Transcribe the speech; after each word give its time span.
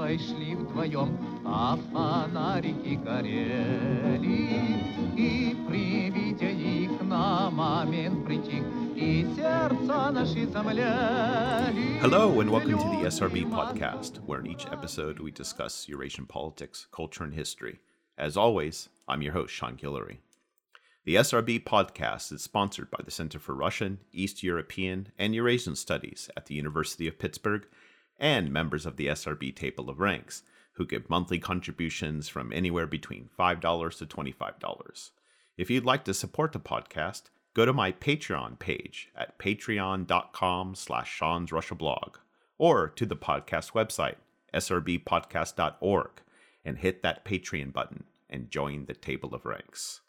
Ивановой 0.00 0.18
шли 0.18 0.54
вдвоем, 0.54 1.18
а 1.44 1.76
фонарики 1.92 2.94
горели. 2.96 4.46
И 5.16 5.56
при 5.68 6.10
виде 6.10 6.52
их 6.52 7.02
на 7.02 7.50
момент 7.50 8.24
притих, 8.26 8.64
и 8.94 9.26
сердца 9.34 10.10
наши 10.10 10.46
замляли. 10.46 11.98
Hello, 12.00 12.40
and 12.40 12.50
welcome 12.50 12.78
to 12.78 12.88
the 12.90 13.06
SRB 13.06 13.50
podcast, 13.50 14.18
where 14.26 14.40
in 14.40 14.46
each 14.46 14.66
episode 14.70 15.18
we 15.18 15.30
discuss 15.30 15.88
Eurasian 15.88 16.26
politics, 16.26 16.86
culture, 16.92 17.24
and 17.24 17.34
history. 17.34 17.80
As 18.16 18.36
always, 18.36 18.88
I'm 19.08 19.22
your 19.22 19.32
host, 19.32 19.52
Sean 19.52 19.76
Guillory. 19.76 20.18
The 21.04 21.16
SRB 21.16 21.64
podcast 21.64 22.32
is 22.32 22.42
sponsored 22.42 22.90
by 22.90 23.00
the 23.04 23.10
Center 23.10 23.38
for 23.38 23.54
Russian, 23.54 23.98
East 24.12 24.42
European, 24.42 25.08
and 25.18 25.34
Eurasian 25.34 25.76
Studies 25.76 26.30
at 26.36 26.46
the 26.46 26.54
University 26.54 27.06
of 27.06 27.18
Pittsburgh 27.18 27.66
and 28.21 28.53
members 28.53 28.85
of 28.85 28.95
the 28.95 29.07
SRB 29.07 29.53
Table 29.53 29.89
of 29.89 29.99
Ranks, 29.99 30.43
who 30.73 30.85
give 30.85 31.09
monthly 31.09 31.39
contributions 31.39 32.29
from 32.29 32.53
anywhere 32.53 32.87
between 32.87 33.29
$5 33.37 33.97
to 33.97 34.05
$25. 34.05 35.09
If 35.57 35.69
you'd 35.69 35.85
like 35.85 36.05
to 36.05 36.13
support 36.13 36.53
the 36.53 36.59
podcast, 36.59 37.23
go 37.53 37.65
to 37.65 37.73
my 37.73 37.91
Patreon 37.91 38.59
page 38.59 39.09
at 39.15 39.37
patreon.com 39.37 40.75
slash 40.75 41.11
Sean's 41.11 41.51
Russia 41.51 41.75
blog 41.75 42.17
or 42.57 42.87
to 42.87 43.05
the 43.07 43.15
podcast 43.15 43.73
website, 43.73 44.17
srbpodcast.org, 44.53 46.11
and 46.63 46.77
hit 46.77 47.01
that 47.01 47.25
Patreon 47.25 47.73
button 47.73 48.03
and 48.29 48.51
join 48.51 48.85
the 48.85 48.93
Table 48.93 49.33
of 49.33 49.45
Ranks. 49.45 50.01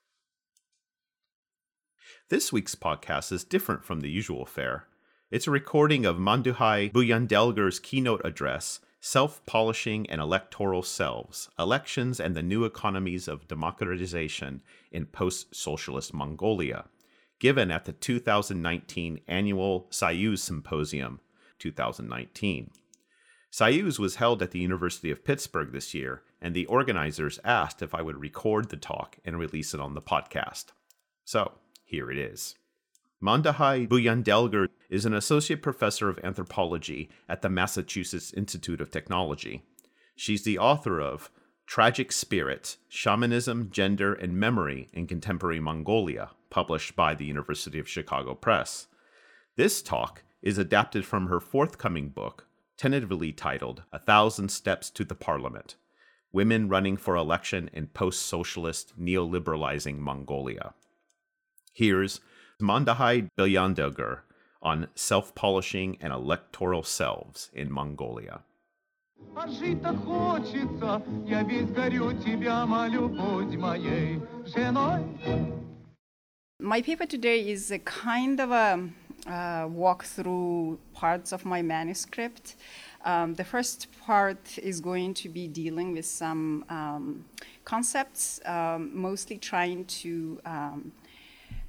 This 2.28 2.52
week's 2.52 2.74
podcast 2.74 3.32
is 3.32 3.42
different 3.42 3.84
from 3.84 4.00
the 4.00 4.10
usual 4.10 4.44
fare. 4.44 4.86
It's 5.32 5.46
a 5.46 5.50
recording 5.50 6.04
of 6.04 6.18
Manduhai 6.18 6.92
Buyandelger's 6.92 7.78
keynote 7.78 8.20
address, 8.22 8.80
Self 9.00 9.40
Polishing 9.46 10.04
and 10.10 10.20
Electoral 10.20 10.82
Selves 10.82 11.48
Elections 11.58 12.20
and 12.20 12.36
the 12.36 12.42
New 12.42 12.66
Economies 12.66 13.28
of 13.28 13.48
Democratization 13.48 14.60
in 14.90 15.06
Post 15.06 15.54
Socialist 15.56 16.12
Mongolia, 16.12 16.84
given 17.38 17.70
at 17.70 17.86
the 17.86 17.94
2019 17.94 19.20
annual 19.26 19.86
Soyuz 19.90 20.40
Symposium 20.40 21.20
2019. 21.60 22.70
Soyuz 23.50 23.98
was 23.98 24.16
held 24.16 24.42
at 24.42 24.50
the 24.50 24.60
University 24.60 25.10
of 25.10 25.24
Pittsburgh 25.24 25.72
this 25.72 25.94
year, 25.94 26.20
and 26.42 26.54
the 26.54 26.66
organizers 26.66 27.40
asked 27.42 27.80
if 27.80 27.94
I 27.94 28.02
would 28.02 28.20
record 28.20 28.68
the 28.68 28.76
talk 28.76 29.16
and 29.24 29.38
release 29.38 29.72
it 29.72 29.80
on 29.80 29.94
the 29.94 30.02
podcast. 30.02 30.66
So, 31.24 31.52
here 31.86 32.10
it 32.10 32.18
is. 32.18 32.56
Manduhai 33.22 33.86
Buyandelger 33.88 34.66
is 34.92 35.06
an 35.06 35.14
associate 35.14 35.62
professor 35.62 36.10
of 36.10 36.20
anthropology 36.22 37.08
at 37.26 37.40
the 37.40 37.48
Massachusetts 37.48 38.30
Institute 38.34 38.78
of 38.78 38.90
Technology. 38.90 39.62
She's 40.14 40.44
the 40.44 40.58
author 40.58 41.00
of 41.00 41.30
Tragic 41.66 42.12
Spirit 42.12 42.76
Shamanism, 42.90 43.70
Gender, 43.70 44.12
and 44.12 44.38
Memory 44.38 44.90
in 44.92 45.06
Contemporary 45.06 45.60
Mongolia, 45.60 46.32
published 46.50 46.94
by 46.94 47.14
the 47.14 47.24
University 47.24 47.78
of 47.78 47.88
Chicago 47.88 48.34
Press. 48.34 48.88
This 49.56 49.80
talk 49.80 50.24
is 50.42 50.58
adapted 50.58 51.06
from 51.06 51.28
her 51.28 51.40
forthcoming 51.40 52.10
book, 52.10 52.46
tentatively 52.76 53.32
titled 53.32 53.84
A 53.94 53.98
Thousand 53.98 54.50
Steps 54.50 54.90
to 54.90 55.04
the 55.04 55.14
Parliament 55.14 55.76
Women 56.32 56.68
Running 56.68 56.98
for 56.98 57.16
Election 57.16 57.70
in 57.72 57.86
Post 57.86 58.26
Socialist 58.26 58.92
Neoliberalizing 59.00 59.96
Mongolia. 59.96 60.74
Here's 61.72 62.20
Manduhai 62.60 63.30
Buyandelger 63.38 64.20
on 64.61 64.87
self 64.95 65.33
polishing 65.35 65.97
and 66.01 66.11
electoral 66.13 66.83
selves 66.83 67.49
in 67.53 67.71
Mongolia. 67.71 68.41
А 69.35 69.47
жить 69.47 69.81
так 69.81 69.95
хочется, 70.03 71.01
я 71.25 71.43
весь 71.43 71.69
горю 71.69 72.13
тебя 72.13 72.65
молю, 72.65 73.09
будь 73.09 73.55
моей 73.55 74.19
женой. 74.45 75.03
My 76.59 76.81
paper 76.81 77.05
today 77.05 77.49
is 77.49 77.71
a 77.71 77.79
kind 77.79 78.39
of 78.39 78.51
a 78.51 78.89
uh, 79.27 79.67
walk 79.67 80.03
through 80.03 80.79
parts 80.93 81.31
of 81.31 81.45
my 81.45 81.61
manuscript. 81.61 82.55
Um, 83.05 83.35
the 83.35 83.43
first 83.43 83.87
part 84.05 84.57
is 84.57 84.81
going 84.81 85.13
to 85.15 85.29
be 85.29 85.47
dealing 85.47 85.93
with 85.93 86.05
some 86.05 86.65
um, 86.69 87.25
concepts, 87.63 88.39
um, 88.45 88.91
mostly 88.93 89.37
trying 89.37 89.85
to 89.85 90.39
um, 90.45 90.91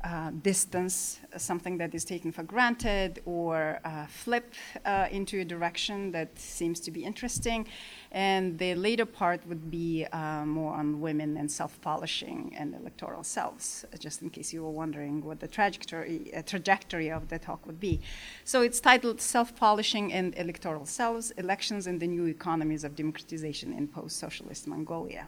uh, 0.04 0.32
distance 0.42 1.20
something 1.38 1.78
that 1.78 1.96
is 1.96 2.04
taken 2.04 2.32
for 2.32 2.44
granted 2.44 3.22
or 3.26 3.80
uh, 3.86 4.06
flip 4.06 4.54
uh, 4.86 5.08
into 5.12 5.40
a 5.40 5.46
direction 5.46 6.12
that 6.12 6.38
seems 6.38 6.80
to 6.82 6.92
be 6.92 7.04
interesting. 7.04 7.68
And 8.12 8.60
the 8.60 8.76
later 8.76 9.06
part 9.06 9.48
would 9.48 9.72
be 9.72 10.06
uh, 10.12 10.46
more 10.46 10.74
on 10.74 11.00
women 11.00 11.38
and 11.38 11.50
self 11.50 11.80
polishing 11.82 12.54
and 12.58 12.76
electoral 12.76 13.24
selves, 13.24 13.86
just 13.98 14.22
in 14.22 14.30
case 14.30 14.54
you 14.54 14.64
were 14.64 14.72
wondering 14.72 15.24
what 15.24 15.40
the 15.40 15.48
trajectory, 15.48 16.32
uh, 16.36 16.42
trajectory 16.42 17.10
of 17.10 17.30
the 17.30 17.40
talk 17.40 17.66
would 17.66 17.80
be. 17.80 18.02
So 18.44 18.62
it's 18.62 18.80
titled 18.80 19.22
Self 19.22 19.56
Polishing 19.56 20.14
and 20.14 20.36
Electoral 20.38 20.86
Selves 20.86 21.32
Elections 21.32 21.88
and 21.88 22.00
the 22.00 22.08
New 22.08 22.26
Economies 22.26 22.84
of 22.84 22.96
Democratization 22.96 23.74
in 23.74 23.88
Post 23.88 24.18
Socialist 24.18 24.68
Mongolia. 24.68 25.28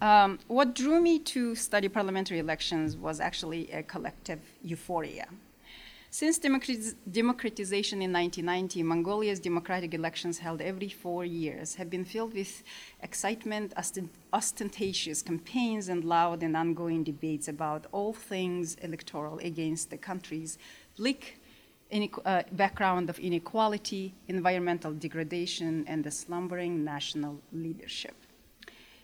Um, 0.00 0.38
what 0.48 0.74
drew 0.74 1.00
me 1.00 1.18
to 1.20 1.54
study 1.54 1.88
parliamentary 1.88 2.38
elections 2.38 2.96
was 2.96 3.20
actually 3.20 3.70
a 3.72 3.82
collective 3.82 4.40
euphoria. 4.62 5.28
Since 6.10 6.38
democratiz- 6.38 6.94
democratization 7.10 8.00
in 8.00 8.10
1990, 8.12 8.82
Mongolia's 8.82 9.38
democratic 9.38 9.92
elections 9.92 10.38
held 10.38 10.62
every 10.62 10.88
four 10.88 11.24
years 11.26 11.74
have 11.74 11.90
been 11.90 12.04
filled 12.04 12.32
with 12.32 12.62
excitement, 13.02 13.74
ostentatious 14.32 15.20
campaigns, 15.20 15.90
and 15.90 16.04
loud 16.04 16.42
and 16.42 16.56
ongoing 16.56 17.04
debates 17.04 17.46
about 17.46 17.86
all 17.92 18.14
things 18.14 18.76
electoral 18.76 19.38
against 19.40 19.90
the 19.90 19.98
country's 19.98 20.56
bleak 20.96 21.40
uh, 22.24 22.42
background 22.52 23.10
of 23.10 23.18
inequality, 23.18 24.14
environmental 24.28 24.92
degradation, 24.92 25.84
and 25.86 26.04
the 26.04 26.10
slumbering 26.10 26.84
national 26.84 27.40
leadership. 27.52 28.14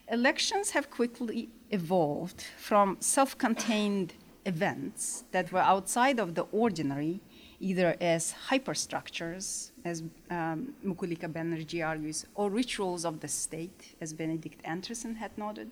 Elections 0.08 0.70
have 0.70 0.90
quickly 0.90 1.48
evolved 1.70 2.44
from 2.58 2.98
self 3.00 3.38
contained 3.38 4.12
events 4.44 5.24
that 5.32 5.50
were 5.50 5.60
outside 5.60 6.20
of 6.20 6.34
the 6.34 6.42
ordinary, 6.52 7.20
either 7.58 7.96
as 8.00 8.34
hyperstructures, 8.48 9.70
as 9.84 10.02
um, 10.30 10.74
Mukulika 10.84 11.26
Banerjee 11.32 11.86
argues, 11.86 12.26
or 12.34 12.50
rituals 12.50 13.06
of 13.06 13.20
the 13.20 13.28
state, 13.28 13.94
as 14.00 14.12
Benedict 14.12 14.60
Anderson 14.64 15.14
had 15.16 15.36
noted, 15.38 15.70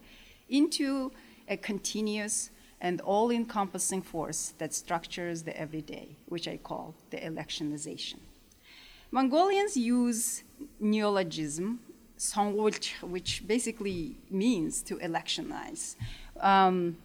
into 0.49 1.13
a 1.49 1.59
continuous 1.59 2.51
and 2.81 3.03
all 3.03 3.31
encompassing 3.31 4.01
force 4.01 4.55
that 4.57 4.73
structures 4.73 5.43
the 5.43 5.55
everyday, 5.61 6.17
which 6.27 6.49
I 6.49 6.57
call 6.57 6.95
the 7.11 7.19
electionization. 7.19 8.21
Mongolians 9.11 9.77
use 9.77 10.43
neologism 10.81 11.81
Songwulch, 12.23 13.03
which 13.03 13.43
basically 13.47 14.17
means 14.31 14.81
to 14.83 14.97
electionize. 14.99 15.97
Um, 16.41 16.97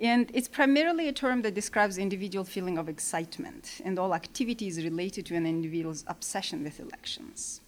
and 0.00 0.30
it's 0.34 0.48
primarily 0.48 1.08
a 1.08 1.12
term 1.12 1.42
that 1.42 1.54
describes 1.54 1.96
individual 1.96 2.44
feeling 2.44 2.76
of 2.76 2.88
excitement 2.88 3.80
and 3.84 3.98
all 3.98 4.14
activities 4.14 4.84
related 4.84 5.24
to 5.26 5.34
an 5.34 5.46
individual's 5.46 6.04
obsession 6.08 6.62
with 6.62 6.78
elections. 6.78 7.62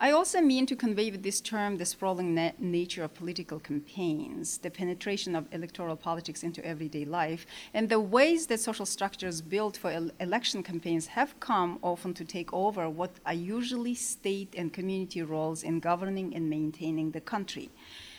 I 0.00 0.12
also 0.12 0.40
mean 0.40 0.64
to 0.66 0.76
convey 0.76 1.10
with 1.10 1.24
this 1.24 1.40
term 1.40 1.76
the 1.76 1.84
sprawling 1.84 2.32
na- 2.32 2.52
nature 2.60 3.02
of 3.02 3.14
political 3.14 3.58
campaigns, 3.58 4.58
the 4.58 4.70
penetration 4.70 5.34
of 5.34 5.52
electoral 5.52 5.96
politics 5.96 6.44
into 6.44 6.64
everyday 6.64 7.04
life, 7.04 7.44
and 7.74 7.88
the 7.88 7.98
ways 7.98 8.46
that 8.46 8.60
social 8.60 8.86
structures 8.86 9.40
built 9.40 9.76
for 9.76 9.90
el- 9.90 10.12
election 10.20 10.62
campaigns 10.62 11.08
have 11.08 11.40
come 11.40 11.80
often 11.82 12.14
to 12.14 12.24
take 12.24 12.52
over 12.52 12.88
what 12.88 13.10
are 13.26 13.34
usually 13.34 13.96
state 13.96 14.54
and 14.56 14.72
community 14.72 15.20
roles 15.20 15.64
in 15.64 15.80
governing 15.80 16.32
and 16.32 16.48
maintaining 16.48 17.10
the 17.10 17.20
country. 17.20 17.68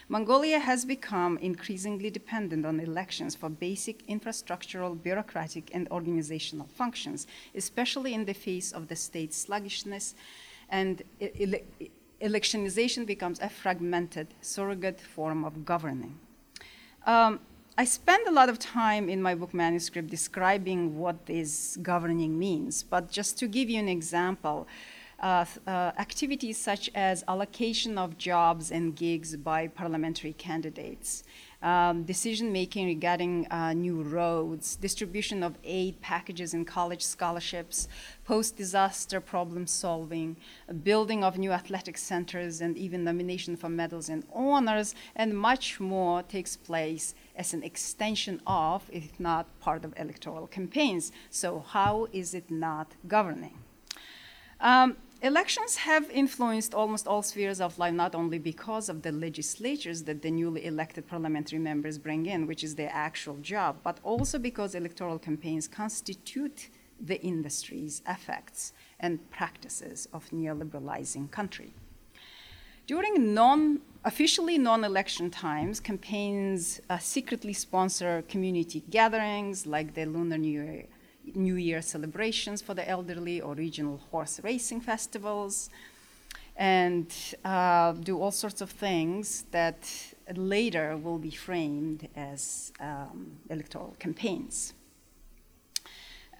Mongolia 0.09 0.59
has 0.59 0.83
become 0.83 1.37
increasingly 1.37 2.09
dependent 2.09 2.65
on 2.65 2.81
elections 2.81 3.35
for 3.35 3.47
basic 3.47 4.05
infrastructural, 4.07 5.01
bureaucratic, 5.01 5.71
and 5.73 5.87
organizational 5.91 6.67
functions, 6.67 7.25
especially 7.55 8.13
in 8.13 8.25
the 8.25 8.33
face 8.33 8.73
of 8.73 8.89
the 8.89 8.97
state's 8.97 9.37
sluggishness 9.37 10.13
and 10.69 11.03
ele- 11.21 11.61
electionization 12.21 13.05
becomes 13.05 13.39
a 13.39 13.49
fragmented 13.49 14.27
surrogate 14.41 14.99
form 14.99 15.43
of 15.43 15.65
governing. 15.65 16.19
Um, 17.05 17.39
I 17.77 17.85
spend 17.85 18.27
a 18.27 18.31
lot 18.31 18.49
of 18.49 18.59
time 18.59 19.07
in 19.07 19.21
my 19.21 19.35
book 19.35 19.53
manuscript 19.53 20.09
describing 20.09 20.97
what 20.99 21.25
this 21.27 21.77
governing 21.81 22.37
means, 22.37 22.83
but 22.83 23.09
just 23.09 23.37
to 23.39 23.47
give 23.47 23.69
you 23.69 23.79
an 23.79 23.87
example, 23.87 24.67
uh, 25.21 25.45
uh, 25.67 25.91
activities 25.97 26.57
such 26.57 26.89
as 26.95 27.23
allocation 27.27 27.97
of 27.97 28.17
jobs 28.17 28.71
and 28.71 28.95
gigs 28.95 29.35
by 29.35 29.67
parliamentary 29.67 30.33
candidates, 30.33 31.23
um, 31.61 32.03
decision 32.03 32.53
making 32.53 32.85
regarding 32.85 33.45
uh, 33.51 33.73
new 33.73 34.01
roads, 34.01 34.77
distribution 34.77 35.43
of 35.43 35.57
aid 35.65 35.99
packages 35.99 36.53
and 36.53 36.65
college 36.65 37.03
scholarships, 37.03 37.89
post 38.23 38.55
disaster 38.55 39.19
problem 39.19 39.67
solving, 39.67 40.37
building 40.83 41.23
of 41.23 41.37
new 41.37 41.51
athletic 41.51 41.97
centers, 41.97 42.61
and 42.61 42.77
even 42.77 43.03
nomination 43.03 43.57
for 43.57 43.67
medals 43.67 44.07
and 44.07 44.23
honors, 44.33 44.95
and 45.17 45.37
much 45.37 45.81
more 45.81 46.23
takes 46.23 46.55
place 46.55 47.13
as 47.35 47.53
an 47.53 47.61
extension 47.63 48.41
of, 48.47 48.89
if 48.89 49.19
not 49.19 49.47
part 49.59 49.83
of 49.83 49.93
electoral 49.97 50.47
campaigns. 50.47 51.11
So, 51.29 51.59
how 51.67 52.07
is 52.13 52.33
it 52.33 52.49
not 52.49 52.93
governing? 53.05 53.57
Um, 54.61 54.97
Elections 55.21 55.75
have 55.75 56.09
influenced 56.11 56.73
almost 56.73 57.05
all 57.05 57.21
spheres 57.21 57.59
of 57.59 57.77
life, 57.77 57.93
not 57.93 58.15
only 58.15 58.39
because 58.39 58.87
of 58.87 59.01
the 59.01 59.11
legislatures 59.11 60.03
that 60.03 60.21
the 60.21 60.31
newly 60.31 60.65
elected 60.65 61.07
parliamentary 61.07 61.59
members 61.59 61.97
bring 61.97 62.25
in, 62.25 62.47
which 62.47 62.63
is 62.63 62.75
their 62.75 62.89
actual 62.93 63.35
job, 63.41 63.75
but 63.83 63.99
also 64.01 64.39
because 64.39 64.75
electoral 64.75 65.19
campaigns 65.19 65.67
constitute 65.67 66.69
the 67.01 67.21
industry's 67.21 68.01
effects 68.07 68.71
and 68.97 69.29
practices 69.29 70.07
of 70.13 70.29
neoliberalizing 70.29 71.29
country. 71.29 71.73
During 72.87 73.33
non 73.33 73.81
officially 74.05 74.57
non-election 74.57 75.31
times, 75.31 75.81
campaigns 75.81 76.79
uh, 76.89 76.97
secretly 76.97 77.51
sponsor 77.51 78.23
community 78.29 78.83
gatherings 78.89 79.65
like 79.65 79.95
the 79.95 80.05
Lunar 80.05 80.37
New 80.37 80.49
Year 80.49 80.85
New 81.35 81.55
Year 81.55 81.81
celebrations 81.81 82.61
for 82.61 82.73
the 82.73 82.87
elderly 82.87 83.41
or 83.41 83.53
regional 83.55 83.97
horse 84.11 84.39
racing 84.43 84.81
festivals, 84.81 85.69
and 86.55 87.13
uh, 87.45 87.93
do 87.93 88.19
all 88.21 88.31
sorts 88.31 88.61
of 88.61 88.69
things 88.69 89.45
that 89.51 89.89
later 90.35 90.97
will 90.97 91.17
be 91.17 91.31
framed 91.31 92.07
as 92.15 92.71
um, 92.79 93.31
electoral 93.49 93.95
campaigns. 93.99 94.73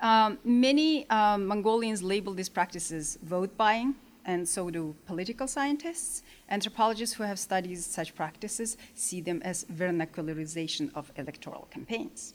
Um, 0.02 0.40
many 0.44 1.10
um, 1.10 1.46
Mongolians 1.46 2.02
label 2.02 2.34
these 2.34 2.50
practices 2.50 3.18
vote 3.24 3.56
buying, 3.58 3.96
and 4.26 4.48
so 4.48 4.70
do 4.70 4.96
political 5.06 5.48
scientists. 5.48 6.24
Anthropologists 6.50 7.16
who 7.16 7.24
have 7.24 7.40
studied 7.40 7.78
such 7.80 8.16
practices 8.16 8.78
see 8.94 9.22
them 9.22 9.42
as 9.44 9.66
vernacularization 9.66 10.92
of 10.96 11.12
electoral 11.16 11.68
campaigns. 11.72 12.34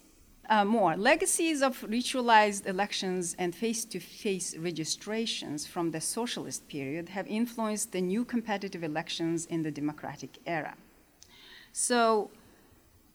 Uh, 0.50 0.64
more 0.64 0.94
legacies 0.94 1.62
of 1.62 1.81
ritualized 1.82 2.67
elections 2.67 3.35
and 3.38 3.55
face 3.55 3.85
to 3.87 3.99
face 3.99 4.55
registrations 4.58 5.67
from 5.67 5.91
the 5.91 6.00
socialist 6.00 6.69
period 6.69 7.08
have 7.08 7.26
influenced 7.26 7.93
the 7.93 8.00
new 8.00 8.26
competitive 8.26 8.85
elections 8.85 9.46
in 9.46 9.62
the 9.62 9.70
democratic 9.70 10.38
era. 10.46 10.75
So, 11.73 12.31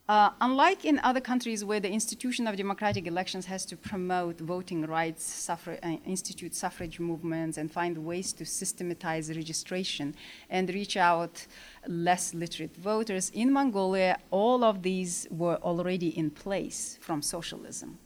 uh, 0.09 0.31
unlike 0.41 0.85
in 0.85 0.99
other 1.03 1.21
countries 1.21 1.63
where 1.63 1.79
the 1.79 1.91
institution 1.91 2.47
of 2.47 2.57
democratic 2.57 3.05
elections 3.05 3.45
has 3.45 3.63
to 3.63 3.77
promote 3.77 4.39
voting 4.39 4.87
rights, 4.87 5.23
suffra- 5.23 5.77
uh, 5.83 5.97
institute 6.03 6.55
suffrage 6.55 6.99
movements, 6.99 7.59
and 7.59 7.71
find 7.71 7.95
ways 7.95 8.33
to 8.33 8.43
systematize 8.43 9.29
registration 9.29 10.15
and 10.49 10.73
reach 10.73 10.97
out 10.97 11.45
less 11.87 12.33
literate 12.33 12.75
voters, 12.75 13.29
in 13.35 13.53
Mongolia, 13.53 14.17
all 14.31 14.63
of 14.63 14.81
these 14.81 15.27
were 15.29 15.57
already 15.57 16.09
in 16.17 16.31
place 16.31 16.97
from 16.99 17.21
socialism. 17.21 17.99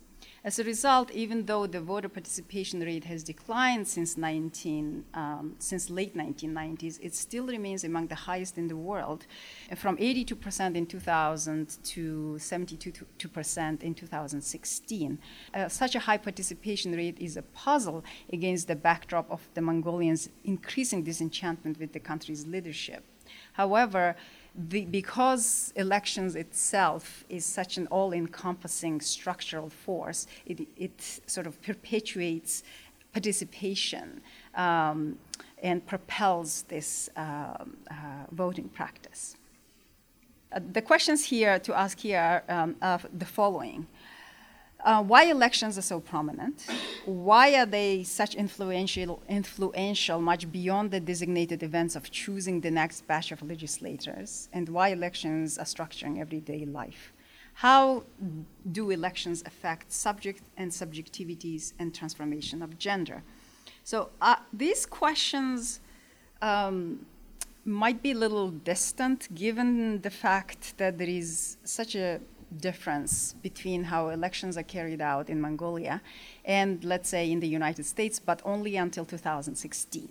As 0.46 0.60
a 0.60 0.64
result, 0.66 1.10
even 1.12 1.46
though 1.46 1.66
the 1.66 1.80
voter 1.80 2.10
participation 2.10 2.82
rate 2.82 3.06
has 3.06 3.24
declined 3.24 3.88
since, 3.88 4.18
19, 4.18 5.06
um, 5.14 5.56
since 5.58 5.90
late 5.90 6.18
1990s, 6.18 7.00
it 7.02 7.16
still 7.16 7.48
remains 7.48 7.86
among 7.86 8.08
the 8.08 8.16
highest 8.16 8.58
in 8.58 8.68
the 8.68 8.76
world, 8.76 9.26
from 9.78 9.96
82% 9.96 10.76
in 10.76 10.86
2000 10.86 11.78
to 11.84 12.36
72% 12.38 13.84
in 13.84 13.94
2016. 13.94 15.20
Uh, 15.54 15.70
such 15.70 15.96
a 15.96 16.00
high 16.00 16.18
participation 16.18 16.92
rate 16.92 17.18
is 17.20 17.38
a 17.38 17.42
puzzle 17.42 18.04
against 18.34 18.68
the 18.68 18.76
backdrop 18.76 19.32
of 19.32 19.48
the 19.54 19.62
Mongolians' 19.62 20.28
increasing 20.44 21.04
disenchantment 21.04 21.80
with 21.80 21.94
the 21.94 22.02
country's 22.02 22.46
leadership. 22.46 23.06
However, 23.54 24.18
the, 24.56 24.86
because 24.86 25.74
elections 25.76 26.36
itself 26.36 27.26
is 27.30 27.46
such 27.46 27.78
an 27.78 27.88
all-encompassing 27.88 29.02
structural 29.02 29.70
force, 29.70 30.28
it, 30.46 30.68
it 30.78 31.22
sort 31.26 31.48
of 31.48 31.62
perpetuates 31.62 32.64
participation 33.14 34.22
um, 34.56 35.18
and 35.62 35.86
propels 35.86 36.64
this 36.64 37.10
um, 37.16 37.78
uh, 37.90 37.94
voting 38.32 38.70
practice. 38.70 39.38
Uh, 40.52 40.60
the 40.72 40.82
questions 40.82 41.26
here 41.26 41.58
to 41.60 41.74
ask 41.78 42.00
here 42.00 42.44
um, 42.50 42.76
are 42.82 43.00
the 43.18 43.26
following. 43.26 43.88
Uh, 44.84 45.02
why 45.02 45.24
elections 45.24 45.78
are 45.78 45.82
so 45.82 46.00
prominent? 46.00 46.66
Why 47.06 47.56
are 47.56 47.66
they 47.66 48.04
such 48.04 48.36
influential, 48.36 49.24
influential, 49.30 50.20
much 50.20 50.52
beyond 50.52 50.92
the 50.92 51.00
designated 51.00 51.64
events 51.64 51.96
of 51.96 52.12
choosing 52.12 52.60
the 52.60 52.70
next 52.72 53.08
batch 53.08 53.32
of 53.32 53.42
legislators? 53.42 54.50
And 54.52 54.68
why 54.68 54.90
elections 54.90 55.58
are 55.58 55.66
structuring 55.66 56.20
everyday 56.20 56.66
life? 56.66 57.14
How 57.54 58.04
do 58.72 58.90
elections 58.90 59.42
affect 59.46 59.92
subject 59.92 60.42
and 60.58 60.70
subjectivities 60.70 61.74
and 61.80 61.96
transformation 61.96 62.62
of 62.62 62.78
gender? 62.78 63.24
So 63.86 64.10
uh, 64.22 64.38
these 64.52 64.86
questions 64.86 65.80
um, 66.42 67.06
might 67.64 68.02
be 68.02 68.12
a 68.12 68.16
little 68.16 68.50
distant 68.50 69.34
given 69.34 70.02
the 70.02 70.10
fact 70.10 70.78
that 70.78 70.98
there 70.98 71.08
is 71.08 71.56
such 71.64 71.96
a 71.96 72.20
difference 72.60 73.34
between 73.42 73.86
how 73.86 74.10
elections 74.10 74.58
are 74.58 74.64
carried 74.64 75.02
out 75.02 75.30
in 75.30 75.42
Mongolia 75.42 76.02
and, 76.46 76.84
let's 76.84 77.10
say, 77.10 77.32
in 77.32 77.40
the 77.40 77.48
United 77.48 77.86
States, 77.86 78.20
but 78.20 78.42
only 78.46 78.76
until 78.76 79.06
2016. 79.06 80.10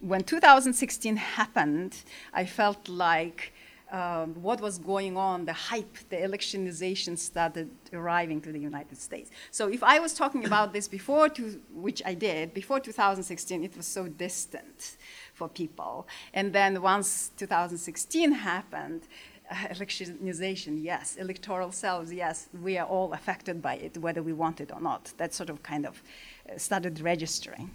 When 0.00 0.22
2016 0.22 1.16
happened, 1.16 1.96
I 2.32 2.44
felt 2.44 2.88
like 2.88 3.52
um, 3.92 4.34
what 4.42 4.60
was 4.60 4.78
going 4.78 5.18
on, 5.18 5.44
the 5.44 5.52
hype, 5.52 5.98
the 6.08 6.16
electionization 6.16 7.18
started 7.18 7.70
arriving 7.92 8.40
to 8.40 8.50
the 8.50 8.58
United 8.58 8.98
States. 8.98 9.30
So 9.50 9.68
if 9.68 9.82
I 9.82 9.98
was 9.98 10.14
talking 10.14 10.46
about 10.46 10.72
this 10.72 10.88
before, 10.88 11.28
to, 11.28 11.60
which 11.74 12.02
I 12.06 12.14
did, 12.14 12.54
before 12.54 12.80
2016, 12.80 13.62
it 13.62 13.76
was 13.76 13.86
so 13.86 14.08
distant 14.08 14.96
for 15.34 15.46
people. 15.46 16.08
And 16.32 16.54
then 16.54 16.80
once 16.80 17.32
2016 17.36 18.32
happened, 18.32 19.02
electionization, 19.50 20.82
yes. 20.82 21.16
Electoral 21.16 21.72
cells, 21.72 22.12
yes. 22.12 22.48
We 22.62 22.78
are 22.78 22.86
all 22.86 23.12
affected 23.12 23.60
by 23.60 23.74
it, 23.74 23.98
whether 23.98 24.22
we 24.22 24.32
want 24.32 24.60
it 24.60 24.72
or 24.72 24.80
not. 24.80 25.12
That 25.16 25.34
sort 25.34 25.50
of 25.50 25.62
kind 25.62 25.86
of 25.86 26.02
uh, 26.48 26.58
started 26.58 27.00
registering. 27.00 27.70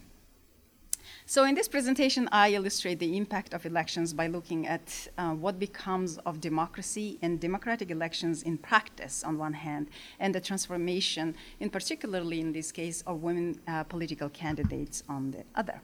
So, 1.26 1.44
in 1.44 1.56
this 1.56 1.68
presentation, 1.68 2.30
I 2.32 2.54
illustrate 2.54 3.00
the 3.00 3.18
impact 3.18 3.54
of 3.54 3.66
elections 3.66 4.14
by 4.14 4.28
looking 4.28 4.66
at 4.66 5.10
uh, 5.18 5.32
what 5.32 5.60
becomes 5.60 6.18
of 6.20 6.40
democracy 6.40 7.18
and 7.22 7.40
democratic 7.40 7.92
elections 7.92 8.44
in 8.44 8.58
practice, 8.58 9.24
on 9.24 9.38
one 9.38 9.54
hand, 9.54 9.90
and 10.20 10.34
the 10.34 10.40
transformation, 10.40 11.36
in 11.60 11.70
particularly 11.70 12.40
in 12.40 12.54
this 12.54 12.72
case, 12.72 13.02
of 13.06 13.24
women 13.24 13.60
uh, 13.68 13.84
political 13.84 14.30
candidates 14.30 15.04
on 15.10 15.32
the 15.32 15.44
other. 15.56 15.82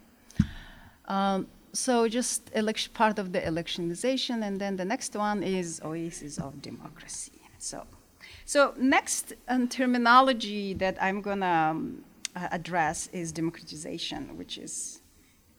Um, 1.07 1.47
so 1.73 2.07
just 2.07 2.51
election, 2.53 2.93
part 2.93 3.19
of 3.19 3.33
the 3.33 3.41
electionization, 3.41 4.43
and 4.43 4.61
then 4.61 4.77
the 4.77 4.85
next 4.85 5.15
one 5.15 5.41
is 5.43 5.81
oasis 5.83 6.37
of 6.37 6.61
democracy. 6.61 7.31
So, 7.57 7.85
so 8.45 8.73
next 8.77 9.33
um, 9.47 9.67
terminology 9.67 10.73
that 10.75 10.97
I'm 11.01 11.21
gonna 11.21 11.71
um, 11.71 12.03
address 12.35 13.09
is 13.11 13.31
democratization, 13.31 14.37
which 14.37 14.57
is 14.57 15.01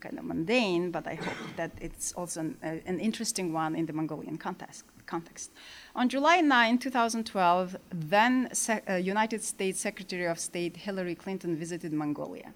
kind 0.01 0.19
of 0.19 0.25
mundane, 0.25 0.91
but 0.91 1.07
I 1.07 1.15
hope 1.15 1.57
that 1.57 1.73
it's 1.81 2.13
also 2.13 2.41
an, 2.41 2.57
uh, 2.63 2.77
an 2.87 3.01
interesting 3.01 3.53
one 3.53 3.75
in 3.75 3.87
the 3.87 3.93
Mongolian 3.93 4.37
context. 4.39 4.85
context. 5.07 5.51
On 5.97 6.09
July 6.09 6.41
9, 6.41 6.79
2012, 6.79 7.77
then 7.93 8.51
uh, 8.89 8.95
United 8.95 9.43
States 9.43 9.81
Secretary 9.81 10.27
of 10.27 10.39
State 10.39 10.77
Hillary 10.77 11.15
Clinton 11.15 11.57
visited 11.57 11.93
Mongolia. 11.93 12.53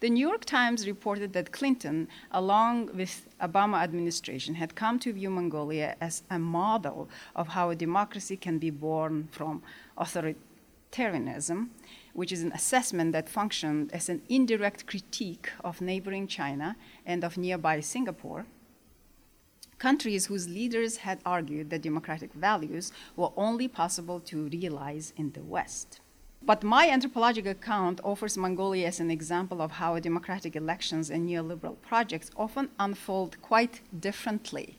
The 0.00 0.10
New 0.10 0.28
York 0.28 0.44
Times 0.44 0.86
reported 0.86 1.32
that 1.32 1.50
Clinton, 1.50 2.06
along 2.30 2.90
with 2.94 3.26
Obama 3.40 3.82
administration, 3.82 4.54
had 4.54 4.76
come 4.76 5.00
to 5.00 5.12
view 5.12 5.28
Mongolia 5.28 5.96
as 6.00 6.22
a 6.30 6.38
model 6.38 7.08
of 7.34 7.48
how 7.48 7.70
a 7.70 7.74
democracy 7.74 8.36
can 8.36 8.58
be 8.58 8.70
born 8.70 9.28
from 9.32 9.60
authoritarianism, 9.96 11.70
which 12.12 12.30
is 12.30 12.42
an 12.42 12.52
assessment 12.52 13.10
that 13.10 13.28
functioned 13.28 13.92
as 13.92 14.08
an 14.08 14.22
indirect 14.28 14.86
critique 14.86 15.50
of 15.64 15.80
neighboring 15.80 16.28
China 16.28 16.76
and 17.04 17.24
of 17.24 17.36
nearby 17.36 17.80
Singapore 17.80 18.46
countries 19.78 20.26
whose 20.26 20.48
leaders 20.48 20.98
had 20.98 21.20
argued 21.24 21.70
that 21.70 21.82
democratic 21.82 22.32
values 22.34 22.92
were 23.16 23.30
only 23.36 23.68
possible 23.68 24.18
to 24.18 24.48
realize 24.48 25.12
in 25.16 25.30
the 25.32 25.42
West. 25.42 26.00
But 26.42 26.62
my 26.62 26.88
anthropological 26.88 27.52
account 27.52 28.00
offers 28.02 28.38
Mongolia 28.38 28.86
as 28.86 29.00
an 29.00 29.10
example 29.10 29.60
of 29.60 29.72
how 29.72 29.98
democratic 29.98 30.56
elections 30.56 31.10
and 31.10 31.28
neoliberal 31.28 31.76
projects 31.82 32.30
often 32.36 32.70
unfold 32.78 33.40
quite 33.42 33.82
differently 34.00 34.78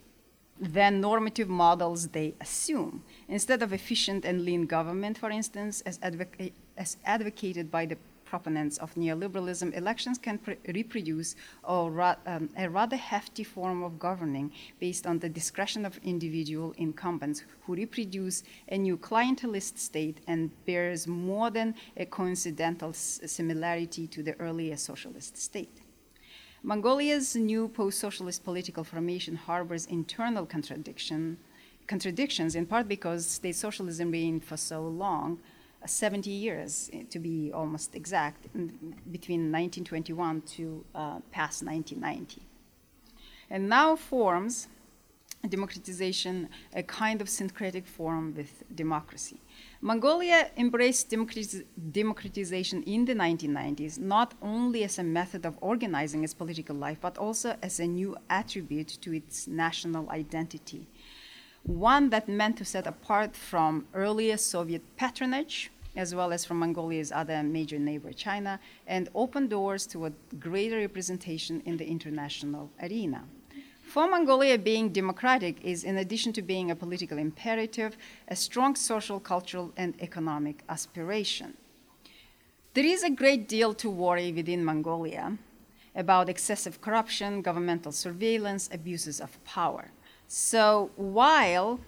than 0.60 1.00
normative 1.00 1.48
models 1.48 2.10
they 2.10 2.34
assume. 2.42 3.04
Instead 3.28 3.62
of 3.62 3.72
efficient 3.72 4.26
and 4.26 4.44
lean 4.44 4.66
government, 4.66 5.18
for 5.18 5.30
instance, 5.30 5.82
as, 5.82 5.98
advoca- 6.00 6.52
as 6.78 6.98
advocated 7.06 7.72
by 7.72 7.86
the 7.86 7.98
proponents 8.30 8.78
of 8.78 8.94
neoliberalism, 8.96 9.76
elections 9.76 10.18
can 10.18 10.38
pre- 10.38 10.58
reproduce 10.68 11.36
a, 11.64 11.90
ra- 11.90 12.22
um, 12.28 12.50
a 12.56 12.70
rather 12.70 12.96
hefty 12.96 13.44
form 13.44 13.82
of 13.84 13.98
governing 13.98 14.52
based 14.80 15.08
on 15.08 15.20
the 15.20 15.30
discretion 15.30 15.86
of 15.86 16.00
individual 16.04 16.74
incumbents 16.78 17.44
who 17.64 17.74
reproduce 17.74 18.44
a 18.70 18.78
new 18.78 18.98
clientelist 18.98 19.78
state 19.78 20.20
and 20.28 20.52
bears 20.66 21.08
more 21.08 21.50
than 21.50 21.74
a 21.98 22.06
coincidental 22.06 22.90
s- 22.90 23.20
similarity 23.26 24.06
to 24.08 24.22
the 24.22 24.40
earlier 24.40 24.78
socialist 24.78 25.36
state. 25.38 25.82
Mongolia's 26.62 27.36
new 27.36 27.70
post-socialist 27.70 28.44
political 28.44 28.84
formation 28.84 29.36
harbors 29.36 29.86
internal 29.86 30.46
contradiction, 30.46 31.38
contradictions, 31.88 32.54
in 32.54 32.66
part 32.66 32.88
because 32.88 33.26
state 33.26 33.56
socialism 33.56 34.12
reigned 34.12 34.44
for 34.44 34.58
so 34.58 34.82
long, 34.82 35.40
70 35.86 36.30
years 36.30 36.90
eh, 36.94 37.04
to 37.10 37.20
be 37.20 37.52
almost 37.54 37.96
exact, 37.96 38.48
between 39.12 39.52
1921 39.52 40.42
to 40.42 40.86
uh, 40.94 41.20
past 41.32 41.64
1990. 41.64 42.42
And 43.50 43.70
now 43.70 43.96
forms 43.96 44.68
democratization 45.48 46.50
a 46.76 46.84
kind 46.84 47.22
of 47.22 47.30
syncretic 47.30 47.88
form 47.88 48.34
with 48.36 48.64
democracy. 48.76 49.40
Mongolia 49.82 50.52
embraced 50.58 51.10
democratiz- 51.10 51.64
democratization 51.92 52.84
in 52.84 53.06
the 53.06 53.14
1990s 53.14 53.98
not 53.98 54.34
only 54.42 54.84
as 54.84 55.00
a 55.00 55.04
method 55.04 55.46
of 55.46 55.58
organizing 55.62 56.24
its 56.26 56.34
political 56.34 56.76
life, 56.76 56.98
but 57.00 57.18
also 57.18 57.56
as 57.62 57.80
a 57.80 57.88
new 57.88 58.18
attribute 58.30 58.98
to 59.02 59.14
its 59.14 59.48
national 59.48 60.10
identity. 60.10 60.88
One 61.64 62.10
that 62.10 62.28
meant 62.28 62.58
to 62.58 62.66
set 62.66 62.88
apart 62.88 63.36
from 63.36 63.88
earlier 63.94 64.38
Soviet 64.38 64.82
patronage, 64.98 65.72
as 65.96 66.16
well 66.16 66.32
as 66.32 66.46
from 66.46 66.60
Mongolia's 66.60 67.12
other 67.12 67.44
major 67.44 67.78
neighbor, 67.80 68.14
China, 68.14 68.60
and 68.88 69.10
open 69.14 69.48
doors 69.48 69.86
to 69.88 70.06
a 70.06 70.14
greater 70.40 70.78
representation 70.78 71.62
in 71.66 71.78
the 71.78 71.88
international 71.88 72.72
arena. 72.82 73.24
For 73.84 74.08
Mongolia, 74.08 74.58
being 74.58 74.90
democratic 74.90 75.64
is, 75.64 75.84
in 75.84 75.98
addition 75.98 76.32
to 76.34 76.44
being 76.44 76.70
a 76.70 76.76
political 76.76 77.18
imperative, 77.18 77.98
a 78.28 78.36
strong 78.36 78.76
social, 78.76 79.20
cultural, 79.20 79.74
and 79.76 80.00
economic 80.00 80.64
aspiration. 80.70 81.58
There 82.76 82.86
is 82.86 83.04
a 83.04 83.10
great 83.10 83.48
deal 83.48 83.74
to 83.74 83.90
worry 83.90 84.32
within 84.32 84.64
Mongolia 84.64 85.38
about 85.96 86.30
excessive 86.30 86.82
corruption, 86.82 87.42
governmental 87.42 87.92
surveillance, 87.92 88.70
abuses 88.72 89.20
of 89.20 89.44
power. 89.44 89.92
So 90.32 90.92
while 90.96 91.80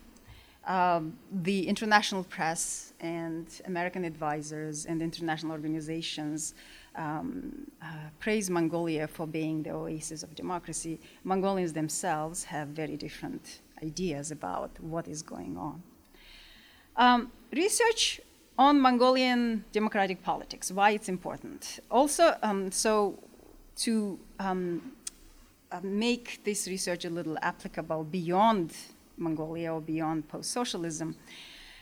um, 0.65 1.15
the 1.31 1.67
international 1.67 2.23
press 2.23 2.93
and 2.99 3.45
American 3.65 4.03
advisors 4.03 4.87
and 4.87 4.99
international 4.99 5.51
organizations 5.51 6.55
um, 6.95 7.69
uh, 7.83 7.85
praise 8.19 8.49
Mongolia 8.49 9.07
for 9.07 9.27
being 9.27 9.61
the 9.61 9.69
oasis 9.69 10.23
of 10.23 10.33
democracy, 10.33 10.99
Mongolians 11.23 11.71
themselves 11.73 12.43
have 12.45 12.69
very 12.69 12.97
different 12.97 13.61
ideas 13.83 14.31
about 14.31 14.71
what 14.79 15.07
is 15.07 15.21
going 15.21 15.55
on. 15.55 15.83
Um, 16.97 17.31
research 17.53 18.21
on 18.57 18.81
Mongolian 18.81 19.65
democratic 19.71 20.23
politics, 20.23 20.71
why 20.71 20.91
it's 20.91 21.09
important. 21.09 21.79
Also, 21.91 22.35
um, 22.41 22.71
so 22.71 23.19
to 23.77 24.19
um, 24.39 24.93
make 25.81 26.43
this 26.43 26.67
research 26.67 27.05
a 27.05 27.09
little 27.09 27.37
applicable 27.41 28.03
beyond 28.03 28.73
Mongolia 29.17 29.73
or 29.73 29.81
beyond 29.81 30.27
post 30.27 30.51
socialism, 30.51 31.15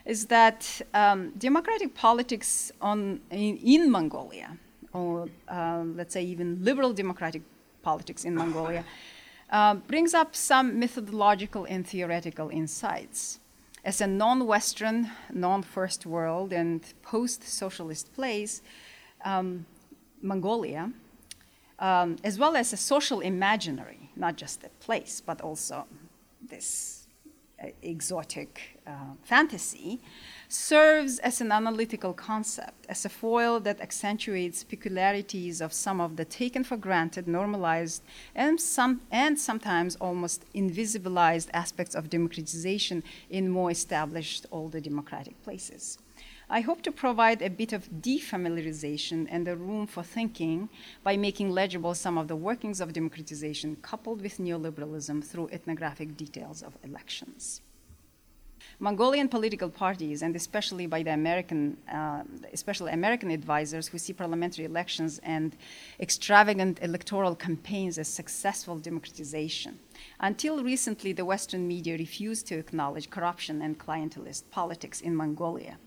is 0.05 0.25
that 0.27 0.81
um, 0.93 1.31
democratic 1.37 1.93
politics 1.95 2.71
on, 2.81 3.21
in, 3.31 3.57
in 3.57 3.91
Mongolia 3.91 4.57
or 4.93 5.29
uh, 5.47 5.83
let's 5.95 6.13
say 6.13 6.23
even 6.23 6.63
liberal 6.63 6.93
democratic 6.93 7.41
politics 7.81 8.25
in 8.25 8.35
Mongolia, 8.35 8.83
uh, 9.51 9.75
brings 9.75 10.13
up 10.13 10.35
some 10.35 10.79
methodological 10.79 11.65
and 11.65 11.87
theoretical 11.87 12.49
insights. 12.49 13.39
As 13.85 14.01
a 14.01 14.07
non 14.07 14.45
Western, 14.45 15.09
non 15.33 15.63
first 15.63 16.05
world, 16.05 16.51
and 16.51 16.81
post 17.01 17.43
socialist 17.43 18.13
place, 18.13 18.61
um, 19.23 19.65
Mongolia, 20.21 20.91
um, 21.79 22.17
as 22.23 22.37
well 22.37 22.55
as 22.55 22.73
a 22.73 22.77
social 22.77 23.21
imaginary, 23.21 24.11
not 24.15 24.35
just 24.35 24.63
a 24.63 24.69
place, 24.79 25.21
but 25.25 25.41
also 25.41 25.85
this 26.41 27.07
uh, 27.61 27.67
exotic 27.81 28.79
uh, 28.87 28.91
fantasy, 29.23 29.99
serves 30.47 31.19
as 31.19 31.41
an 31.41 31.51
analytical 31.51 32.13
concept, 32.13 32.85
as 32.87 33.05
a 33.05 33.09
foil 33.09 33.59
that 33.59 33.81
accentuates 33.81 34.63
peculiarities 34.63 35.61
of 35.61 35.73
some 35.73 35.99
of 35.99 36.15
the 36.15 36.25
taken 36.25 36.63
for 36.63 36.77
granted, 36.77 37.27
normalized, 37.27 38.01
and, 38.33 38.59
some, 38.59 39.01
and 39.11 39.37
sometimes 39.37 39.95
almost 39.97 40.45
invisibilized 40.53 41.49
aspects 41.53 41.95
of 41.95 42.09
democratization 42.09 43.03
in 43.29 43.49
more 43.49 43.71
established 43.71 44.45
older 44.51 44.79
democratic 44.79 45.41
places. 45.43 45.97
I 46.51 46.61
hope 46.61 46.81
to 46.81 46.91
provide 46.91 47.43
a 47.43 47.49
bit 47.49 47.73
of 47.73 47.87
defamiliarization 48.01 49.27
and 49.29 49.47
a 49.47 49.55
room 49.55 49.85
for 49.85 50.01
thinking 50.01 50.69
by 51.03 51.15
making 51.15 51.51
legible 51.51 51.93
some 51.93 52.17
of 52.17 52.27
the 52.27 52.35
workings 52.35 52.81
of 52.81 52.91
democratization 52.91 53.77
coupled 53.83 54.23
with 54.23 54.39
neoliberalism 54.39 55.23
through 55.23 55.49
ethnographic 55.51 56.17
details 56.17 56.63
of 56.63 56.75
elections. 56.83 57.61
Mongolian 58.79 59.29
political 59.29 59.69
parties, 59.69 60.23
and 60.23 60.35
especially 60.35 60.87
by 60.87 61.03
the 61.03 61.13
American, 61.13 61.77
uh, 61.91 62.23
especially 62.51 62.93
American 62.93 63.29
advisors 63.29 63.87
who 63.87 63.99
see 63.99 64.13
parliamentary 64.13 64.65
elections 64.65 65.19
and 65.19 65.55
extravagant 65.99 66.79
electoral 66.81 67.35
campaigns 67.35 67.99
as 67.99 68.07
successful 68.07 68.79
democratization. 68.79 69.77
Until 70.19 70.63
recently, 70.63 71.13
the 71.13 71.25
Western 71.25 71.67
media 71.67 71.95
refused 71.95 72.47
to 72.47 72.57
acknowledge 72.57 73.11
corruption 73.11 73.61
and 73.61 73.77
clientelist 73.77 74.49
politics 74.49 74.99
in 74.99 75.15
Mongolia. 75.15 75.77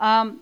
Um, 0.00 0.40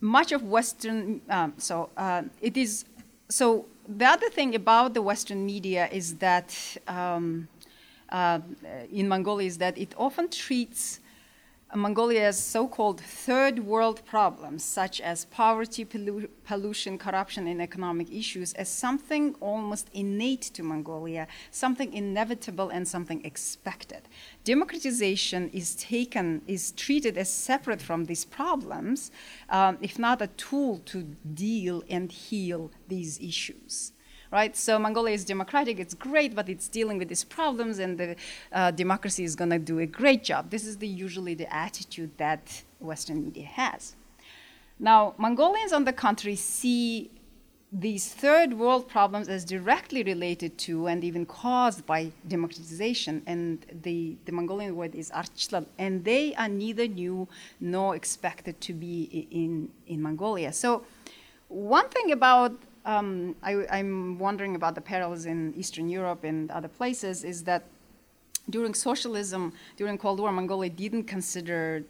much 0.00 0.32
of 0.32 0.44
Western, 0.44 1.20
um, 1.28 1.54
so 1.58 1.90
uh, 1.96 2.22
it 2.40 2.56
is, 2.56 2.84
so 3.28 3.66
the 3.88 4.04
other 4.06 4.30
thing 4.30 4.54
about 4.54 4.94
the 4.94 5.02
Western 5.02 5.44
media 5.44 5.88
is 5.90 6.16
that 6.16 6.54
um, 6.86 7.48
uh, 8.10 8.38
in 8.92 9.08
Mongolia 9.08 9.46
is 9.46 9.58
that 9.58 9.76
it 9.76 9.92
often 9.96 10.28
treats 10.28 11.00
Mongolia's 11.76 12.38
so 12.38 12.68
called 12.68 13.00
third 13.00 13.58
world 13.58 14.04
problems, 14.04 14.62
such 14.62 15.00
as 15.00 15.24
poverty, 15.24 15.84
pollu- 15.84 16.28
pollution, 16.44 16.98
corruption, 16.98 17.48
and 17.48 17.60
economic 17.60 18.12
issues, 18.12 18.52
as 18.52 18.68
something 18.68 19.34
almost 19.40 19.90
innate 19.92 20.42
to 20.54 20.62
Mongolia, 20.62 21.26
something 21.50 21.92
inevitable 21.92 22.68
and 22.68 22.86
something 22.86 23.24
expected. 23.24 24.02
Democratization 24.44 25.50
is 25.50 25.74
taken, 25.74 26.42
is 26.46 26.70
treated 26.72 27.18
as 27.18 27.28
separate 27.28 27.82
from 27.82 28.04
these 28.04 28.24
problems, 28.24 29.10
um, 29.48 29.76
if 29.80 29.98
not 29.98 30.22
a 30.22 30.28
tool 30.28 30.78
to 30.84 31.02
deal 31.34 31.82
and 31.90 32.12
heal 32.12 32.70
these 32.86 33.18
issues 33.20 33.93
right? 34.34 34.56
So 34.56 34.78
Mongolia 34.80 35.14
is 35.14 35.24
democratic, 35.24 35.78
it's 35.78 35.94
great, 35.94 36.34
but 36.34 36.48
it's 36.48 36.68
dealing 36.68 36.98
with 36.98 37.08
these 37.08 37.22
problems, 37.22 37.78
and 37.78 37.96
the 37.96 38.16
uh, 38.52 38.72
democracy 38.72 39.22
is 39.22 39.36
going 39.36 39.50
to 39.50 39.60
do 39.60 39.78
a 39.78 39.86
great 39.86 40.24
job. 40.24 40.50
This 40.50 40.66
is 40.66 40.76
the, 40.78 40.88
usually 40.88 41.34
the 41.34 41.50
attitude 41.54 42.10
that 42.18 42.44
Western 42.80 43.22
media 43.24 43.46
has. 43.46 43.94
Now, 44.80 45.14
Mongolians, 45.18 45.72
on 45.72 45.84
the 45.84 45.92
contrary, 45.92 46.34
see 46.34 47.12
these 47.70 48.12
third 48.12 48.54
world 48.54 48.88
problems 48.88 49.28
as 49.28 49.44
directly 49.44 50.02
related 50.02 50.58
to 50.66 50.88
and 50.88 51.04
even 51.04 51.24
caused 51.26 51.86
by 51.86 52.10
democratization. 52.26 53.22
And 53.26 53.64
the, 53.82 54.16
the 54.24 54.32
Mongolian 54.32 54.74
word 54.74 54.96
is 54.96 55.12
ardchilal, 55.12 55.64
and 55.78 56.04
they 56.04 56.34
are 56.34 56.48
neither 56.48 56.88
new 56.88 57.28
nor 57.60 57.94
expected 57.94 58.60
to 58.62 58.72
be 58.72 59.28
in, 59.30 59.70
in 59.86 60.02
Mongolia. 60.02 60.52
So, 60.52 60.84
one 61.48 61.88
thing 61.88 62.10
about 62.10 62.52
um, 62.84 63.34
I, 63.42 63.78
am 63.78 64.18
wondering 64.18 64.54
about 64.56 64.74
the 64.74 64.80
parallels 64.80 65.26
in 65.26 65.54
Eastern 65.56 65.88
Europe 65.88 66.24
and 66.24 66.50
other 66.50 66.68
places 66.68 67.24
is 67.24 67.44
that 67.44 67.64
during 68.50 68.74
socialism, 68.74 69.52
during 69.76 69.96
Cold 69.96 70.20
War, 70.20 70.30
Mongolia 70.30 70.70
didn't 70.70 71.04
consider, 71.04 71.82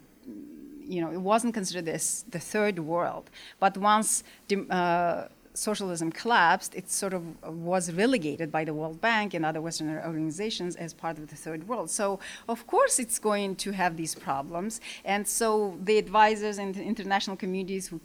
you 0.87 1.01
know, 1.01 1.11
it 1.11 1.19
wasn't 1.19 1.53
considered 1.53 1.85
this 1.85 2.23
the 2.29 2.39
third 2.39 2.79
world. 2.79 3.29
But 3.59 3.77
once 3.77 4.23
uh, 4.69 5.25
socialism 5.53 6.11
collapsed, 6.11 6.75
it 6.75 6.89
sort 6.89 7.13
of 7.13 7.23
was 7.43 7.91
relegated 7.91 8.51
by 8.51 8.63
the 8.63 8.73
World 8.73 9.01
Bank 9.01 9.33
and 9.33 9.45
other 9.45 9.61
Western 9.61 9.89
organizations 9.97 10.77
as 10.77 10.93
part 10.93 11.17
of 11.17 11.29
the 11.29 11.35
third 11.35 11.67
world. 11.67 11.89
So, 11.89 12.19
of 12.47 12.65
course, 12.67 12.99
it's 12.99 13.19
going 13.19 13.55
to 13.57 13.71
have 13.71 13.97
these 13.97 14.15
problems. 14.15 14.79
And 15.03 15.27
so 15.27 15.77
the 15.83 15.97
advisors 15.97 16.57
and 16.57 16.73
the 16.73 16.83
international 16.83 17.35
communities 17.35 17.87
who 17.87 17.99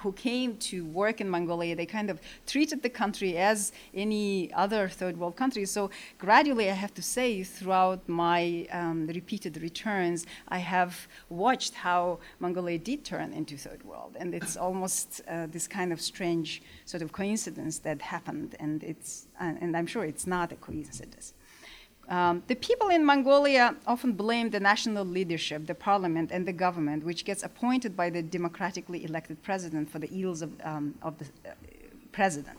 who 0.00 0.12
came 0.12 0.56
to 0.58 0.84
work 0.84 1.20
in 1.20 1.28
Mongolia, 1.28 1.74
they 1.76 1.86
kind 1.86 2.10
of 2.10 2.20
treated 2.46 2.82
the 2.82 2.90
country 2.90 3.36
as 3.36 3.72
any 3.94 4.52
other 4.52 4.88
third 4.88 5.16
world 5.16 5.36
country. 5.36 5.64
So 5.64 5.90
gradually, 6.18 6.70
I 6.70 6.74
have 6.74 6.94
to 6.94 7.02
say, 7.02 7.42
throughout 7.42 8.08
my 8.08 8.66
um, 8.70 9.06
repeated 9.06 9.60
returns, 9.60 10.26
I 10.48 10.58
have 10.58 11.08
watched 11.28 11.74
how 11.74 12.18
Mongolia 12.40 12.78
did 12.78 13.04
turn 13.04 13.32
into 13.32 13.56
third 13.56 13.82
world, 13.84 14.16
and 14.18 14.34
it's 14.34 14.56
almost 14.56 15.22
uh, 15.28 15.46
this 15.46 15.66
kind 15.66 15.92
of 15.92 16.00
strange 16.00 16.62
sort 16.84 17.02
of 17.02 17.12
coincidence 17.12 17.78
that 17.80 18.02
happened, 18.02 18.56
and 18.60 18.82
it's 18.82 19.26
uh, 19.40 19.54
and 19.60 19.76
I'm 19.76 19.86
sure 19.86 20.04
it's 20.04 20.26
not 20.26 20.52
a 20.52 20.56
coincidence. 20.56 21.34
Um, 22.08 22.42
the 22.48 22.54
people 22.54 22.88
in 22.88 23.04
Mongolia 23.04 23.76
often 23.86 24.12
blame 24.12 24.50
the 24.50 24.60
national 24.60 25.04
leadership, 25.04 25.66
the 25.66 25.74
parliament, 25.74 26.30
and 26.30 26.46
the 26.46 26.52
government, 26.52 27.04
which 27.04 27.24
gets 27.24 27.42
appointed 27.42 27.96
by 27.96 28.10
the 28.10 28.22
democratically 28.22 29.04
elected 29.04 29.42
president 29.42 29.90
for 29.90 29.98
the 29.98 30.08
ills 30.12 30.42
of, 30.42 30.52
um, 30.62 30.94
of 31.02 31.18
the 31.18 31.26
uh, 31.48 31.54
president. 32.12 32.58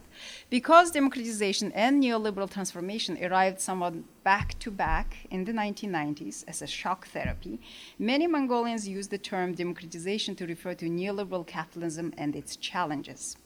Because 0.50 0.92
democratization 0.92 1.72
and 1.74 2.04
neoliberal 2.04 2.50
transformation 2.50 3.18
arrived 3.24 3.60
somewhat 3.62 3.94
back 4.24 4.58
to 4.60 4.72
back 4.72 5.28
in 5.30 5.46
the 5.46 5.54
1990s 5.54 6.44
as 6.48 6.62
a 6.62 6.68
shock 6.68 7.08
therapy, 7.08 7.60
many 8.00 8.28
Mongolians 8.28 8.88
use 8.88 9.08
the 9.08 9.18
term 9.18 9.54
democratization 9.54 10.36
to 10.36 10.46
refer 10.46 10.74
to 10.76 10.86
neoliberal 10.86 11.46
capitalism 11.46 12.14
and 12.18 12.36
its 12.36 12.56
challenges. 12.56 13.38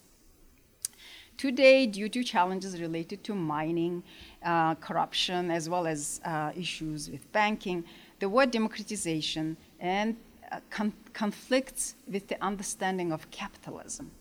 Today, 1.40 1.88
due 1.88 2.10
to 2.10 2.22
challenges 2.22 2.82
related 2.82 3.24
to 3.24 3.34
mining, 3.34 4.04
uh, 4.44 4.76
corruption, 4.76 5.50
as 5.50 5.70
well 5.70 5.88
as 5.88 6.20
uh, 6.26 6.52
issues 6.54 7.10
with 7.10 7.32
banking, 7.32 7.86
the 8.20 8.28
word 8.28 8.52
democratization 8.52 9.56
and 9.80 10.18
uh, 10.52 10.60
con- 10.70 10.92
conflicts 11.14 11.96
with 12.12 12.28
the 12.28 12.36
understanding 12.44 13.14
of 13.14 13.32
capitalism. 13.32 14.12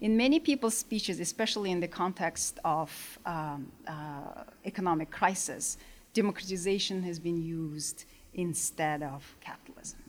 In 0.00 0.16
many 0.16 0.38
people's 0.38 0.78
speeches, 0.78 1.18
especially 1.18 1.72
in 1.72 1.80
the 1.80 1.88
context 1.88 2.60
of 2.64 3.18
um, 3.26 3.66
uh, 3.88 4.44
economic 4.64 5.10
crisis, 5.10 5.78
democratization 6.14 7.02
has 7.02 7.18
been 7.18 7.42
used 7.42 8.04
instead 8.34 9.02
of 9.02 9.34
capitalism. 9.40 10.01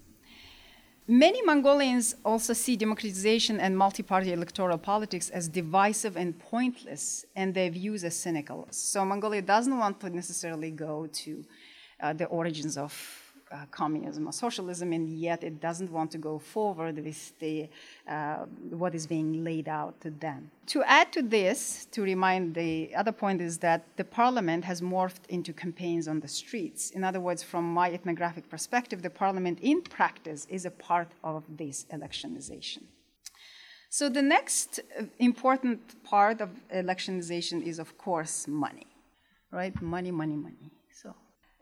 Many 1.07 1.41
Mongolians 1.41 2.15
also 2.23 2.53
see 2.53 2.77
democratization 2.77 3.59
and 3.59 3.77
multi 3.77 4.03
party 4.03 4.31
electoral 4.31 4.77
politics 4.77 5.29
as 5.29 5.49
divisive 5.49 6.15
and 6.15 6.39
pointless, 6.39 7.25
and 7.35 7.53
their 7.53 7.69
views 7.69 8.05
as 8.05 8.15
cynical. 8.15 8.67
So, 8.71 9.03
Mongolia 9.03 9.41
doesn't 9.41 9.77
want 9.77 9.99
to 9.99 10.09
necessarily 10.09 10.71
go 10.71 11.07
to 11.07 11.45
uh, 11.99 12.13
the 12.13 12.25
origins 12.25 12.77
of 12.77 13.22
uh, 13.53 13.65
communism 13.71 14.27
or 14.27 14.31
socialism, 14.31 14.93
and 14.93 15.07
yet 15.09 15.43
it 15.43 15.61
doesn't 15.61 15.91
want 15.91 16.11
to 16.11 16.17
go 16.17 16.39
forward 16.39 16.95
with 17.03 17.37
the, 17.39 17.69
uh, 18.07 18.45
what 18.69 18.95
is 18.95 19.05
being 19.05 19.43
laid 19.43 19.67
out 19.67 19.99
to 20.01 20.09
them. 20.09 20.49
To 20.67 20.83
add 20.83 21.13
to 21.13 21.21
this, 21.21 21.85
to 21.91 22.01
remind 22.01 22.55
the 22.55 22.93
other 22.95 23.11
point 23.11 23.41
is 23.41 23.59
that 23.59 23.85
the 23.95 24.03
parliament 24.03 24.65
has 24.65 24.81
morphed 24.81 25.25
into 25.29 25.53
campaigns 25.53 26.07
on 26.07 26.19
the 26.19 26.27
streets. 26.27 26.91
In 26.91 27.03
other 27.03 27.19
words, 27.19 27.43
from 27.43 27.71
my 27.73 27.91
ethnographic 27.91 28.49
perspective, 28.49 29.01
the 29.01 29.09
parliament 29.09 29.59
in 29.61 29.81
practice 29.81 30.47
is 30.49 30.65
a 30.65 30.71
part 30.71 31.09
of 31.23 31.43
this 31.57 31.85
electionization. 31.93 32.83
So 33.89 34.09
the 34.09 34.23
next 34.23 34.79
uh, 34.79 35.03
important 35.19 36.03
part 36.03 36.41
of 36.41 36.49
electionization 36.73 37.61
is, 37.61 37.77
of 37.77 37.97
course, 37.99 38.47
money, 38.47 38.87
right? 39.51 39.79
Money, 39.81 40.11
money, 40.11 40.35
money. 40.35 40.71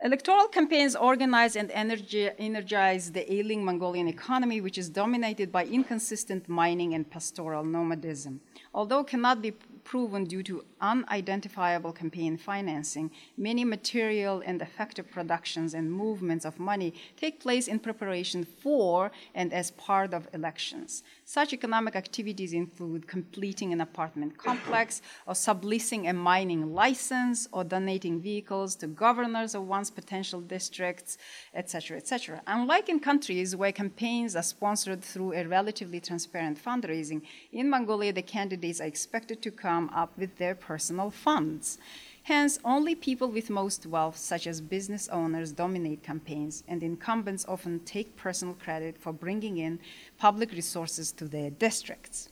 Electoral 0.04 0.48
campaigns 0.48 0.96
organize 0.96 1.54
and 1.54 1.70
energy, 1.70 2.28
energize 2.36 3.12
the 3.12 3.32
ailing 3.32 3.64
Mongolian 3.64 4.08
economy, 4.08 4.60
which 4.60 4.76
is 4.76 4.88
dominated 4.88 5.52
by 5.52 5.64
inconsistent 5.64 6.48
mining 6.48 6.94
and 6.94 7.08
pastoral 7.08 7.62
nomadism. 7.62 8.40
Although 8.74 9.04
cannot 9.04 9.40
be 9.40 9.52
proven 9.84 10.24
due 10.24 10.42
to 10.42 10.64
unidentifiable 10.80 11.92
campaign 11.92 12.36
financing, 12.36 13.10
many 13.36 13.64
material 13.64 14.42
and 14.44 14.60
effective 14.62 15.10
productions 15.10 15.74
and 15.74 15.92
movements 15.92 16.44
of 16.44 16.58
money 16.58 16.94
take 17.16 17.40
place 17.40 17.68
in 17.68 17.78
preparation 17.78 18.44
for 18.44 19.10
and 19.34 19.52
as 19.52 19.70
part 19.72 20.14
of 20.14 20.28
elections. 20.32 21.02
Such 21.24 21.52
economic 21.52 21.96
activities 21.96 22.52
include 22.52 23.06
completing 23.06 23.72
an 23.72 23.80
apartment 23.80 24.36
complex, 24.38 25.02
or 25.26 25.34
subleasing 25.34 26.08
a 26.08 26.12
mining 26.12 26.74
license, 26.74 27.48
or 27.52 27.64
donating 27.64 28.20
vehicles 28.20 28.76
to 28.76 28.86
governors 28.86 29.54
of 29.54 29.66
one's 29.66 29.90
potential 29.90 30.40
districts, 30.40 31.18
etc., 31.54 31.96
etc. 31.96 32.42
Unlike 32.46 32.88
in 32.88 33.00
countries 33.00 33.56
where 33.56 33.72
campaigns 33.72 34.36
are 34.36 34.42
sponsored 34.42 35.02
through 35.02 35.32
a 35.32 35.46
relatively 35.46 36.00
transparent 36.00 36.62
fundraising, 36.62 37.22
in 37.52 37.70
Mongolia 37.70 38.12
the 38.12 38.22
candidates 38.22 38.80
are 38.80 38.86
expected 38.86 39.40
to 39.42 39.50
come 39.50 39.71
up 39.94 40.16
with 40.18 40.36
their 40.36 40.54
personal 40.54 41.10
funds. 41.10 41.78
Hence, 42.24 42.58
only 42.64 42.94
people 42.94 43.28
with 43.28 43.50
most 43.50 43.84
wealth, 43.84 44.16
such 44.16 44.46
as 44.46 44.60
business 44.60 45.08
owners, 45.08 45.52
dominate 45.52 46.02
campaigns, 46.02 46.62
and 46.68 46.82
incumbents 46.82 47.44
often 47.48 47.80
take 47.80 48.16
personal 48.16 48.54
credit 48.54 48.96
for 48.96 49.12
bringing 49.12 49.58
in 49.58 49.80
public 50.18 50.52
resources 50.52 51.10
to 51.12 51.26
their 51.26 51.50
districts. 51.50 52.28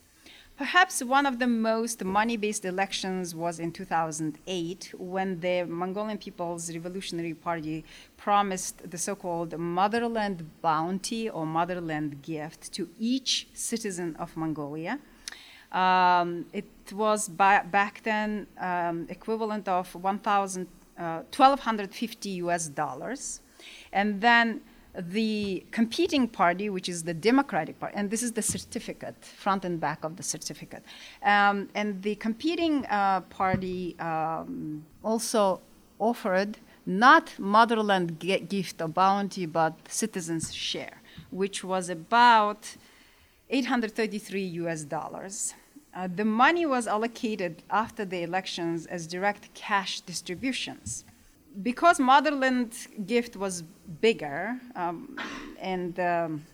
Perhaps 0.61 1.03
one 1.03 1.24
of 1.24 1.38
the 1.38 1.46
most 1.46 2.05
money 2.05 2.37
based 2.37 2.66
elections 2.66 3.35
was 3.35 3.59
in 3.59 3.72
2008 3.72 4.92
when 4.98 5.40
the 5.40 5.64
Mongolian 5.64 6.18
People's 6.18 6.70
Revolutionary 6.70 7.33
Party 7.33 7.83
promised 8.18 8.90
the 8.90 8.98
so 8.98 9.14
called 9.14 9.59
motherland 9.59 10.46
bounty 10.61 11.31
or 11.31 11.46
motherland 11.46 12.20
gift 12.20 12.70
to 12.74 12.90
each 12.98 13.48
citizen 13.55 14.14
of 14.16 14.37
Mongolia 14.37 14.98
um, 15.72 16.46
it 16.52 16.66
was 16.92 17.28
ba- 17.28 17.64
back 17.70 18.02
then 18.02 18.46
um, 18.59 19.06
equivalent 19.09 19.68
of 19.68 19.94
1,000, 19.94 20.66
uh, 20.98 21.22
1,250 21.35 22.28
US 22.30 22.68
dollars. 22.68 23.40
And 23.92 24.20
then 24.20 24.61
the 24.94 25.64
competing 25.70 26.26
party, 26.26 26.68
which 26.68 26.88
is 26.88 27.04
the 27.04 27.14
Democratic 27.14 27.78
Party, 27.78 27.96
and 27.96 28.11
this 28.11 28.22
is 28.22 28.33
the 28.33 28.42
certificate, 28.42 29.24
front 29.24 29.64
and 29.64 29.80
back 29.80 30.02
of 30.04 30.16
the 30.16 30.22
certificate. 30.22 30.83
Um, 31.22 31.68
and 31.74 32.02
the 32.02 32.16
competing 32.16 32.87
uh, 32.87 33.20
party 33.22 33.96
um, 34.00 34.85
also 35.04 35.61
offered 35.98 36.59
not 36.87 37.38
motherland 37.38 38.18
gift 38.18 38.83
or 38.83 38.88
bounty, 38.88 39.46
but 39.46 39.74
citizens' 39.88 40.52
share, 40.52 41.00
which 41.30 41.62
was 41.62 41.88
about 41.88 42.76
833 43.48 44.42
US 44.42 44.85
dollars. 44.85 45.54
Uh, 45.94 46.09
the 46.14 46.24
money 46.24 46.66
was 46.66 46.87
allocated 46.87 47.62
after 47.70 48.05
the 48.05 48.22
elections 48.22 48.87
as 48.87 49.07
direct 49.07 49.53
cash 49.55 50.00
distributions. 50.00 51.05
Because 51.62 51.98
Motherland 51.98 52.72
gift 53.07 53.35
was 53.37 53.62
bigger, 54.00 54.61
um, 54.76 55.18
and 55.61 55.98
um, 55.98 56.46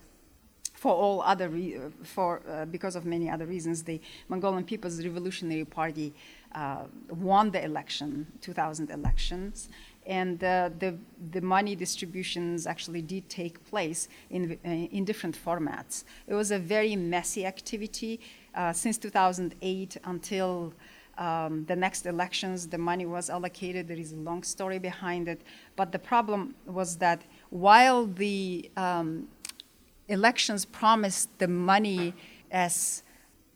for 0.73 0.95
all 0.95 1.21
other 1.21 1.51
re- 1.51 1.79
for 2.03 2.41
uh, 2.49 2.65
because 2.65 2.97
of 2.97 3.05
many 3.05 3.29
other 3.29 3.45
reasons, 3.45 3.83
the 3.83 4.01
Mongolian 4.29 4.65
People's 4.65 5.05
Revolutionary 5.05 5.67
Party 5.67 6.15
uh, 6.55 6.85
won 7.11 7.51
the 7.51 7.63
election, 7.63 8.27
2000 8.41 8.91
elections, 8.91 9.69
and 10.07 10.43
uh, 10.43 10.71
the 10.79 10.97
the 11.33 11.41
money 11.41 11.75
distributions 11.77 12.67
actually 12.67 13.03
did 13.03 13.29
take 13.29 13.63
place 13.69 14.09
in 14.31 14.59
uh, 14.65 14.69
in 14.69 15.05
different 15.05 15.37
formats. 15.37 16.05
It 16.27 16.35
was 16.35 16.51
a 16.51 16.59
very 16.59 16.97
messy 16.97 17.45
activity. 17.45 18.21
Uh, 18.57 18.73
since 18.73 18.97
2008 18.97 19.99
until 20.05 20.73
um, 21.19 21.67
the 21.67 21.77
next 21.77 22.07
elections, 22.07 22.67
the 22.67 22.79
money 22.79 23.05
was 23.05 23.29
allocated. 23.29 23.87
There 23.87 23.99
is 23.99 24.13
a 24.13 24.17
long 24.17 24.43
story 24.43 24.79
behind 24.79 25.29
it. 25.29 25.43
But 25.77 25.93
the 25.93 25.99
problem 25.99 26.55
was 26.67 26.97
that 26.97 27.23
while 27.51 28.07
the 28.07 28.71
um, 28.79 29.29
elections 30.09 30.65
promised 30.65 31.39
the 31.39 31.49
money 31.49 32.15
as 32.51 33.03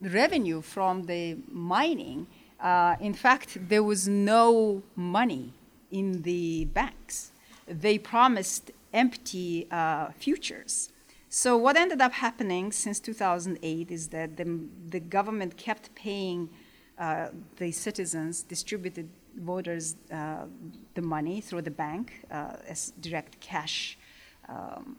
revenue 0.01 0.61
from 0.61 1.03
the 1.03 1.37
mining, 1.47 2.27
uh, 2.59 2.95
in 2.99 3.15
fact, 3.15 3.57
there 3.69 3.83
was 3.83 4.07
no 4.07 4.83
money 4.95 5.51
in 5.89 6.21
the 6.21 6.65
banks. 6.65 7.31
They 7.67 7.97
promised 7.97 8.71
empty 8.93 9.67
uh, 9.71 10.11
futures. 10.11 10.89
So 11.33 11.55
what 11.55 11.77
ended 11.77 12.01
up 12.01 12.11
happening 12.11 12.73
since 12.73 12.99
2008 12.99 13.89
is 13.89 14.09
that 14.09 14.35
the, 14.35 14.67
the 14.89 14.99
government 14.99 15.55
kept 15.55 15.95
paying 15.95 16.49
uh, 16.97 17.29
the 17.55 17.71
citizens, 17.71 18.43
distributed 18.43 19.07
voters, 19.37 19.95
uh, 20.11 20.47
the 20.93 21.01
money 21.01 21.39
through 21.39 21.61
the 21.61 21.71
bank 21.71 22.25
uh, 22.29 22.57
as 22.67 22.91
direct 22.99 23.39
cash 23.39 23.97
um, 24.49 24.97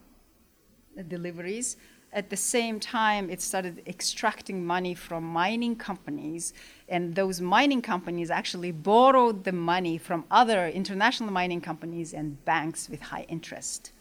deliveries. 1.06 1.76
At 2.14 2.30
the 2.30 2.36
same 2.38 2.80
time, 2.80 3.28
it 3.28 3.42
started 3.42 3.82
extracting 3.86 4.64
money 4.64 4.94
from 4.94 5.24
mining 5.24 5.76
companies, 5.76 6.54
and 6.88 7.14
those 7.14 7.42
mining 7.42 7.82
companies 7.82 8.30
actually 8.30 8.72
borrowed 8.72 9.44
the 9.44 9.52
money 9.52 9.98
from 9.98 10.24
other 10.30 10.66
international 10.66 11.30
mining 11.30 11.60
companies 11.60 12.14
and 12.14 12.42
banks 12.46 12.88
with 12.88 13.02
high 13.02 13.26
interest. 13.28 13.92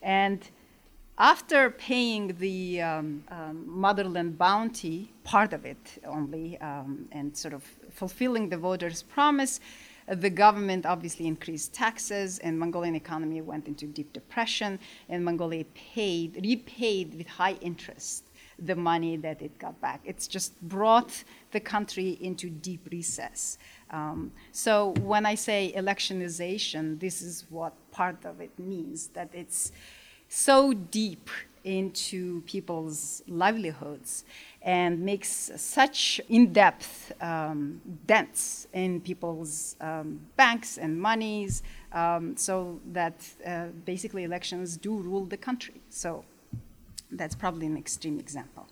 And 0.00 0.48
after 1.18 1.70
paying 1.70 2.34
the 2.38 2.82
um, 2.82 3.24
um, 3.28 3.64
motherland 3.66 4.36
bounty, 4.36 5.12
part 5.22 5.52
of 5.52 5.64
it 5.64 6.02
only, 6.04 6.58
um, 6.60 7.08
and 7.12 7.36
sort 7.36 7.54
of 7.54 7.62
fulfilling 7.90 8.48
the 8.48 8.56
voters' 8.58 9.02
promise, 9.02 9.60
uh, 10.08 10.14
the 10.16 10.30
government 10.30 10.84
obviously 10.84 11.26
increased 11.26 11.72
taxes, 11.72 12.38
and 12.40 12.58
Mongolian 12.58 12.96
economy 12.96 13.40
went 13.40 13.68
into 13.68 13.86
deep 13.86 14.12
depression, 14.12 14.78
and 15.08 15.24
Mongolia 15.24 15.64
paid, 15.74 16.40
repaid 16.42 17.14
with 17.14 17.28
high 17.28 17.54
interest 17.60 18.24
the 18.58 18.74
money 18.74 19.16
that 19.16 19.42
it 19.42 19.58
got 19.58 19.80
back. 19.80 20.00
It's 20.04 20.26
just 20.26 20.60
brought 20.62 21.24
the 21.50 21.60
country 21.60 22.18
into 22.20 22.48
deep 22.50 22.88
recess. 22.90 23.58
Um, 23.90 24.32
so 24.52 24.94
when 25.00 25.26
I 25.26 25.34
say 25.34 25.72
electionization, 25.76 27.00
this 27.00 27.22
is 27.22 27.44
what 27.50 27.72
part 27.90 28.24
of 28.24 28.40
it 28.40 28.56
means 28.58 29.08
that 29.08 29.30
it's 29.32 29.72
so 30.28 30.72
deep 30.72 31.30
into 31.64 32.42
people's 32.42 33.22
livelihoods 33.26 34.24
and 34.60 35.00
makes 35.00 35.50
such 35.56 36.20
in-depth 36.28 37.12
um, 37.22 37.80
dents 38.06 38.66
in 38.72 39.00
people's 39.00 39.76
um, 39.80 40.20
banks 40.36 40.78
and 40.78 41.00
monies 41.00 41.62
um, 41.92 42.36
so 42.36 42.78
that 42.92 43.26
uh, 43.46 43.66
basically 43.84 44.24
elections 44.24 44.76
do 44.76 44.96
rule 44.96 45.24
the 45.24 45.36
country. 45.36 45.80
So 45.88 46.24
that's 47.10 47.34
probably 47.34 47.66
an 47.66 47.76
extreme 47.76 48.18
example. 48.18 48.66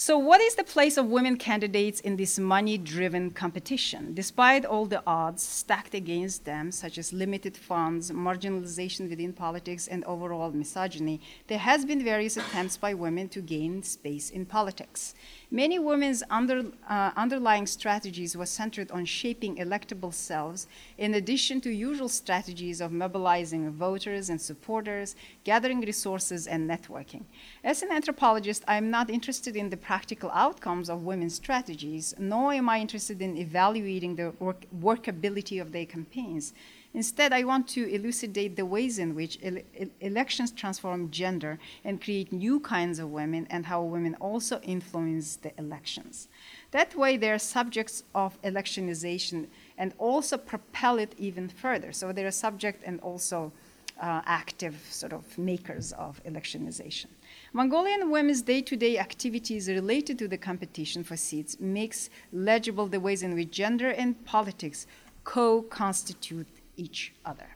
So, 0.00 0.16
what 0.16 0.40
is 0.40 0.54
the 0.54 0.62
place 0.62 0.96
of 0.96 1.06
women 1.06 1.36
candidates 1.36 1.98
in 1.98 2.14
this 2.14 2.38
money 2.38 2.78
driven 2.78 3.32
competition? 3.32 4.14
Despite 4.14 4.64
all 4.64 4.86
the 4.86 5.02
odds 5.04 5.42
stacked 5.42 5.92
against 5.92 6.44
them, 6.44 6.70
such 6.70 6.98
as 6.98 7.12
limited 7.12 7.56
funds, 7.56 8.12
marginalization 8.12 9.10
within 9.10 9.32
politics, 9.32 9.88
and 9.88 10.04
overall 10.04 10.52
misogyny, 10.52 11.20
there 11.48 11.58
has 11.58 11.84
been 11.84 12.04
various 12.04 12.36
attempts 12.36 12.76
by 12.76 12.94
women 12.94 13.28
to 13.30 13.40
gain 13.40 13.82
space 13.82 14.30
in 14.30 14.46
politics. 14.46 15.16
Many 15.50 15.80
women's 15.80 16.22
under, 16.30 16.66
uh, 16.88 17.10
underlying 17.16 17.66
strategies 17.66 18.36
were 18.36 18.46
centered 18.46 18.92
on 18.92 19.04
shaping 19.04 19.56
electable 19.56 20.14
selves, 20.14 20.68
in 20.96 21.14
addition 21.14 21.60
to 21.62 21.70
usual 21.70 22.08
strategies 22.08 22.80
of 22.80 22.92
mobilizing 22.92 23.68
voters 23.72 24.30
and 24.30 24.40
supporters, 24.40 25.16
gathering 25.42 25.80
resources, 25.80 26.46
and 26.46 26.70
networking. 26.70 27.24
As 27.68 27.82
an 27.82 27.92
anthropologist, 27.92 28.64
I'm 28.66 28.88
not 28.88 29.10
interested 29.10 29.54
in 29.54 29.68
the 29.68 29.76
practical 29.76 30.30
outcomes 30.30 30.88
of 30.88 31.02
women's 31.02 31.34
strategies, 31.34 32.14
nor 32.18 32.54
am 32.54 32.66
I 32.66 32.80
interested 32.80 33.20
in 33.20 33.36
evaluating 33.36 34.16
the 34.16 34.32
work- 34.38 34.64
workability 34.74 35.60
of 35.60 35.70
their 35.70 35.84
campaigns. 35.84 36.54
Instead, 36.94 37.30
I 37.34 37.44
want 37.44 37.68
to 37.68 37.86
elucidate 37.86 38.56
the 38.56 38.64
ways 38.64 38.98
in 38.98 39.14
which 39.14 39.38
ele- 39.42 39.90
elections 40.00 40.50
transform 40.50 41.10
gender 41.10 41.58
and 41.84 42.00
create 42.00 42.32
new 42.32 42.58
kinds 42.58 42.98
of 42.98 43.10
women, 43.10 43.46
and 43.50 43.66
how 43.66 43.82
women 43.82 44.14
also 44.14 44.60
influence 44.60 45.36
the 45.36 45.52
elections. 45.58 46.28
That 46.70 46.94
way, 46.94 47.18
they're 47.18 47.38
subjects 47.38 48.02
of 48.14 48.40
electionization 48.40 49.48
and 49.76 49.92
also 49.98 50.38
propel 50.38 50.98
it 50.98 51.14
even 51.18 51.50
further. 51.50 51.92
So 51.92 52.12
they're 52.12 52.30
subject 52.30 52.82
and 52.86 52.98
also 53.00 53.52
uh, 54.00 54.22
active 54.24 54.86
sort 54.88 55.12
of 55.12 55.36
makers 55.36 55.92
of 55.92 56.22
electionization. 56.24 57.08
Mongolian 57.52 58.10
women's 58.10 58.42
day-to-day 58.42 58.98
activities 58.98 59.68
related 59.68 60.18
to 60.18 60.28
the 60.28 60.36
competition 60.36 61.02
for 61.02 61.16
seats 61.16 61.58
makes 61.58 62.10
legible 62.32 62.86
the 62.86 63.00
ways 63.00 63.22
in 63.22 63.34
which 63.34 63.50
gender 63.50 63.90
and 63.90 64.22
politics 64.26 64.86
co-constitute 65.24 66.46
each 66.76 67.14
other. 67.24 67.46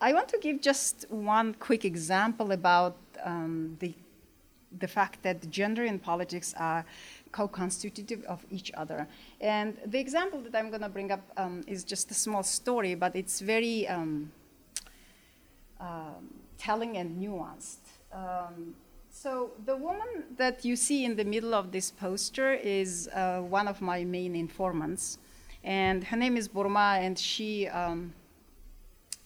I 0.00 0.12
want 0.12 0.28
to 0.28 0.38
give 0.38 0.60
just 0.60 1.06
one 1.10 1.54
quick 1.54 1.84
example 1.84 2.52
about 2.52 2.96
um, 3.24 3.76
the, 3.78 3.94
the 4.78 4.88
fact 4.88 5.22
that 5.22 5.48
gender 5.48 5.84
and 5.84 6.02
politics 6.02 6.52
are 6.58 6.84
co-constitutive 7.30 8.24
of 8.24 8.44
each 8.50 8.72
other. 8.74 9.06
And 9.40 9.78
the 9.86 9.98
example 9.98 10.40
that 10.40 10.54
I'm 10.56 10.70
going 10.70 10.82
to 10.82 10.88
bring 10.88 11.12
up 11.12 11.22
um, 11.36 11.62
is 11.66 11.84
just 11.84 12.10
a 12.10 12.14
small 12.14 12.42
story, 12.42 12.94
but 12.94 13.14
it's 13.14 13.40
very 13.40 13.86
um, 13.86 14.32
um 15.78 16.34
telling 16.58 16.96
and 16.96 17.22
nuanced. 17.22 17.84
Um, 18.12 18.74
so 19.16 19.50
the 19.64 19.74
woman 19.74 20.24
that 20.36 20.62
you 20.64 20.76
see 20.76 21.04
in 21.04 21.16
the 21.16 21.24
middle 21.24 21.54
of 21.54 21.72
this 21.72 21.90
poster 21.90 22.52
is 22.52 23.08
uh, 23.14 23.40
one 23.40 23.66
of 23.66 23.80
my 23.80 24.04
main 24.04 24.36
informants, 24.36 25.18
and 25.64 26.04
her 26.04 26.16
name 26.18 26.36
is 26.36 26.48
Burma, 26.48 26.98
and 27.00 27.18
she 27.18 27.66
um, 27.68 28.12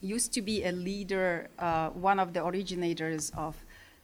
used 0.00 0.32
to 0.34 0.42
be 0.42 0.64
a 0.64 0.70
leader, 0.70 1.48
uh, 1.58 1.88
one 1.90 2.20
of 2.20 2.32
the 2.32 2.44
originators 2.44 3.32
of 3.36 3.56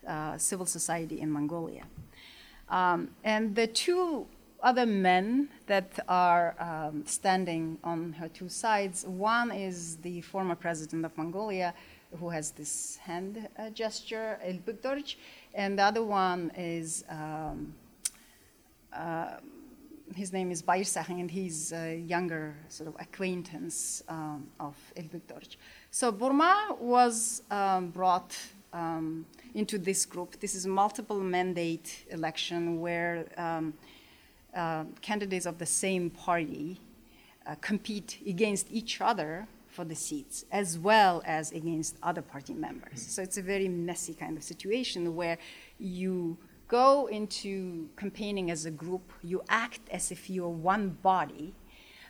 uh, 0.08 0.36
civil 0.36 0.66
society 0.66 1.20
in 1.20 1.30
Mongolia. 1.30 1.84
Um, 2.68 3.10
and 3.22 3.54
the 3.54 3.68
two 3.68 4.26
other 4.64 4.86
men 4.86 5.48
that 5.66 6.00
are 6.08 6.56
um, 6.58 7.04
standing 7.06 7.78
on 7.84 8.12
her 8.14 8.28
two 8.28 8.48
sides 8.48 9.04
one 9.06 9.52
is 9.52 9.98
the 9.98 10.20
former 10.22 10.56
president 10.56 11.04
of 11.04 11.16
Mongolia, 11.16 11.74
who 12.18 12.28
has 12.30 12.50
this 12.50 12.96
hand 12.96 13.48
uh, 13.58 13.70
gesture, 13.70 14.38
Ilbek 14.44 14.82
and 15.56 15.78
the 15.78 15.82
other 15.82 16.04
one 16.04 16.52
is. 16.56 17.04
Um, 17.08 17.74
uh, 18.92 19.38
his 20.14 20.32
name 20.32 20.52
is 20.52 20.62
Bayir 20.62 21.08
and 21.10 21.30
he's 21.30 21.72
a 21.72 21.98
younger 21.98 22.54
sort 22.68 22.88
of 22.88 22.94
acquaintance 23.00 24.02
um, 24.08 24.46
of 24.60 24.76
Ilbek 24.96 25.56
so 25.90 26.12
Burma 26.12 26.76
was 26.78 27.42
um, 27.50 27.88
brought 27.88 28.38
um, 28.72 29.26
into 29.54 29.78
this 29.78 30.06
group. 30.06 30.38
This 30.40 30.54
is 30.54 30.64
a 30.64 30.68
multiple 30.68 31.20
mandate 31.20 32.04
election 32.10 32.80
where 32.80 33.26
um, 33.36 33.74
uh, 34.54 34.84
candidates 35.00 35.46
of 35.46 35.58
the 35.58 35.66
same 35.66 36.10
party 36.10 36.78
uh, 37.46 37.54
compete 37.60 38.18
against 38.26 38.66
each 38.70 39.00
other 39.00 39.46
for 39.76 39.84
the 39.84 39.94
seats, 39.94 40.36
as 40.50 40.68
well 40.88 41.14
as 41.24 41.52
against 41.52 41.94
other 42.02 42.22
party 42.22 42.54
members. 42.54 43.00
So 43.14 43.18
it's 43.26 43.38
a 43.38 43.42
very 43.54 43.68
messy 43.68 44.14
kind 44.14 44.36
of 44.38 44.42
situation 44.42 45.14
where 45.20 45.38
you 45.78 46.36
go 46.68 47.06
into 47.18 47.88
campaigning 47.96 48.50
as 48.50 48.66
a 48.66 48.70
group, 48.70 49.06
you 49.22 49.38
act 49.64 49.82
as 49.98 50.10
if 50.10 50.20
you're 50.28 50.56
one 50.74 50.84
body 51.02 51.54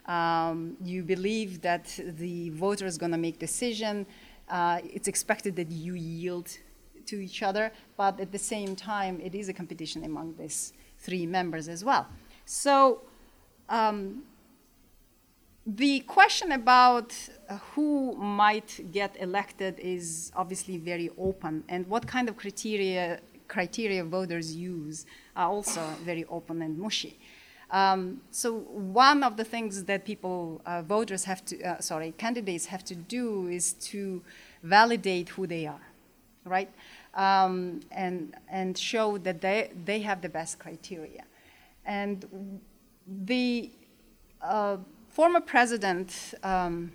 um, 0.07 0.76
you 0.83 1.02
believe 1.02 1.61
that 1.62 1.98
the 1.98 2.50
voter 2.50 2.87
is 2.87 2.96
going 2.96 3.12
to 3.12 3.18
make 3.18 3.38
decision. 3.38 4.07
Uh, 4.48 4.79
it's 4.85 5.09
expected 5.09 5.57
that 5.57 5.70
you 5.70 5.94
yield 5.94 6.48
to 7.07 7.16
each 7.16 7.42
other, 7.42 7.72
but 7.96 8.18
at 8.20 8.33
the 8.33 8.38
same 8.38 8.74
time, 8.76 9.20
it 9.20 9.35
is 9.35 9.48
a 9.48 9.52
competition 9.52 10.05
among 10.05 10.35
these 10.37 10.72
three 10.98 11.26
members 11.26 11.68
as 11.68 11.85
well. 11.85 12.07
So 12.44 13.02
um, 13.68 14.22
the 15.66 16.00
question 16.00 16.52
about 16.52 17.12
uh, 17.48 17.59
who 17.74 18.14
might 18.16 18.92
get 18.92 19.16
elected 19.20 19.79
is 19.81 20.31
obviously 20.37 20.79
very 20.79 21.11
open, 21.18 21.64
and 21.68 21.87
what 21.88 22.07
kind 22.07 22.29
of 22.29 22.37
criteria 22.37 23.20
criteria 23.48 24.05
voters 24.05 24.55
use 24.55 25.07
are 25.37 25.48
also 25.48 25.81
very 26.05 26.24
open 26.26 26.62
and 26.62 26.79
mushy. 26.79 27.18
Um, 27.70 28.20
so 28.31 28.59
one 28.59 29.24
of 29.24 29.37
the 29.37 29.44
things 29.44 29.85
that 29.85 30.05
people, 30.05 30.61
uh, 30.66 30.83
voters 30.83 31.24
have 31.24 31.44
to, 31.46 31.62
uh, 31.62 31.81
sorry, 31.81 32.12
candidates 32.16 32.66
have 32.66 32.85
to 32.85 32.94
do 32.94 33.48
is 33.48 33.72
to 33.90 34.22
validate 34.62 35.31
who 35.31 35.46
they 35.46 35.66
are, 35.66 35.87
right? 36.44 36.70
Um, 37.14 37.81
and, 37.90 38.35
and 38.48 38.76
show 38.79 39.18
that 39.18 39.40
they, 39.40 39.72
they 39.85 40.00
have 40.00 40.22
the 40.22 40.29
best 40.29 40.59
criteria. 40.59 41.24
And 41.85 42.61
the 43.07 43.70
uh, 44.42 44.76
former 45.16 45.40
president, 45.40 46.35
um, 46.42 46.92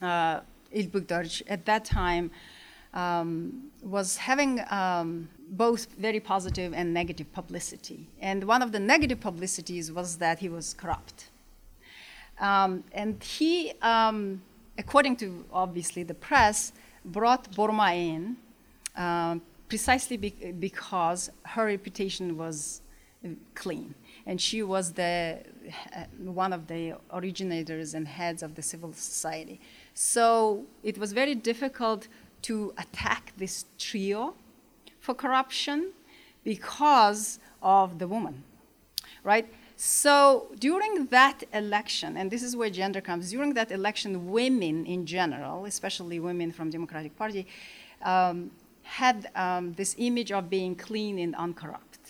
uh, 0.00 0.38
Ilbek 0.72 1.42
at 1.48 1.64
that 1.64 1.84
time 1.84 2.30
um, 2.94 3.64
was 3.82 4.16
having 4.16 4.60
um, 4.70 5.28
both 5.50 5.88
very 5.98 6.20
positive 6.20 6.72
and 6.72 6.94
negative 6.94 7.28
publicity. 7.32 8.06
And 8.20 8.44
one 8.44 8.62
of 8.62 8.70
the 8.70 8.78
negative 8.78 9.18
publicities 9.18 9.90
was 9.90 10.18
that 10.18 10.38
he 10.38 10.48
was 10.48 10.72
corrupt. 10.74 11.30
Um, 12.38 12.84
and 12.92 13.20
he, 13.20 13.72
um, 13.82 14.40
according 14.78 15.16
to 15.16 15.44
obviously 15.52 16.04
the 16.04 16.14
press, 16.14 16.72
brought 17.04 17.52
Burma 17.56 17.92
in 17.92 18.36
uh, 18.96 19.34
precisely 19.68 20.16
be- 20.16 20.54
because 20.60 21.30
her 21.44 21.66
reputation 21.66 22.36
was 22.38 22.82
clean. 23.56 23.96
And 24.26 24.40
she 24.40 24.62
was 24.62 24.92
the, 24.92 25.38
uh, 25.94 26.00
one 26.18 26.52
of 26.52 26.66
the 26.66 26.94
originators 27.12 27.94
and 27.94 28.08
heads 28.08 28.42
of 28.42 28.56
the 28.56 28.62
civil 28.62 28.92
society. 28.92 29.60
So 29.94 30.64
it 30.82 30.98
was 30.98 31.12
very 31.12 31.34
difficult 31.34 32.08
to 32.42 32.74
attack 32.76 33.32
this 33.36 33.64
trio 33.78 34.34
for 35.00 35.14
corruption 35.14 35.92
because 36.42 37.38
of 37.62 37.98
the 37.98 38.08
woman, 38.08 38.42
right? 39.22 39.48
So 39.76 40.48
during 40.58 41.06
that 41.06 41.44
election, 41.52 42.16
and 42.16 42.30
this 42.30 42.42
is 42.42 42.56
where 42.56 42.70
gender 42.70 43.00
comes, 43.00 43.30
during 43.30 43.54
that 43.54 43.70
election, 43.70 44.30
women 44.30 44.86
in 44.86 45.04
general, 45.06 45.66
especially 45.66 46.18
women 46.18 46.50
from 46.50 46.70
Democratic 46.70 47.16
Party, 47.16 47.46
um, 48.02 48.50
had 48.82 49.30
um, 49.34 49.72
this 49.74 49.94
image 49.98 50.32
of 50.32 50.48
being 50.48 50.74
clean 50.74 51.18
and 51.18 51.34
uncorrupt. 51.34 52.00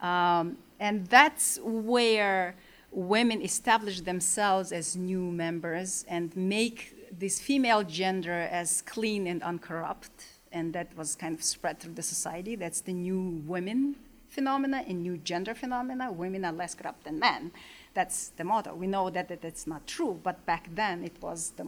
Um, 0.00 0.56
and 0.78 1.06
that's 1.06 1.58
where 1.62 2.54
women 2.90 3.42
establish 3.42 4.00
themselves 4.00 4.72
as 4.72 4.96
new 4.96 5.30
members 5.30 6.04
and 6.08 6.34
make 6.36 6.94
this 7.18 7.40
female 7.40 7.82
gender 7.82 8.48
as 8.50 8.82
clean 8.82 9.26
and 9.26 9.42
uncorrupt. 9.42 10.24
And 10.52 10.72
that 10.72 10.96
was 10.96 11.14
kind 11.14 11.34
of 11.34 11.42
spread 11.42 11.80
through 11.80 11.94
the 11.94 12.02
society. 12.02 12.56
That's 12.56 12.80
the 12.80 12.92
new 12.92 13.42
women 13.46 13.96
phenomena 14.28 14.84
and 14.86 15.02
new 15.02 15.16
gender 15.16 15.54
phenomena. 15.54 16.12
Women 16.12 16.44
are 16.44 16.52
less 16.52 16.74
corrupt 16.74 17.04
than 17.04 17.18
men. 17.18 17.52
That's 17.94 18.28
the 18.36 18.44
motto. 18.44 18.74
We 18.74 18.86
know 18.86 19.08
that, 19.10 19.28
that 19.28 19.40
that's 19.40 19.66
not 19.66 19.86
true, 19.86 20.20
but 20.22 20.44
back 20.44 20.68
then 20.74 21.02
it 21.04 21.16
was 21.22 21.52
the, 21.56 21.66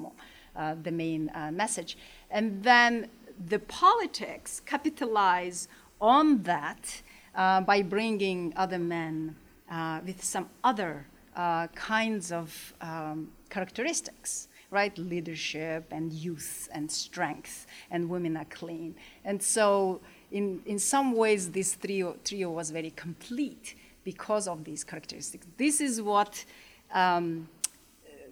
uh, 0.54 0.74
the 0.82 0.90
main 0.90 1.30
uh, 1.34 1.50
message. 1.50 1.96
And 2.30 2.62
then 2.62 3.08
the 3.52 3.58
politics 3.58 4.60
capitalize 4.66 5.68
on 6.00 6.42
that 6.42 7.02
uh, 7.34 7.60
by 7.60 7.82
bringing 7.82 8.52
other 8.56 8.78
men 8.78 9.36
uh, 9.70 10.00
with 10.04 10.22
some 10.24 10.48
other 10.64 11.06
uh, 11.36 11.68
kinds 11.68 12.32
of 12.32 12.74
um, 12.80 13.30
characteristics, 13.48 14.48
right? 14.70 14.96
Leadership 14.98 15.86
and 15.90 16.12
youth 16.12 16.68
and 16.72 16.90
strength, 16.90 17.66
and 17.90 18.08
women 18.08 18.36
are 18.36 18.46
clean. 18.46 18.94
And 19.24 19.42
so, 19.42 20.00
in, 20.30 20.62
in 20.66 20.78
some 20.78 21.12
ways, 21.12 21.50
this 21.50 21.76
trio, 21.76 22.16
trio 22.24 22.50
was 22.50 22.70
very 22.70 22.90
complete 22.90 23.74
because 24.04 24.48
of 24.48 24.64
these 24.64 24.84
characteristics. 24.84 25.46
This 25.56 25.80
is 25.80 26.02
what, 26.02 26.44
um, 26.92 27.48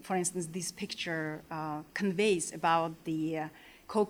for 0.02 0.16
instance, 0.16 0.46
this 0.46 0.72
picture 0.72 1.42
uh, 1.50 1.82
conveys 1.94 2.52
about 2.52 2.92
the 3.04 3.38
uh, 3.38 3.48
co 3.86 4.04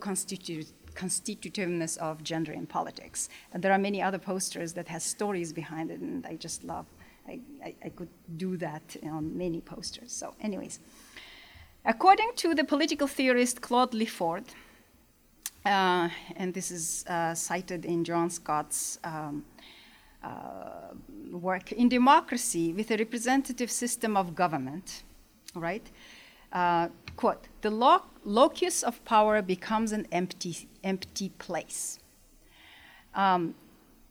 constitutiveness 0.96 1.96
of 1.98 2.24
gender 2.24 2.52
in 2.52 2.66
politics. 2.66 3.28
And 3.52 3.62
there 3.62 3.72
are 3.72 3.78
many 3.78 4.02
other 4.02 4.18
posters 4.18 4.72
that 4.72 4.88
has 4.88 5.04
stories 5.04 5.52
behind 5.52 5.90
it, 5.90 6.00
and 6.00 6.26
I 6.26 6.34
just 6.34 6.64
love 6.64 6.86
I, 7.28 7.40
I, 7.64 7.74
I 7.84 7.88
could 7.88 8.08
do 8.36 8.56
that 8.58 8.96
on 9.02 9.36
many 9.36 9.60
posters. 9.60 10.12
So, 10.12 10.34
anyways, 10.40 10.78
according 11.84 12.30
to 12.36 12.54
the 12.54 12.64
political 12.64 13.06
theorist 13.06 13.60
Claude 13.60 13.92
Lefort, 13.92 14.44
uh, 15.64 16.08
and 16.36 16.54
this 16.54 16.70
is 16.70 17.04
uh, 17.08 17.34
cited 17.34 17.84
in 17.84 18.04
Joan 18.04 18.30
Scott's 18.30 18.98
um, 19.02 19.44
uh, 20.22 20.94
work, 21.32 21.72
in 21.72 21.88
democracy 21.88 22.72
with 22.72 22.90
a 22.90 22.96
representative 22.96 23.70
system 23.70 24.16
of 24.16 24.34
government, 24.34 25.02
right? 25.54 25.86
Uh, 26.56 26.88
quote, 27.16 27.48
the 27.60 27.70
lo- 27.70 28.06
locus 28.24 28.82
of 28.82 29.04
power 29.04 29.42
becomes 29.42 29.92
an 29.92 30.06
empty, 30.10 30.66
empty 30.82 31.28
place. 31.38 31.98
Um, 33.14 33.54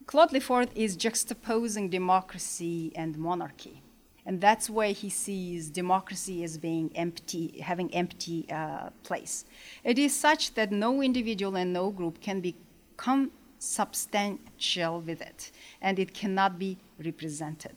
Claude 0.06 0.30
Lefort 0.30 0.70
is 0.76 0.96
juxtaposing 0.96 1.90
democracy 1.90 2.92
and 2.96 3.18
monarchy. 3.18 3.82
And 4.28 4.40
that's 4.40 4.70
why 4.70 4.92
he 4.92 5.10
sees 5.10 5.72
democracy 5.72 6.44
as 6.44 6.60
being 6.60 6.92
empty, 6.94 7.60
having 7.62 7.92
empty 7.96 8.46
uh, 8.52 8.90
place. 9.02 9.46
It 9.84 9.98
is 9.98 10.16
such 10.16 10.54
that 10.54 10.72
no 10.72 11.02
individual 11.02 11.56
and 11.56 11.74
no 11.74 11.90
group 11.90 12.22
can 12.22 12.42
become 12.42 13.32
substantial 13.58 15.02
with 15.02 15.20
it, 15.22 15.52
and 15.82 15.98
it 15.98 16.14
cannot 16.14 16.60
be 16.60 16.78
represented. 17.04 17.76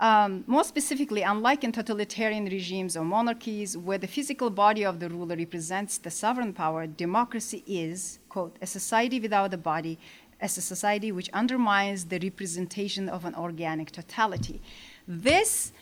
Um, 0.00 0.44
more 0.46 0.64
specifically, 0.64 1.20
unlike 1.20 1.62
in 1.62 1.72
totalitarian 1.72 2.46
regimes 2.46 2.96
or 2.96 3.04
monarchies, 3.04 3.76
where 3.76 3.98
the 3.98 4.06
physical 4.06 4.48
body 4.48 4.82
of 4.82 4.98
the 4.98 5.10
ruler 5.10 5.36
represents 5.36 5.98
the 5.98 6.10
sovereign 6.10 6.54
power, 6.54 6.86
democracy 6.86 7.62
is, 7.66 8.18
quote, 8.30 8.56
a 8.62 8.66
society 8.66 9.20
without 9.20 9.52
a 9.52 9.58
body 9.58 9.98
as 10.40 10.56
a 10.56 10.62
society 10.62 11.12
which 11.12 11.28
undermines 11.34 12.06
the 12.06 12.18
representation 12.18 13.10
of 13.10 13.26
an 13.26 13.34
organic 13.34 13.90
totality. 13.92 14.62
This 15.06 15.72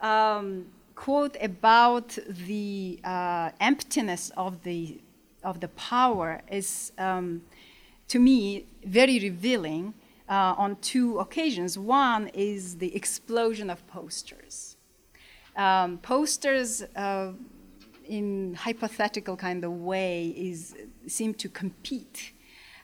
um, 0.00 0.66
quote 0.94 1.34
about 1.40 2.18
the 2.28 3.00
uh, 3.02 3.48
emptiness 3.60 4.30
of 4.36 4.62
the, 4.62 5.00
of 5.42 5.60
the 5.60 5.68
power 5.68 6.42
is, 6.50 6.92
um, 6.98 7.40
to 8.08 8.18
me, 8.18 8.66
very 8.84 9.18
revealing 9.20 9.94
uh, 10.28 10.54
on 10.56 10.76
two 10.76 11.18
occasions. 11.18 11.78
One 11.78 12.28
is 12.28 12.76
the 12.76 12.94
explosion 12.94 13.70
of 13.70 13.86
posters. 13.86 14.76
Um, 15.56 15.98
posters, 15.98 16.82
uh, 16.96 17.32
in 18.06 18.54
hypothetical 18.54 19.36
kind 19.36 19.64
of 19.64 19.72
way, 19.72 20.34
is 20.36 20.74
seem 21.06 21.34
to 21.34 21.48
compete 21.48 22.32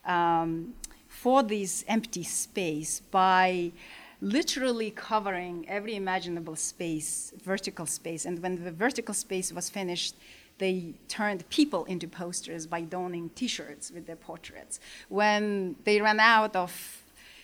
um, 0.05 0.75
for 1.09 1.43
this 1.43 1.85
empty 1.89 2.23
space 2.23 3.01
by 3.11 3.73
literally 4.21 4.91
covering 4.91 5.67
every 5.69 5.95
imaginable 5.97 6.57
space, 6.57 7.33
vertical 7.43 7.87
space. 7.87 8.25
And 8.25 8.43
when 8.43 8.63
the 8.63 8.71
vertical 8.71 9.15
space 9.15 9.53
was 9.53 9.71
finished, 9.71 10.15
they 10.59 10.93
turned 11.09 11.49
people 11.49 11.85
into 11.87 12.07
posters 12.07 12.67
by 12.67 12.83
donning 12.83 13.31
t 13.31 13.49
shirts 13.49 13.91
with 13.91 14.07
their 14.07 14.17
portraits. 14.17 14.79
When 15.09 15.77
they 15.85 16.01
ran 16.01 16.21
out 16.21 16.55
of 16.55 17.00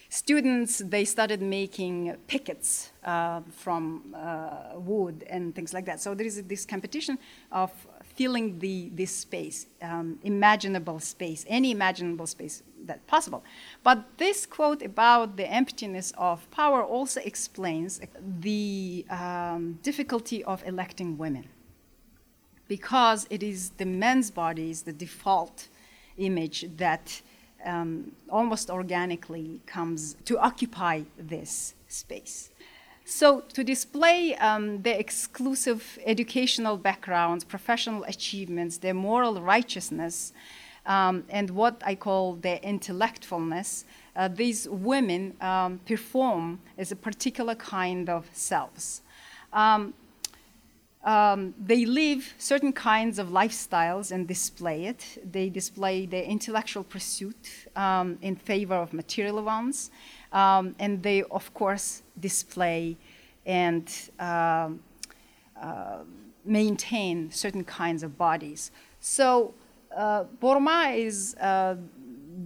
students, 0.08 0.78
they 0.78 1.04
started 1.04 1.42
making 1.42 2.16
pickets 2.26 2.92
uh, 3.04 3.40
from 3.50 4.14
uh, 4.14 4.78
wood 4.78 5.24
and 5.28 5.54
things 5.54 5.74
like 5.74 5.84
that. 5.86 6.00
So 6.00 6.14
there 6.14 6.26
is 6.26 6.42
this 6.44 6.64
competition 6.64 7.18
of 7.52 7.70
filling 8.14 8.58
the, 8.58 8.90
this 8.94 9.10
space, 9.10 9.66
um, 9.82 10.18
imaginable 10.24 10.98
space, 11.00 11.44
any 11.48 11.70
imaginable 11.70 12.26
space 12.26 12.62
that 12.86 13.06
possible. 13.06 13.44
But 13.82 14.04
this 14.16 14.46
quote 14.46 14.82
about 14.82 15.36
the 15.36 15.50
emptiness 15.50 16.12
of 16.16 16.50
power 16.50 16.82
also 16.82 17.20
explains 17.20 18.00
the 18.40 19.04
um, 19.10 19.78
difficulty 19.82 20.42
of 20.44 20.66
electing 20.66 21.18
women. 21.18 21.48
Because 22.68 23.26
it 23.30 23.42
is 23.42 23.70
the 23.70 23.86
men's 23.86 24.30
bodies, 24.30 24.82
the 24.82 24.92
default 24.92 25.68
image 26.16 26.66
that 26.76 27.20
um, 27.66 28.12
almost 28.30 28.70
organically 28.70 29.60
comes 29.66 30.16
to 30.24 30.38
occupy 30.38 31.02
this 31.18 31.74
space. 31.88 32.50
So, 33.04 33.42
to 33.52 33.62
display 33.62 34.34
um, 34.36 34.82
their 34.82 34.98
exclusive 34.98 35.98
educational 36.04 36.76
backgrounds, 36.76 37.44
professional 37.44 38.02
achievements, 38.04 38.78
their 38.78 38.94
moral 38.94 39.40
righteousness, 39.40 40.32
um, 40.86 41.24
and 41.28 41.50
what 41.50 41.82
I 41.84 41.94
call 41.94 42.34
their 42.34 42.58
intellectfulness, 42.58 43.84
uh, 44.16 44.28
these 44.28 44.68
women 44.68 45.36
um, 45.40 45.80
perform 45.86 46.60
as 46.78 46.90
a 46.90 46.96
particular 46.96 47.54
kind 47.54 48.08
of 48.08 48.28
selves. 48.32 49.02
Um, 51.06 51.54
they 51.64 51.86
live 51.86 52.34
certain 52.36 52.72
kinds 52.72 53.20
of 53.20 53.28
lifestyles 53.28 54.10
and 54.10 54.26
display 54.26 54.86
it. 54.86 55.22
They 55.32 55.48
display 55.48 56.04
their 56.04 56.24
intellectual 56.24 56.82
pursuit 56.82 57.68
um, 57.76 58.18
in 58.22 58.34
favor 58.34 58.74
of 58.74 58.92
material 58.92 59.40
ones. 59.42 59.92
Um, 60.32 60.74
and 60.80 61.00
they, 61.04 61.22
of 61.22 61.54
course, 61.54 62.02
display 62.18 62.96
and 63.46 63.88
uh, 64.18 64.70
uh, 65.62 65.98
maintain 66.44 67.30
certain 67.30 67.62
kinds 67.62 68.02
of 68.02 68.18
bodies. 68.18 68.72
So, 68.98 69.54
uh, 69.96 70.24
Borma 70.42 70.98
is 70.98 71.36
uh, 71.36 71.76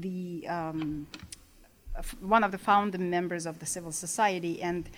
the 0.01 0.47
um, 0.47 1.07
one 2.21 2.45
of 2.45 2.53
the 2.53 2.59
founding 2.59 3.11
members 3.11 3.47
of 3.47 3.59
the 3.59 3.67
civil 3.67 3.93
society, 3.93 4.63
and 4.63 4.89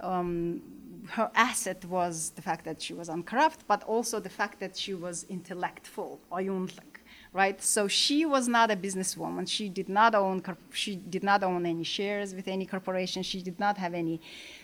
um, 0.00 0.62
her 1.10 1.30
asset 1.34 1.84
was 1.84 2.30
the 2.30 2.42
fact 2.42 2.64
that 2.64 2.80
she 2.82 2.92
was 2.92 3.08
uncorrupt, 3.08 3.66
but 3.66 3.82
also 3.84 4.20
the 4.20 4.28
fact 4.28 4.60
that 4.60 4.76
she 4.76 4.94
was 4.94 5.24
intellectful, 5.28 6.20
oyunluk, 6.32 7.00
right? 7.32 7.60
So 7.62 7.88
she 7.88 8.24
was 8.24 8.48
not 8.48 8.70
a 8.70 8.76
businesswoman. 8.76 9.48
She 9.48 9.68
did 9.68 9.88
not 9.88 10.14
own 10.14 10.42
she 10.72 10.96
did 10.96 11.22
not 11.22 11.42
own 11.42 11.66
any 11.66 11.84
shares 11.84 12.34
with 12.34 12.48
any 12.48 12.66
corporation. 12.66 13.22
She 13.22 13.42
did 13.42 13.58
not 13.58 13.78
have 13.78 13.94
any 13.94 14.20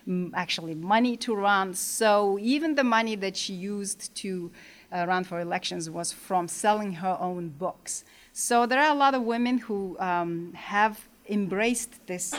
mm, 0.09 0.31
actually 0.35 0.75
money 0.75 1.16
to 1.18 1.35
run. 1.35 1.75
So 1.75 2.38
even 2.40 2.75
the 2.75 2.85
money 2.85 3.16
that 3.16 3.37
she 3.37 3.55
used 3.55 4.14
to 4.16 4.51
uh, 4.92 5.07
run 5.07 5.25
for 5.25 5.40
elections 5.40 5.90
was 5.90 6.12
from 6.12 6.49
selling 6.49 6.92
her 6.94 7.16
own 7.20 7.49
books. 7.51 8.05
So 8.33 8.66
there 8.66 8.81
are 8.81 8.92
a 8.92 8.99
lot 8.99 9.14
of 9.14 9.23
women 9.23 9.59
who 9.59 9.99
um, 9.99 10.53
have 10.55 11.09
embraced 11.29 12.07
this 12.07 12.35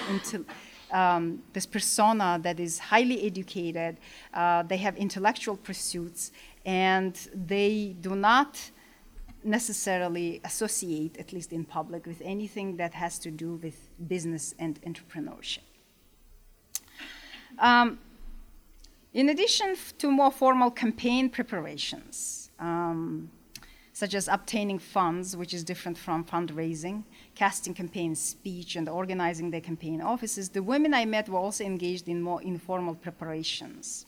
um, 0.95 1.43
this 1.53 1.65
persona 1.65 2.39
that 2.41 2.59
is 2.59 2.79
highly 2.79 3.27
educated. 3.27 3.97
Uh, 4.33 4.63
they 4.63 4.77
have 4.77 4.95
intellectual 4.95 5.57
pursuits, 5.57 6.31
and 6.65 7.13
they 7.33 7.95
do 7.99 8.15
not 8.15 8.71
necessarily 9.43 10.41
associate, 10.43 11.17
at 11.17 11.33
least 11.33 11.51
in 11.51 11.65
public, 11.65 12.05
with 12.05 12.21
anything 12.23 12.77
that 12.77 12.93
has 12.93 13.19
to 13.19 13.29
do 13.29 13.55
with 13.55 13.89
business 14.07 14.55
and 14.57 14.81
entrepreneurship. 14.81 15.67
Um, 17.59 17.99
in 19.13 19.29
addition 19.29 19.75
to 19.97 20.11
more 20.11 20.31
formal 20.31 20.71
campaign 20.71 21.29
preparations, 21.29 22.49
um, 22.59 23.29
such 23.93 24.13
as 24.13 24.27
obtaining 24.27 24.79
funds, 24.79 25.37
which 25.37 25.53
is 25.53 25.63
different 25.63 25.97
from 25.97 26.25
fundraising, 26.25 27.03
casting 27.35 27.73
campaign 27.73 28.15
speech, 28.15 28.75
and 28.75 28.89
organizing 28.89 29.51
their 29.51 29.61
campaign 29.61 30.01
offices, 30.01 30.49
the 30.49 30.63
women 30.63 30.93
I 30.93 31.05
met 31.05 31.29
were 31.29 31.39
also 31.39 31.63
engaged 31.63 32.07
in 32.07 32.21
more 32.21 32.41
informal 32.41 32.95
preparations. 32.95 34.05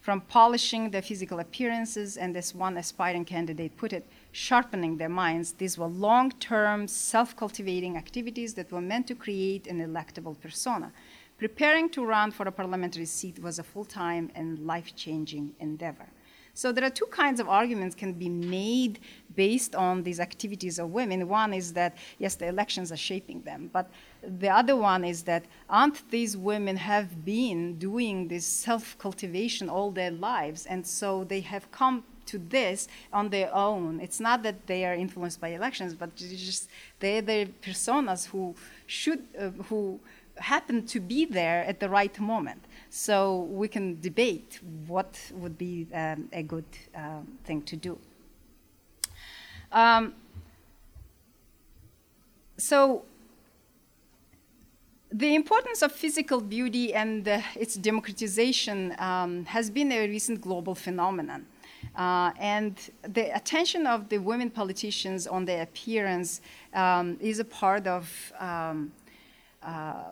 From 0.00 0.20
polishing 0.20 0.90
their 0.90 1.02
physical 1.02 1.40
appearances, 1.40 2.16
and 2.16 2.36
as 2.36 2.54
one 2.54 2.76
aspiring 2.76 3.24
candidate 3.24 3.76
put 3.76 3.92
it, 3.92 4.06
sharpening 4.32 4.96
their 4.96 5.08
minds, 5.08 5.52
these 5.52 5.76
were 5.76 5.86
long 5.86 6.30
term, 6.32 6.86
self 6.86 7.36
cultivating 7.36 7.96
activities 7.96 8.54
that 8.54 8.70
were 8.70 8.80
meant 8.80 9.06
to 9.08 9.14
create 9.14 9.66
an 9.66 9.80
electable 9.80 10.38
persona. 10.40 10.92
Preparing 11.38 11.88
to 11.90 12.04
run 12.04 12.30
for 12.30 12.46
a 12.48 12.52
parliamentary 12.52 13.04
seat 13.04 13.38
was 13.38 13.58
a 13.58 13.62
full 13.62 13.84
time 13.84 14.30
and 14.34 14.66
life 14.66 14.94
changing 14.96 15.54
endeavor. 15.60 16.08
So 16.58 16.72
there 16.72 16.84
are 16.84 16.90
two 16.90 17.06
kinds 17.06 17.38
of 17.38 17.48
arguments 17.48 17.94
can 17.94 18.14
be 18.14 18.28
made 18.28 18.98
based 19.36 19.76
on 19.76 20.02
these 20.02 20.18
activities 20.18 20.80
of 20.80 20.90
women. 20.90 21.28
One 21.28 21.54
is 21.54 21.72
that 21.74 21.96
yes, 22.18 22.34
the 22.34 22.48
elections 22.48 22.90
are 22.90 22.96
shaping 22.96 23.42
them, 23.42 23.70
but 23.72 23.88
the 24.40 24.48
other 24.48 24.74
one 24.74 25.04
is 25.04 25.22
that 25.30 25.44
aren't 25.70 26.10
these 26.10 26.36
women 26.36 26.76
have 26.76 27.24
been 27.24 27.78
doing 27.78 28.26
this 28.26 28.44
self-cultivation 28.44 29.68
all 29.68 29.92
their 29.92 30.10
lives, 30.10 30.66
and 30.66 30.84
so 30.84 31.22
they 31.22 31.42
have 31.42 31.70
come 31.70 32.02
to 32.26 32.38
this 32.38 32.88
on 33.12 33.28
their 33.28 33.54
own. 33.54 34.00
It's 34.00 34.18
not 34.18 34.42
that 34.42 34.66
they 34.66 34.84
are 34.84 34.94
influenced 34.94 35.40
by 35.40 35.50
elections, 35.50 35.94
but 35.94 36.16
just 36.16 36.68
they're 36.98 37.22
the 37.22 37.50
personas 37.62 38.26
who 38.26 38.56
should 38.88 39.22
uh, 39.38 39.50
who 39.68 40.00
happen 40.38 40.86
to 40.86 40.98
be 40.98 41.24
there 41.24 41.64
at 41.64 41.78
the 41.78 41.88
right 41.88 42.18
moment. 42.18 42.64
So 42.90 43.48
we 43.50 43.68
can 43.68 44.00
debate 44.00 44.60
what 44.86 45.18
would 45.34 45.58
be 45.58 45.86
um, 45.92 46.28
a 46.32 46.42
good 46.42 46.64
uh, 46.94 47.20
thing 47.44 47.62
to 47.62 47.76
do. 47.76 47.98
Um, 49.70 50.14
so 52.56 53.04
the 55.10 55.34
importance 55.34 55.82
of 55.82 55.92
physical 55.92 56.40
beauty 56.40 56.92
and 56.92 57.26
uh, 57.26 57.40
its 57.54 57.74
democratization 57.74 58.94
um, 58.98 59.44
has 59.46 59.70
been 59.70 59.92
a 59.92 60.08
recent 60.08 60.40
global 60.40 60.74
phenomenon. 60.74 61.46
Uh, 61.96 62.32
and 62.38 62.90
the 63.02 63.34
attention 63.34 63.86
of 63.86 64.08
the 64.08 64.18
women 64.18 64.50
politicians 64.50 65.26
on 65.26 65.44
their 65.44 65.62
appearance 65.62 66.40
um, 66.74 67.16
is 67.20 67.38
a 67.38 67.44
part 67.44 67.86
of 67.86 68.32
um, 68.38 68.92
uh, 69.62 70.04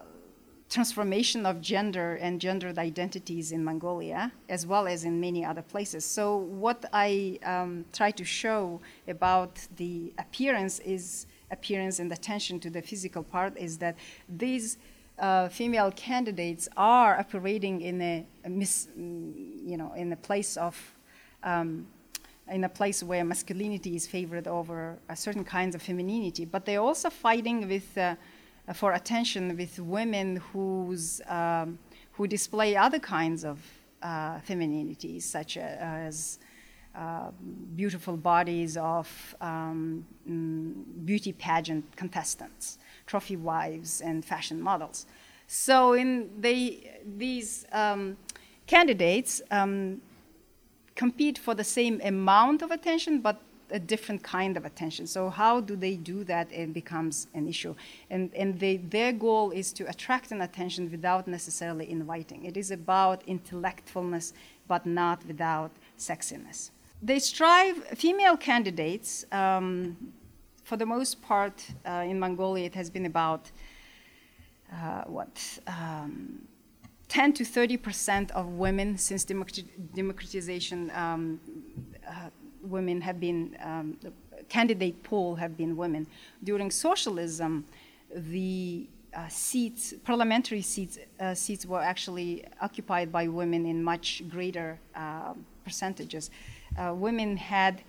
transformation 0.68 1.46
of 1.46 1.60
gender 1.60 2.16
and 2.16 2.40
gendered 2.40 2.78
identities 2.78 3.52
in 3.52 3.64
Mongolia, 3.64 4.32
as 4.48 4.66
well 4.66 4.86
as 4.88 5.04
in 5.04 5.20
many 5.20 5.44
other 5.44 5.62
places. 5.62 6.04
So, 6.04 6.36
what 6.36 6.84
I 6.92 7.38
um, 7.44 7.84
try 7.92 8.10
to 8.10 8.24
show 8.24 8.80
about 9.06 9.66
the 9.76 10.12
appearance 10.18 10.80
is 10.80 11.26
appearance 11.50 12.00
and 12.00 12.10
attention 12.10 12.58
to 12.60 12.70
the 12.70 12.82
physical 12.82 13.22
part 13.22 13.56
is 13.56 13.78
that 13.78 13.96
these 14.28 14.78
uh, 15.18 15.48
female 15.48 15.92
candidates 15.92 16.68
are 16.76 17.18
operating 17.18 17.80
in 17.80 18.02
a, 18.02 18.26
a 18.44 18.48
mis, 18.48 18.88
you 18.96 19.76
know, 19.76 19.92
in 19.94 20.12
a 20.12 20.16
place 20.16 20.56
of 20.56 20.76
um, 21.44 21.86
in 22.48 22.64
a 22.64 22.68
place 22.68 23.02
where 23.02 23.24
masculinity 23.24 23.96
is 23.96 24.06
favored 24.06 24.46
over 24.46 24.98
certain 25.14 25.44
kinds 25.44 25.74
of 25.74 25.82
femininity, 25.82 26.44
but 26.44 26.64
they're 26.64 26.80
also 26.80 27.10
fighting 27.10 27.68
with 27.68 27.98
uh, 27.98 28.14
for 28.74 28.92
attention 28.92 29.56
with 29.56 29.78
women 29.78 30.36
who's, 30.52 31.20
um, 31.28 31.78
who 32.12 32.26
display 32.26 32.76
other 32.76 32.98
kinds 32.98 33.44
of 33.44 33.60
uh, 34.02 34.38
such 35.18 35.56
as 35.56 36.38
uh, 36.94 37.30
beautiful 37.74 38.16
bodies 38.16 38.76
of 38.76 39.34
um, 39.40 40.06
mm, 40.28 40.72
beauty 41.04 41.32
pageant 41.32 41.84
contestants, 41.94 42.78
trophy 43.06 43.36
wives, 43.36 44.00
and 44.00 44.24
fashion 44.24 44.60
models. 44.60 45.06
So, 45.46 45.92
in 45.92 46.30
they, 46.40 46.98
these 47.04 47.66
um, 47.72 48.16
candidates 48.66 49.42
um, 49.50 50.00
compete 50.94 51.38
for 51.38 51.54
the 51.54 51.64
same 51.64 52.00
amount 52.02 52.62
of 52.62 52.70
attention, 52.70 53.20
but 53.20 53.42
a 53.70 53.78
different 53.78 54.22
kind 54.22 54.56
of 54.56 54.64
attention. 54.64 55.06
So 55.06 55.28
how 55.28 55.60
do 55.60 55.76
they 55.76 55.96
do 55.96 56.24
that? 56.24 56.52
It 56.52 56.72
becomes 56.72 57.26
an 57.34 57.48
issue, 57.48 57.74
and 58.10 58.32
and 58.34 58.58
they, 58.58 58.76
their 58.76 59.12
goal 59.12 59.50
is 59.50 59.72
to 59.74 59.88
attract 59.88 60.32
an 60.32 60.40
attention 60.42 60.90
without 60.90 61.26
necessarily 61.26 61.90
inviting. 61.90 62.44
It 62.44 62.56
is 62.56 62.70
about 62.70 63.26
intellectfulness, 63.26 64.32
but 64.68 64.86
not 64.86 65.24
without 65.26 65.72
sexiness. 65.98 66.70
They 67.02 67.18
strive. 67.18 67.84
Female 67.88 68.36
candidates, 68.36 69.24
um, 69.32 69.96
for 70.64 70.76
the 70.76 70.86
most 70.86 71.20
part, 71.22 71.66
uh, 71.84 72.04
in 72.06 72.18
Mongolia, 72.18 72.66
it 72.66 72.74
has 72.74 72.90
been 72.90 73.06
about 73.06 73.50
uh, 74.72 75.04
what. 75.04 75.58
Um, 75.66 76.46
10 77.08 77.34
to 77.34 77.44
30 77.44 77.76
percent 77.76 78.30
of 78.32 78.46
women 78.46 78.98
since 78.98 79.24
democratization 79.24 80.90
um, 80.90 81.40
uh, 82.04 82.30
women 82.66 83.00
have 83.00 83.20
been, 83.20 83.56
um, 83.62 83.96
the 84.02 84.12
candidate 84.48 85.02
pool 85.02 85.36
have 85.36 85.56
been 85.56 85.76
women. 85.76 86.06
During 86.42 86.70
socialism, 86.70 87.64
the 88.14 88.86
uh, 89.14 89.28
seats, 89.28 89.94
parliamentary 90.04 90.62
seats, 90.62 90.98
uh, 91.20 91.34
seats 91.34 91.64
were 91.64 91.80
actually 91.80 92.44
occupied 92.60 93.10
by 93.10 93.26
women 93.28 93.64
in 93.64 93.82
much 93.82 94.22
greater 94.28 94.78
uh, 94.94 95.32
percentages. 95.64 96.30
Uh, 96.78 96.92
women 96.94 97.36
had 97.36 97.82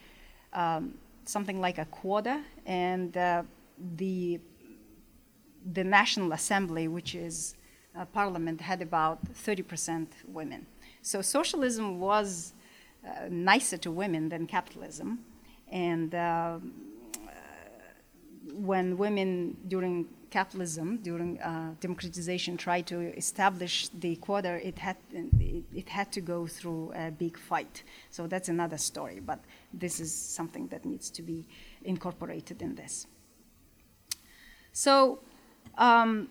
um, 0.53 0.93
something 1.25 1.59
like 1.59 1.77
a 1.77 1.85
quota, 1.85 2.41
and 2.65 3.17
uh, 3.17 3.43
the 3.97 4.39
the 5.73 5.83
National 5.83 6.31
Assembly, 6.31 6.87
which 6.87 7.13
is 7.13 7.55
parliament, 8.13 8.61
had 8.61 8.81
about 8.81 9.19
30% 9.33 10.07
women. 10.29 10.65
So 11.01 11.21
socialism 11.21 11.99
was 11.99 12.53
uh, 13.05 13.27
nicer 13.29 13.77
to 13.77 13.91
women 13.91 14.29
than 14.29 14.47
capitalism. 14.47 15.19
And 15.71 16.15
uh, 16.15 16.59
when 18.53 18.97
women 18.97 19.57
during 19.67 20.07
capitalism, 20.29 20.97
during 20.97 21.39
uh, 21.41 21.73
democratization, 21.79 22.57
tried 22.57 22.85
to 22.87 22.99
establish 23.17 23.89
the 23.89 24.15
quota, 24.17 24.65
it 24.65 24.77
had, 24.77 24.97
it, 25.11 25.87
had 25.89 26.11
to 26.11 26.21
go 26.21 26.47
through 26.47 26.91
a 26.95 27.11
big 27.11 27.37
fight. 27.37 27.83
So 28.09 28.27
that's 28.27 28.49
another 28.49 28.77
story, 28.77 29.19
but 29.19 29.39
this 29.73 29.99
is 29.99 30.13
something 30.13 30.67
that 30.67 30.85
needs 30.85 31.09
to 31.11 31.21
be 31.21 31.45
incorporated 31.83 32.61
in 32.61 32.75
this. 32.75 33.07
So, 34.73 35.19
um, 35.77 36.29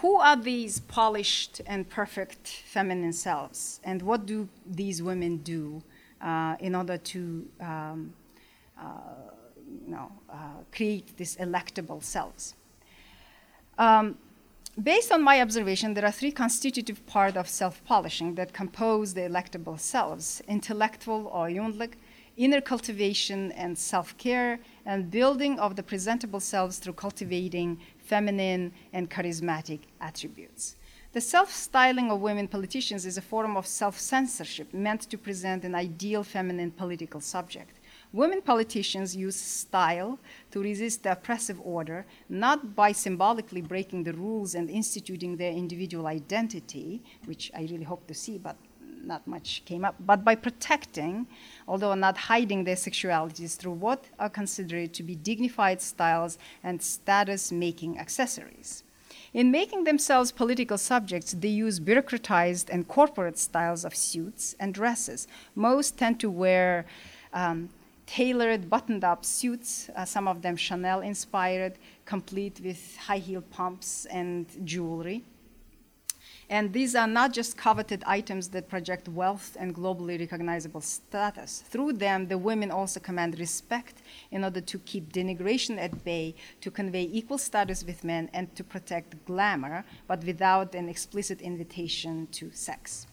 who 0.00 0.16
are 0.16 0.36
these 0.36 0.80
polished 0.80 1.60
and 1.66 1.88
perfect 1.88 2.48
feminine 2.48 3.12
selves, 3.12 3.80
and 3.84 4.02
what 4.02 4.26
do 4.26 4.48
these 4.66 5.02
women 5.02 5.38
do 5.38 5.82
uh, 6.20 6.56
in 6.60 6.74
order 6.74 6.96
to 6.96 7.46
um, 7.60 8.12
uh, 8.78 8.84
you 9.84 9.92
know, 9.92 10.12
uh, 10.30 10.62
create 10.72 11.16
these 11.16 11.36
electable 11.36 12.02
cells. 12.02 12.54
Um, 13.78 14.16
based 14.82 15.12
on 15.12 15.22
my 15.22 15.40
observation, 15.40 15.94
there 15.94 16.04
are 16.04 16.12
three 16.12 16.32
constitutive 16.32 17.04
parts 17.06 17.36
of 17.36 17.48
self-polishing 17.48 18.34
that 18.36 18.52
compose 18.52 19.14
the 19.14 19.22
electable 19.22 19.78
selves, 19.78 20.42
intellectual 20.48 21.26
or 21.28 21.48
yundlik, 21.48 21.94
inner 22.36 22.60
cultivation 22.60 23.52
and 23.52 23.76
self-care, 23.76 24.60
and 24.84 25.10
building 25.10 25.58
of 25.58 25.74
the 25.76 25.82
presentable 25.82 26.40
selves 26.40 26.78
through 26.78 26.92
cultivating 26.92 27.78
feminine 27.98 28.72
and 28.92 29.10
charismatic 29.10 29.80
attributes. 30.00 30.76
The 31.16 31.22
self 31.22 31.50
styling 31.50 32.10
of 32.10 32.20
women 32.20 32.46
politicians 32.46 33.06
is 33.06 33.16
a 33.16 33.22
form 33.22 33.56
of 33.56 33.66
self 33.66 33.98
censorship 33.98 34.74
meant 34.74 35.00
to 35.08 35.16
present 35.16 35.64
an 35.64 35.74
ideal 35.74 36.22
feminine 36.22 36.70
political 36.70 37.22
subject. 37.22 37.80
Women 38.12 38.42
politicians 38.42 39.16
use 39.16 39.34
style 39.34 40.18
to 40.50 40.60
resist 40.60 41.04
the 41.04 41.12
oppressive 41.12 41.58
order, 41.64 42.04
not 42.28 42.76
by 42.76 42.92
symbolically 42.92 43.62
breaking 43.62 44.04
the 44.04 44.12
rules 44.12 44.54
and 44.54 44.68
instituting 44.68 45.38
their 45.38 45.52
individual 45.52 46.06
identity, 46.06 47.02
which 47.24 47.50
I 47.56 47.62
really 47.62 47.84
hope 47.84 48.06
to 48.08 48.14
see, 48.14 48.36
but 48.36 48.58
not 49.02 49.26
much 49.26 49.62
came 49.64 49.86
up, 49.86 49.94
but 49.98 50.22
by 50.22 50.34
protecting, 50.34 51.26
although 51.66 51.94
not 51.94 52.18
hiding 52.18 52.64
their 52.64 52.76
sexualities 52.76 53.56
through 53.56 53.78
what 53.86 54.04
are 54.18 54.28
considered 54.28 54.92
to 54.92 55.02
be 55.02 55.14
dignified 55.14 55.80
styles 55.80 56.36
and 56.62 56.82
status 56.82 57.50
making 57.50 57.98
accessories. 57.98 58.82
In 59.34 59.50
making 59.50 59.84
themselves 59.84 60.32
political 60.32 60.78
subjects, 60.78 61.32
they 61.32 61.48
use 61.48 61.80
bureaucratized 61.80 62.68
and 62.70 62.86
corporate 62.86 63.38
styles 63.38 63.84
of 63.84 63.94
suits 63.94 64.54
and 64.58 64.72
dresses. 64.72 65.26
Most 65.54 65.98
tend 65.98 66.20
to 66.20 66.30
wear 66.30 66.86
um, 67.32 67.68
tailored 68.06 68.70
buttoned 68.70 69.04
up 69.04 69.24
suits, 69.24 69.90
uh, 69.96 70.04
some 70.04 70.28
of 70.28 70.42
them 70.42 70.56
Chanel 70.56 71.00
inspired, 71.00 71.74
complete 72.04 72.60
with 72.62 72.96
high 72.96 73.18
heel 73.18 73.42
pumps 73.42 74.06
and 74.06 74.46
jewelry. 74.64 75.22
And 76.48 76.72
these 76.72 76.94
are 76.94 77.08
not 77.08 77.32
just 77.32 77.56
coveted 77.56 78.04
items 78.06 78.48
that 78.50 78.68
project 78.68 79.08
wealth 79.08 79.56
and 79.58 79.74
globally 79.74 80.18
recognizable 80.18 80.80
status. 80.80 81.64
Through 81.68 81.94
them, 81.94 82.28
the 82.28 82.38
women 82.38 82.70
also 82.70 83.00
command 83.00 83.40
respect 83.40 84.02
in 84.30 84.44
order 84.44 84.60
to 84.60 84.78
keep 84.80 85.12
denigration 85.12 85.76
at 85.76 86.04
bay, 86.04 86.36
to 86.60 86.70
convey 86.70 87.08
equal 87.12 87.38
status 87.38 87.84
with 87.84 88.04
men, 88.04 88.30
and 88.32 88.54
to 88.54 88.62
protect 88.62 89.24
glamour, 89.26 89.84
but 90.06 90.22
without 90.22 90.74
an 90.76 90.88
explicit 90.88 91.40
invitation 91.40 92.28
to 92.32 92.50
sex. 92.52 93.08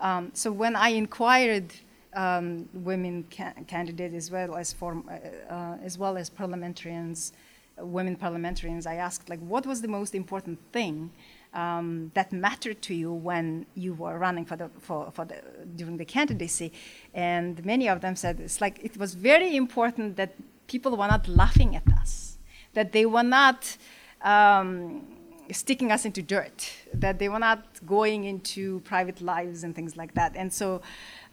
Um, 0.00 0.32
so 0.34 0.50
when 0.50 0.74
I 0.74 0.88
inquired 0.88 1.72
um, 2.14 2.68
women 2.74 3.24
ca- 3.30 3.54
candidates 3.68 4.14
as 4.14 4.30
well 4.32 4.56
as 4.56 4.72
form, 4.72 5.08
uh, 5.08 5.52
uh, 5.52 5.76
as 5.82 5.96
well 5.96 6.16
as 6.16 6.28
parliamentarians, 6.28 7.32
women 7.78 8.16
parliamentarians, 8.16 8.84
I 8.84 8.96
asked 8.96 9.28
like, 9.28 9.40
what 9.40 9.64
was 9.64 9.80
the 9.80 9.88
most 9.88 10.14
important 10.14 10.58
thing 10.72 11.10
um, 11.54 12.10
that 12.14 12.32
mattered 12.32 12.82
to 12.82 12.94
you 12.94 13.12
when 13.12 13.66
you 13.74 13.94
were 13.94 14.18
running 14.18 14.44
for 14.44 14.56
the, 14.56 14.68
for, 14.80 15.10
for 15.12 15.24
the, 15.24 15.40
during 15.76 15.96
the 15.96 16.04
candidacy. 16.04 16.72
And 17.14 17.64
many 17.64 17.88
of 17.88 18.00
them 18.00 18.16
said 18.16 18.40
it's 18.40 18.60
like 18.60 18.80
it 18.82 18.96
was 18.96 19.14
very 19.14 19.56
important 19.56 20.16
that 20.16 20.34
people 20.66 20.96
were 20.96 21.06
not 21.06 21.28
laughing 21.28 21.76
at 21.76 21.86
us, 21.92 22.38
that 22.74 22.92
they 22.92 23.06
were 23.06 23.22
not 23.22 23.76
um, 24.22 25.06
sticking 25.52 25.92
us 25.92 26.04
into 26.04 26.22
dirt, 26.22 26.72
that 26.92 27.18
they 27.18 27.28
were 27.28 27.38
not 27.38 27.64
going 27.86 28.24
into 28.24 28.80
private 28.80 29.20
lives 29.20 29.62
and 29.62 29.74
things 29.74 29.96
like 29.96 30.14
that. 30.14 30.32
And 30.34 30.52
so 30.52 30.82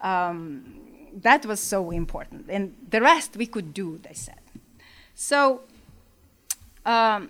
um, 0.02 0.80
that 1.22 1.46
was 1.46 1.60
so 1.60 1.92
important. 1.92 2.46
And 2.50 2.76
the 2.90 3.02
rest 3.02 3.36
we 3.36 3.48
could 3.48 3.74
do, 3.74 4.00
they 4.04 4.14
said. 4.14 4.40
So 5.16 5.62
um, 6.86 7.30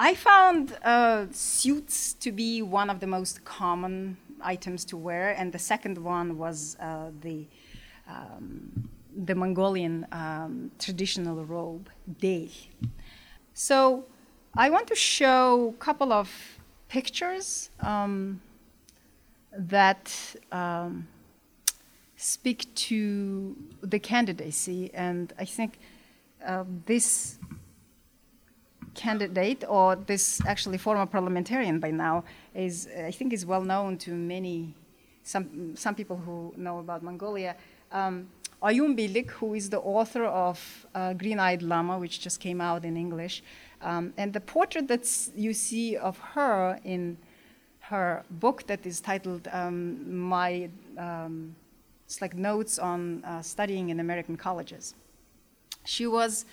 I 0.00 0.14
found 0.14 0.78
uh, 0.84 1.26
suits 1.32 2.12
to 2.14 2.30
be 2.30 2.62
one 2.62 2.88
of 2.88 3.00
the 3.00 3.08
most 3.08 3.44
common 3.44 4.16
items 4.40 4.84
to 4.86 4.96
wear, 4.96 5.30
and 5.36 5.52
the 5.52 5.58
second 5.58 5.98
one 5.98 6.38
was 6.38 6.76
uh, 6.78 7.10
the 7.20 7.46
um, 8.08 8.88
the 9.24 9.34
Mongolian 9.34 10.06
um, 10.12 10.70
traditional 10.78 11.44
robe, 11.44 11.90
del. 12.20 12.48
So 13.54 14.04
I 14.56 14.70
want 14.70 14.86
to 14.86 14.94
show 14.94 15.74
a 15.76 15.84
couple 15.84 16.12
of 16.12 16.30
pictures 16.88 17.70
um, 17.80 18.40
that 19.52 20.14
um, 20.52 21.08
speak 22.16 22.72
to 22.86 23.56
the 23.82 23.98
candidacy, 23.98 24.92
and 24.94 25.32
I 25.40 25.44
think 25.44 25.80
uh, 26.46 26.64
this 26.86 27.37
candidate, 28.98 29.64
or 29.68 29.96
this 30.10 30.24
actually 30.52 30.78
former 30.78 31.06
parliamentarian 31.06 31.78
by 31.80 31.90
now, 31.90 32.24
is 32.54 32.88
I 33.10 33.12
think 33.12 33.32
is 33.32 33.44
well 33.46 33.64
known 33.72 33.96
to 33.98 34.10
many, 34.34 34.74
some 35.22 35.76
some 35.76 35.94
people 35.94 36.16
who 36.16 36.52
know 36.56 36.78
about 36.84 37.02
Mongolia. 37.02 37.54
Um, 37.92 38.28
Oyungerel, 38.60 39.30
who 39.38 39.54
is 39.54 39.70
the 39.70 39.78
author 39.78 40.24
of 40.24 40.58
uh, 40.94 41.12
Green-Eyed 41.12 41.62
Lama, 41.62 41.96
which 41.96 42.16
just 42.26 42.40
came 42.40 42.60
out 42.60 42.84
in 42.84 42.96
English, 42.96 43.42
um, 43.82 44.12
and 44.16 44.32
the 44.32 44.40
portrait 44.40 44.88
that 44.88 45.04
you 45.36 45.52
see 45.54 45.96
of 45.96 46.18
her 46.34 46.80
in 46.84 47.16
her 47.80 48.24
book 48.30 48.66
that 48.66 48.84
is 48.84 49.00
titled 49.00 49.48
um, 49.52 49.76
"My," 50.34 50.68
um, 50.98 51.54
it's 52.06 52.20
like 52.20 52.34
notes 52.34 52.78
on 52.80 53.24
uh, 53.24 53.42
studying 53.42 53.90
in 53.90 54.00
American 54.00 54.36
colleges. 54.36 54.94
She 55.84 56.06
was 56.06 56.44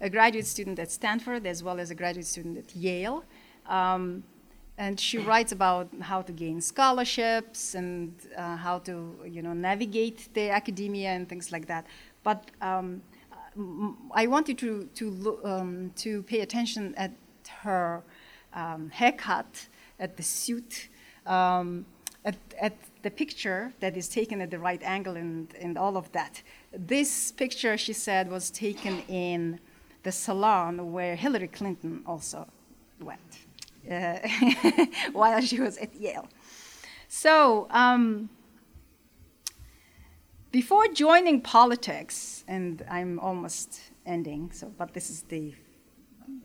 a 0.00 0.08
graduate 0.08 0.46
student 0.46 0.78
at 0.78 0.90
Stanford 0.90 1.46
as 1.46 1.62
well 1.62 1.80
as 1.80 1.90
a 1.90 1.94
graduate 1.94 2.26
student 2.26 2.58
at 2.58 2.74
Yale. 2.76 3.24
Um, 3.66 4.22
and 4.78 4.98
she 4.98 5.18
writes 5.18 5.50
about 5.50 5.88
how 6.00 6.22
to 6.22 6.32
gain 6.32 6.60
scholarships 6.60 7.74
and 7.74 8.14
uh, 8.36 8.56
how 8.56 8.78
to 8.78 9.16
you 9.26 9.42
know 9.42 9.52
navigate 9.52 10.32
the 10.34 10.50
academia 10.50 11.10
and 11.10 11.28
things 11.28 11.50
like 11.50 11.66
that. 11.66 11.84
But 12.22 12.50
um, 12.60 13.02
I 14.12 14.26
want 14.28 14.48
you 14.48 14.54
to 14.54 14.88
to 14.94 15.38
um, 15.44 15.92
to 15.96 16.22
pay 16.22 16.40
attention 16.40 16.94
at 16.96 17.10
her 17.62 18.02
um, 18.54 18.90
haircut, 18.90 19.66
at 19.98 20.16
the 20.16 20.22
suit, 20.22 20.88
um, 21.26 21.84
at, 22.24 22.36
at 22.60 22.74
the 23.02 23.10
picture 23.10 23.72
that 23.80 23.96
is 23.96 24.08
taken 24.08 24.40
at 24.40 24.50
the 24.50 24.58
right 24.58 24.82
angle, 24.84 25.16
and 25.16 25.52
and 25.60 25.76
all 25.76 25.96
of 25.96 26.10
that. 26.12 26.42
This 26.72 27.32
picture, 27.32 27.76
she 27.76 27.92
said, 27.92 28.30
was 28.30 28.50
taken 28.50 29.02
in 29.08 29.58
the 30.08 30.12
salon 30.12 30.74
where 30.90 31.14
Hillary 31.16 31.48
Clinton 31.58 32.02
also 32.06 32.46
went 33.08 33.32
uh, 33.92 34.18
while 35.12 35.40
she 35.42 35.60
was 35.60 35.76
at 35.76 35.94
Yale. 35.94 36.26
So, 37.08 37.66
um, 37.70 38.30
before 40.50 40.86
joining 41.04 41.42
politics, 41.42 42.42
and 42.48 42.82
I'm 42.96 43.18
almost 43.28 43.68
ending, 44.06 44.50
so 44.58 44.64
but 44.80 44.94
this 44.96 45.10
is 45.10 45.18
the 45.34 45.54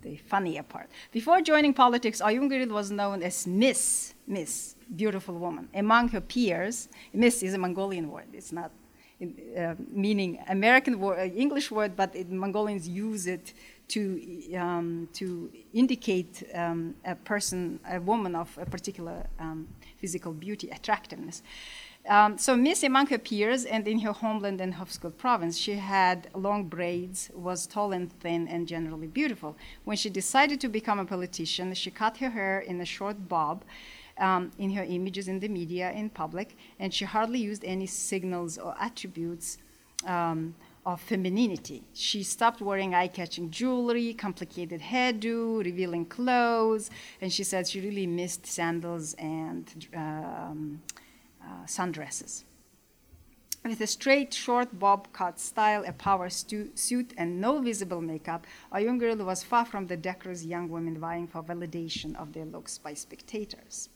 the 0.01 0.16
funnier 0.34 0.64
part. 0.64 0.88
Before 1.20 1.39
joining 1.51 1.74
politics, 1.74 2.22
Oyun 2.22 2.70
was 2.80 2.91
known 2.91 3.24
as 3.30 3.47
Miss, 3.47 4.14
Miss, 4.28 4.76
beautiful 5.03 5.36
woman. 5.45 5.66
Among 5.74 6.09
her 6.09 6.22
peers, 6.22 6.89
Miss 7.14 7.36
is 7.43 7.53
a 7.53 7.57
Mongolian 7.57 8.11
word. 8.11 8.30
It's 8.34 8.51
not 8.51 8.72
uh, 9.57 9.76
meaning 9.91 10.39
American 10.47 10.99
word, 10.99 11.19
uh, 11.19 11.36
English 11.36 11.71
word, 11.71 11.95
but 11.95 12.15
it, 12.15 12.30
Mongolians 12.30 12.88
use 12.88 13.28
it 13.28 13.53
to 13.89 13.99
um, 14.55 15.07
to 15.13 15.51
indicate 15.74 16.43
um, 16.53 16.95
a 17.05 17.15
person, 17.15 17.80
a 17.89 17.99
woman 17.99 18.36
of 18.36 18.57
a 18.57 18.65
particular 18.65 19.28
um, 19.39 19.67
physical 19.99 20.34
beauty, 20.34 20.69
attractiveness. 20.69 21.43
Um, 22.07 22.38
so 22.38 22.57
Miss 22.57 22.82
her 22.82 23.17
peers 23.17 23.63
and 23.63 23.88
in 23.88 23.99
her 23.99 24.11
homeland 24.11 24.59
in 24.59 24.74
Hovsgol 24.74 25.15
province, 25.17 25.57
she 25.57 25.76
had 25.76 26.28
long 26.36 26.65
braids, 26.65 27.30
was 27.34 27.65
tall 27.65 27.93
and 27.93 28.11
thin, 28.19 28.47
and 28.49 28.67
generally 28.67 29.07
beautiful. 29.07 29.55
When 29.86 29.95
she 29.95 30.09
decided 30.09 30.59
to 30.61 30.67
become 30.67 30.99
a 30.99 31.05
politician, 31.05 31.74
she 31.74 31.91
cut 31.91 32.17
her 32.17 32.32
hair 32.32 32.59
in 32.59 32.82
a 32.82 32.86
short 32.86 33.30
bob 33.30 33.63
um, 34.24 34.51
in 34.57 34.69
her 34.71 34.84
images 34.84 35.28
in 35.28 35.39
the 35.39 35.49
media, 35.49 35.91
in 35.91 36.09
public, 36.09 36.55
and 36.80 36.93
she 36.93 37.05
hardly 37.05 37.39
used 37.39 37.63
any 37.65 37.86
signals 37.86 38.57
or 38.57 38.74
attributes 38.80 39.57
um, 40.05 40.55
of 40.86 41.01
femininity. 41.01 41.84
She 41.93 42.24
stopped 42.24 42.61
wearing 42.61 42.95
eye 42.95 43.07
catching 43.07 43.51
jewelry, 43.51 44.13
complicated 44.13 44.82
hairdo, 44.82 45.63
revealing 45.63 46.05
clothes, 46.05 46.89
and 47.21 47.32
she 47.32 47.43
said 47.43 47.67
she 47.67 47.82
really 47.82 48.07
missed 48.07 48.45
sandals 48.45 49.13
and 49.15 49.88
um, 49.93 50.82
uh, 51.43 51.65
sundresses. 51.65 52.43
With 53.65 53.80
a 53.80 53.88
straight, 53.88 54.34
short 54.34 54.78
bob 54.78 55.07
cut 55.13 55.39
style, 55.39 55.84
a 55.88 55.93
power 55.93 56.30
stu- 56.30 56.71
suit, 56.76 57.13
and 57.17 57.39
no 57.39 57.61
visible 57.61 58.01
makeup, 58.01 58.45
Oyungerel 58.74 59.26
was 59.26 59.41
far 59.41 59.65
from 59.65 59.88
the 59.88 59.95
decorous 59.95 60.43
young 60.43 60.67
women 60.69 60.97
vying 60.99 61.28
for 61.28 61.41
validation 61.41 62.13
of 62.15 62.34
their 62.34 62.45
looks 62.45 62.78
by 62.78 62.93
spectators. 62.93 63.89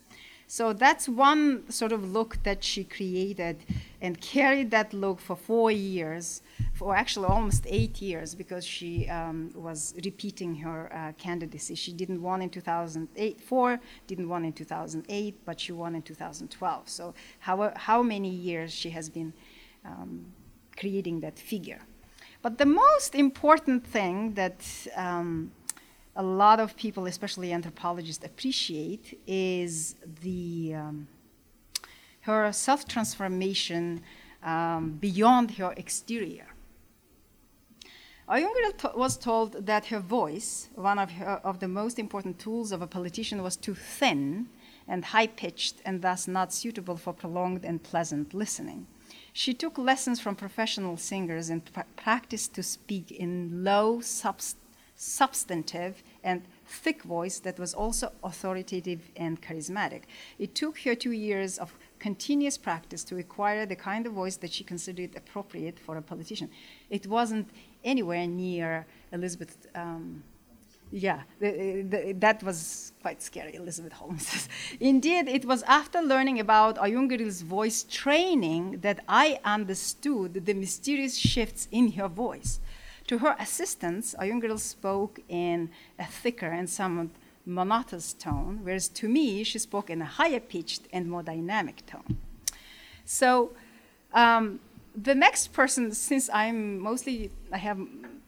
So 0.50 0.72
that's 0.72 1.10
one 1.10 1.70
sort 1.70 1.91
of 1.91 2.14
look 2.14 2.41
that 2.43 2.64
she 2.64 2.86
created 2.86 3.58
and 4.02 4.20
carried 4.22 4.72
that 4.72 4.93
look 4.93 5.20
for 5.20 5.36
four 5.36 5.72
years, 5.72 6.41
for 6.74 6.95
actually 6.95 7.28
almost 7.28 7.66
eight 7.68 8.02
years, 8.02 8.34
because 8.34 8.66
she 8.66 9.10
um, 9.10 9.52
was 9.54 9.93
repeating 10.06 10.56
her 10.56 10.89
uh, 10.93 11.12
candidacy. 11.18 11.76
She 11.76 11.91
didn't 11.91 12.22
won 12.22 12.41
in 12.41 12.50
2008, 12.50 13.41
four, 13.41 13.80
didn't 14.08 14.30
won 14.30 14.45
in 14.45 14.54
2008, 14.54 15.36
but 15.43 15.60
she 15.60 15.74
won 15.74 15.95
in 15.95 16.02
2012. 16.02 16.88
So 16.88 17.14
how, 17.39 17.74
how 17.76 18.02
many 18.02 18.30
years 18.30 18.72
she 18.72 18.91
has 18.91 19.10
been 19.10 19.34
um, 19.84 20.26
creating 20.78 21.20
that 21.22 21.38
figure. 21.38 21.82
But 22.41 22.58
the 22.58 22.66
most 22.66 23.16
important 23.16 23.86
thing 23.86 24.34
that 24.36 24.62
um, 24.95 25.52
a 26.18 26.24
lot 26.24 26.59
of 26.59 26.76
people, 26.76 27.05
especially 27.05 27.53
anthropologists, 27.53 28.26
appreciate 28.26 29.20
is 29.28 29.95
the 30.22 30.74
um, 30.76 31.07
her 32.22 32.51
self 32.51 32.88
transformation 32.88 34.01
um, 34.43 34.97
beyond 34.99 35.51
her 35.51 35.74
exterior. 35.78 36.47
Oyungerel 38.30 38.97
was 38.97 39.15
told 39.15 39.65
that 39.68 39.86
her 39.86 39.99
voice, 39.99 40.68
one 40.76 40.99
of, 40.99 41.11
her, 41.11 41.39
of 41.45 41.59
the 41.61 41.68
most 41.70 41.97
important 41.97 42.38
tools 42.39 42.74
of 42.74 42.82
a 42.82 42.88
politician, 42.88 43.41
was 43.41 43.55
too 43.55 43.74
thin 43.74 44.49
and 44.86 45.05
high 45.05 45.28
pitched 45.28 45.76
and 45.86 46.01
thus 46.01 46.28
not 46.28 46.51
suitable 46.51 46.97
for 46.97 47.13
prolonged 47.13 47.63
and 47.63 47.84
pleasant 47.84 48.34
listening. 48.34 48.86
She 49.32 49.53
took 49.53 49.78
lessons 49.78 50.20
from 50.20 50.36
professional 50.36 50.97
singers 50.97 51.49
and 51.49 51.63
pr- 51.72 51.82
practiced 51.95 52.53
to 52.55 52.63
speak 52.63 53.11
in 53.11 53.63
low, 53.63 53.99
subst- 53.99 54.55
substantive, 54.97 56.03
and 56.28 56.41
thick 56.65 57.03
voice 57.03 57.39
that 57.39 57.57
was 57.57 57.73
also 57.73 58.11
authoritative 58.21 59.01
and 59.15 59.41
charismatic. 59.41 60.03
It 60.38 60.53
took 60.53 60.78
her 60.82 60.93
two 60.93 61.13
years 61.13 61.57
of 61.57 61.73
continuous 61.99 62.57
practice 62.57 63.03
to 63.05 63.17
acquire 63.17 63.65
the 63.65 63.78
kind 63.78 64.05
of 64.05 64.11
voice 64.13 64.36
that 64.38 64.51
she 64.51 64.63
considered 64.65 65.11
appropriate 65.15 65.80
for 65.80 65.95
a 65.95 66.01
politician. 66.01 66.49
It 66.89 67.07
wasn't 67.07 67.47
anywhere 67.84 68.28
near 68.28 68.86
Elizabeth 69.13 69.55
um, 69.73 70.23
Yeah, 70.91 71.21
the, 71.39 71.82
the, 71.91 72.13
that 72.25 72.43
was 72.43 72.93
quite 73.01 73.21
scary, 73.21 73.55
Elizabeth 73.55 73.93
Holmes 73.93 74.28
says. 74.28 74.49
Indeed, 74.80 75.28
it 75.28 75.45
was 75.45 75.61
after 75.63 75.99
learning 76.01 76.39
about 76.39 76.78
Oyungerel's 76.78 77.41
voice 77.41 77.80
training 77.84 78.80
that 78.82 78.99
I 79.07 79.39
understood 79.43 80.45
the 80.45 80.53
mysterious 80.53 81.15
shifts 81.17 81.67
in 81.71 81.86
her 81.93 82.07
voice. 82.07 82.59
To 83.08 83.20
her 83.20 83.36
assistants, 83.39 84.16
Oyungerel 84.20 84.60
spoke 84.60 85.20
in 85.30 85.70
a 85.97 86.05
thicker 86.05 86.47
and 86.47 86.70
somewhat 86.70 87.08
monotonous 87.45 88.14
tone, 88.14 88.60
whereas 88.64 88.89
to 88.89 89.08
me, 89.08 89.43
she 89.43 89.60
spoke 89.60 89.89
in 89.89 90.01
a 90.01 90.05
higher 90.05 90.41
pitched 90.41 90.84
and 90.91 91.10
more 91.10 91.24
dynamic 91.24 91.86
tone. 91.86 92.18
So, 93.05 93.51
um, 94.14 94.60
the 94.95 95.16
next 95.16 95.53
person, 95.53 95.93
since 95.93 96.30
I'm 96.34 96.80
mostly, 96.80 97.32
I 97.51 97.58
have 97.58 97.80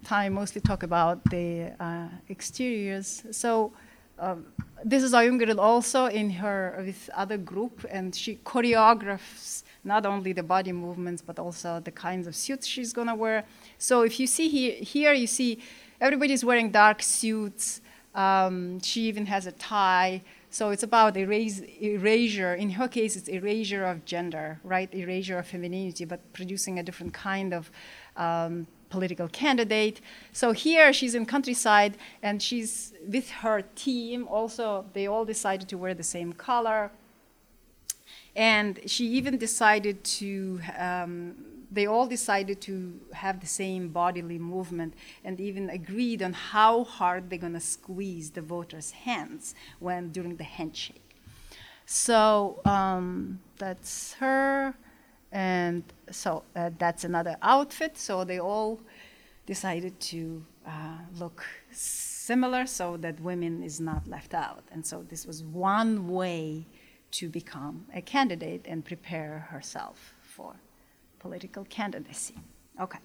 time 0.03 0.33
mostly 0.33 0.61
talk 0.61 0.83
about 0.83 1.23
the 1.29 1.73
uh, 1.79 2.07
exteriors. 2.29 3.23
So 3.31 3.73
um, 4.17 4.45
this 4.83 5.03
is 5.03 5.13
Oyungerel 5.13 5.59
also 5.59 6.05
in 6.05 6.29
her 6.31 6.81
with 6.85 7.09
other 7.13 7.37
group, 7.37 7.85
and 7.89 8.15
she 8.15 8.39
choreographs 8.45 9.63
not 9.83 10.05
only 10.05 10.33
the 10.33 10.43
body 10.43 10.71
movements 10.71 11.21
but 11.21 11.39
also 11.39 11.79
the 11.79 11.91
kinds 11.91 12.27
of 12.27 12.35
suits 12.35 12.67
she's 12.67 12.93
gonna 12.93 13.15
wear. 13.15 13.45
So 13.77 14.01
if 14.01 14.19
you 14.19 14.27
see 14.27 14.49
here, 14.49 14.73
here 14.73 15.13
you 15.13 15.27
see 15.27 15.59
everybody's 16.01 16.43
wearing 16.43 16.71
dark 16.71 17.01
suits. 17.01 17.81
Um, 18.15 18.79
she 18.81 19.01
even 19.01 19.25
has 19.27 19.45
a 19.45 19.51
tie. 19.51 20.21
So 20.51 20.71
it's 20.71 20.81
about 20.83 21.15
erase, 21.15 21.61
erasure. 21.79 22.55
In 22.55 22.71
her 22.71 22.87
case, 22.87 23.15
it's 23.15 23.27
erasure 23.29 23.85
of 23.85 24.03
gender, 24.03 24.59
right? 24.63 24.91
Erasure 24.93 25.37
of 25.37 25.47
femininity, 25.47 26.05
but 26.05 26.19
producing 26.33 26.79
a 26.79 26.83
different 26.83 27.13
kind 27.13 27.53
of 27.53 27.69
um, 28.17 28.65
political 28.89 29.27
candidate. 29.27 30.01
So 30.33 30.51
here 30.51 30.91
she's 30.91 31.13
in 31.13 31.27
countryside, 31.27 31.97
and 32.23 32.41
she's 32.41 32.93
with 33.07 33.29
her 33.29 33.61
team. 33.75 34.27
Also, 34.27 34.85
they 34.93 35.05
all 35.05 35.23
decided 35.23 35.69
to 35.69 35.77
wear 35.77 35.93
the 35.93 36.03
same 36.03 36.33
color. 36.33 36.91
And 38.35 38.79
she 38.85 39.05
even 39.07 39.37
decided 39.37 40.03
to 40.03 40.61
um, 40.77 41.35
they 41.71 41.85
all 41.85 42.07
decided 42.07 42.61
to 42.61 42.99
have 43.13 43.39
the 43.39 43.47
same 43.47 43.89
bodily 43.89 44.39
movement 44.39 44.93
and 45.23 45.39
even 45.39 45.69
agreed 45.69 46.23
on 46.23 46.33
how 46.33 46.83
hard 46.83 47.29
they're 47.29 47.37
going 47.39 47.53
to 47.53 47.59
squeeze 47.59 48.31
the 48.31 48.41
voters' 48.41 48.91
hands 48.91 49.53
when 49.79 50.09
during 50.09 50.35
the 50.37 50.43
handshake. 50.43 51.15
So 51.85 52.59
um, 52.65 53.39
that's 53.57 54.13
her, 54.13 54.75
and 55.31 55.83
so 56.11 56.43
uh, 56.55 56.71
that's 56.77 57.03
another 57.03 57.35
outfit. 57.41 57.97
So 57.97 58.23
they 58.23 58.39
all 58.39 58.79
decided 59.45 59.99
to 59.99 60.45
uh, 60.67 60.99
look 61.19 61.43
similar 61.71 62.67
so 62.67 62.97
that 62.97 63.19
women 63.19 63.63
is 63.63 63.79
not 63.79 64.07
left 64.07 64.35
out. 64.35 64.63
And 64.71 64.85
so 64.85 65.03
this 65.09 65.25
was 65.25 65.43
one 65.43 66.07
way 66.07 66.67
to 67.11 67.29
become 67.29 67.85
a 67.93 68.01
candidate 68.01 68.65
and 68.65 68.85
prepare 68.85 69.47
herself 69.49 70.13
for 70.21 70.55
political 71.19 71.65
candidacy. 71.65 72.35
Okay. 72.79 72.99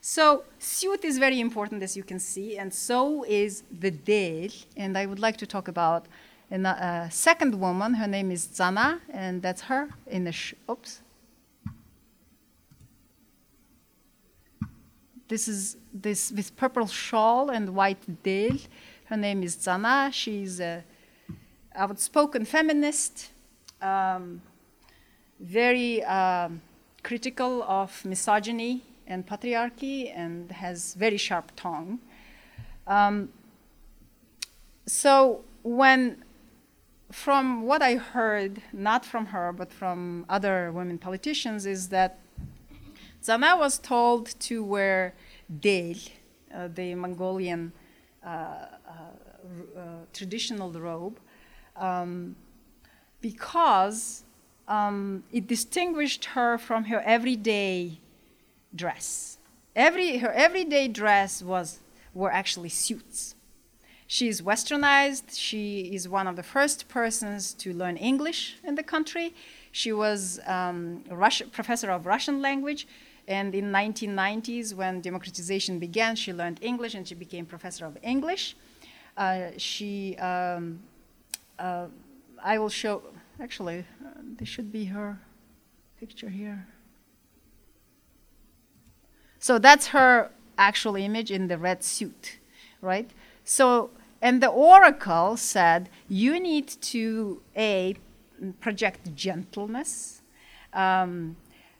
So 0.00 0.44
suit 0.58 1.04
is 1.04 1.18
very 1.18 1.40
important, 1.40 1.82
as 1.82 1.96
you 1.96 2.02
can 2.02 2.18
see, 2.18 2.56
and 2.56 2.72
so 2.72 3.24
is 3.24 3.62
the 3.70 3.90
del. 3.90 4.50
And 4.76 4.96
I 4.96 5.06
would 5.06 5.18
like 5.18 5.36
to 5.38 5.46
talk 5.46 5.68
about 5.68 6.06
a 6.50 6.56
uh, 6.56 7.08
second 7.10 7.54
woman. 7.54 7.94
Her 7.94 8.06
name 8.06 8.30
is 8.30 8.46
Zana, 8.46 9.00
and 9.10 9.42
that's 9.42 9.62
her 9.62 9.88
in 10.06 10.24
the 10.24 10.32
sh- 10.32 10.54
oops. 10.70 11.02
This 15.28 15.46
is 15.46 15.76
this 15.92 16.32
with 16.32 16.56
purple 16.56 16.86
shawl 16.86 17.50
and 17.50 17.74
white 17.74 18.22
del. 18.22 18.58
Her 19.04 19.16
name 19.16 19.42
is 19.42 19.56
Zana. 19.56 20.12
She's 20.12 20.60
a 20.60 20.82
outspoken 21.74 22.44
feminist, 22.44 23.30
um, 23.80 24.42
very. 25.40 26.02
Um, 26.04 26.62
critical 27.02 27.62
of 27.64 28.04
misogyny 28.04 28.82
and 29.06 29.26
patriarchy 29.26 30.12
and 30.14 30.50
has 30.52 30.94
very 30.94 31.16
sharp 31.16 31.52
tongue. 31.56 31.98
Um, 32.86 33.30
so 34.86 35.44
when 35.62 36.24
from 37.10 37.62
what 37.62 37.82
I 37.82 37.96
heard, 37.96 38.62
not 38.72 39.04
from 39.04 39.26
her, 39.26 39.52
but 39.52 39.72
from 39.72 40.24
other 40.28 40.70
women 40.70 40.98
politicians, 40.98 41.66
is 41.66 41.88
that 41.88 42.18
Zana 43.22 43.58
was 43.58 43.78
told 43.78 44.38
to 44.40 44.62
wear 44.62 45.14
del, 45.60 45.96
uh, 46.54 46.68
the 46.68 46.94
Mongolian 46.94 47.72
uh, 48.24 48.28
uh, 48.28 48.66
uh 49.76 49.80
traditional 50.12 50.70
robe, 50.70 51.18
um, 51.80 52.36
because 53.20 54.24
um, 54.68 55.24
it 55.32 55.46
distinguished 55.46 56.26
her 56.26 56.56
from 56.58 56.84
her 56.84 57.00
everyday 57.00 57.98
dress. 58.74 59.38
Every, 59.74 60.18
her 60.18 60.32
everyday 60.32 60.88
dress 60.88 61.42
was, 61.42 61.80
were 62.14 62.30
actually 62.30 62.68
suits. 62.68 63.34
She 64.06 64.28
is 64.28 64.42
westernized. 64.42 65.38
She 65.38 65.94
is 65.94 66.08
one 66.08 66.26
of 66.26 66.34
the 66.36 66.42
first 66.42 66.88
persons 66.88 67.54
to 67.54 67.72
learn 67.72 67.96
English 67.96 68.56
in 68.64 68.74
the 68.74 68.82
country. 68.82 69.34
She 69.70 69.92
was 69.92 70.40
um, 70.46 71.04
Russian, 71.08 71.50
professor 71.50 71.90
of 71.90 72.06
Russian 72.06 72.42
language. 72.42 72.88
And 73.28 73.54
in 73.54 73.70
1990s, 73.70 74.74
when 74.74 75.00
democratization 75.00 75.78
began, 75.78 76.16
she 76.16 76.32
learned 76.32 76.58
English 76.60 76.94
and 76.94 77.06
she 77.06 77.14
became 77.14 77.46
professor 77.46 77.86
of 77.86 77.96
English. 78.02 78.56
Uh, 79.16 79.50
she, 79.56 80.16
um, 80.16 80.80
uh, 81.60 81.86
I 82.42 82.58
will 82.58 82.70
show, 82.70 83.02
Actually, 83.40 83.86
uh, 84.04 84.10
this 84.38 84.48
should 84.48 84.70
be 84.70 84.84
her 84.86 85.18
picture 85.98 86.28
here. 86.28 86.66
So 89.38 89.58
that's 89.58 89.88
her 89.88 90.30
actual 90.58 90.96
image 90.96 91.30
in 91.30 91.48
the 91.48 91.56
red 91.56 91.82
suit, 91.82 92.38
right? 92.82 93.10
So, 93.44 93.90
and 94.20 94.42
the 94.42 94.48
oracle 94.48 95.38
said, 95.38 95.88
you 96.06 96.38
need 96.38 96.68
to, 96.68 97.40
A, 97.56 97.96
project 98.60 99.14
gentleness, 99.14 100.20
um, 100.74 101.36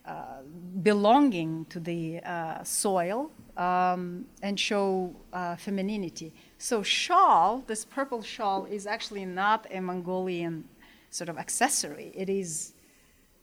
uh, 0.06 0.40
belonging 0.82 1.66
to 1.66 1.78
the 1.78 2.20
uh, 2.20 2.64
soil, 2.64 3.30
um, 3.58 4.24
and 4.42 4.58
show 4.58 5.14
uh, 5.34 5.56
femininity. 5.56 6.32
So, 6.62 6.82
shawl, 6.82 7.64
this 7.66 7.86
purple 7.86 8.20
shawl, 8.20 8.66
is 8.66 8.86
actually 8.86 9.24
not 9.24 9.66
a 9.70 9.80
Mongolian 9.80 10.68
sort 11.08 11.30
of 11.30 11.38
accessory. 11.38 12.12
It 12.14 12.28
is, 12.28 12.74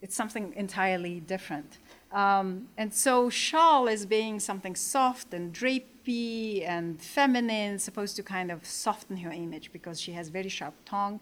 it's 0.03 0.15
something 0.15 0.53
entirely 0.55 1.20
different. 1.22 1.80
Um, 2.11 2.68
and 2.78 2.93
so 2.93 3.28
shawl 3.32 3.88
is 3.88 4.05
being 4.05 4.39
something 4.39 4.76
soft 4.76 5.34
and 5.34 5.51
drapey 5.51 6.63
and 6.63 7.01
feminine, 7.01 7.80
supposed 7.80 8.15
to 8.18 8.24
kind 8.24 8.51
of 8.51 8.63
soften 8.63 9.18
her 9.18 9.32
image 9.32 9.72
because 9.74 9.99
she 9.99 10.11
has 10.11 10.30
very 10.30 10.49
sharp 10.49 10.76
tongue. 10.86 11.20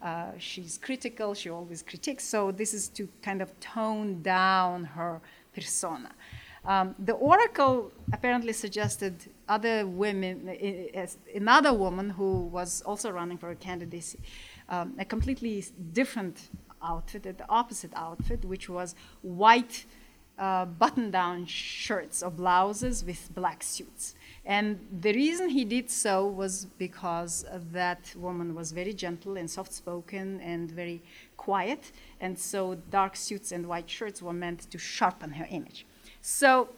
Uh, 0.00 0.32
she's 0.38 0.78
critical, 0.78 1.34
she 1.34 1.50
always 1.50 1.82
critiques. 1.82 2.24
So 2.24 2.52
this 2.52 2.72
is 2.72 2.88
to 2.88 3.06
kind 3.20 3.42
of 3.42 3.60
tone 3.60 4.22
down 4.22 4.84
her 4.84 5.20
persona. 5.54 6.10
Um, 6.66 6.94
the 6.98 7.12
oracle 7.12 7.92
apparently 8.12 8.52
suggested 8.54 9.14
other 9.48 9.86
women, 9.86 10.48
another 11.34 11.74
woman 11.74 12.10
who 12.10 12.46
was 12.46 12.80
also 12.82 13.10
running 13.10 13.36
for 13.36 13.50
a 13.50 13.56
candidacy, 13.56 14.18
um, 14.70 14.94
a 14.98 15.04
completely 15.04 15.64
different 15.92 16.48
outfit, 16.82 17.22
the 17.24 17.48
opposite 17.48 17.92
outfit, 17.94 18.44
which 18.44 18.68
was 18.68 18.94
white 19.22 19.84
uh, 20.38 20.64
button 20.64 21.10
down 21.10 21.46
shirts 21.46 22.22
or 22.22 22.30
blouses 22.30 23.04
with 23.04 23.32
black 23.34 23.62
suits. 23.62 24.14
And 24.44 24.80
the 25.00 25.12
reason 25.12 25.50
he 25.50 25.64
did 25.64 25.90
so 25.90 26.26
was 26.26 26.64
because 26.78 27.44
that 27.72 28.14
woman 28.16 28.54
was 28.54 28.72
very 28.72 28.92
gentle 28.92 29.36
and 29.36 29.50
soft 29.50 29.72
spoken 29.72 30.40
and 30.40 30.70
very 30.70 31.02
quiet. 31.36 31.92
And 32.20 32.38
so 32.38 32.76
dark 32.90 33.16
suits 33.16 33.52
and 33.52 33.66
white 33.66 33.88
shirts 33.88 34.22
were 34.22 34.32
meant 34.32 34.70
to 34.70 34.78
sharpen 34.78 35.32
her 35.32 35.46
image. 35.50 35.86
So 36.26 36.70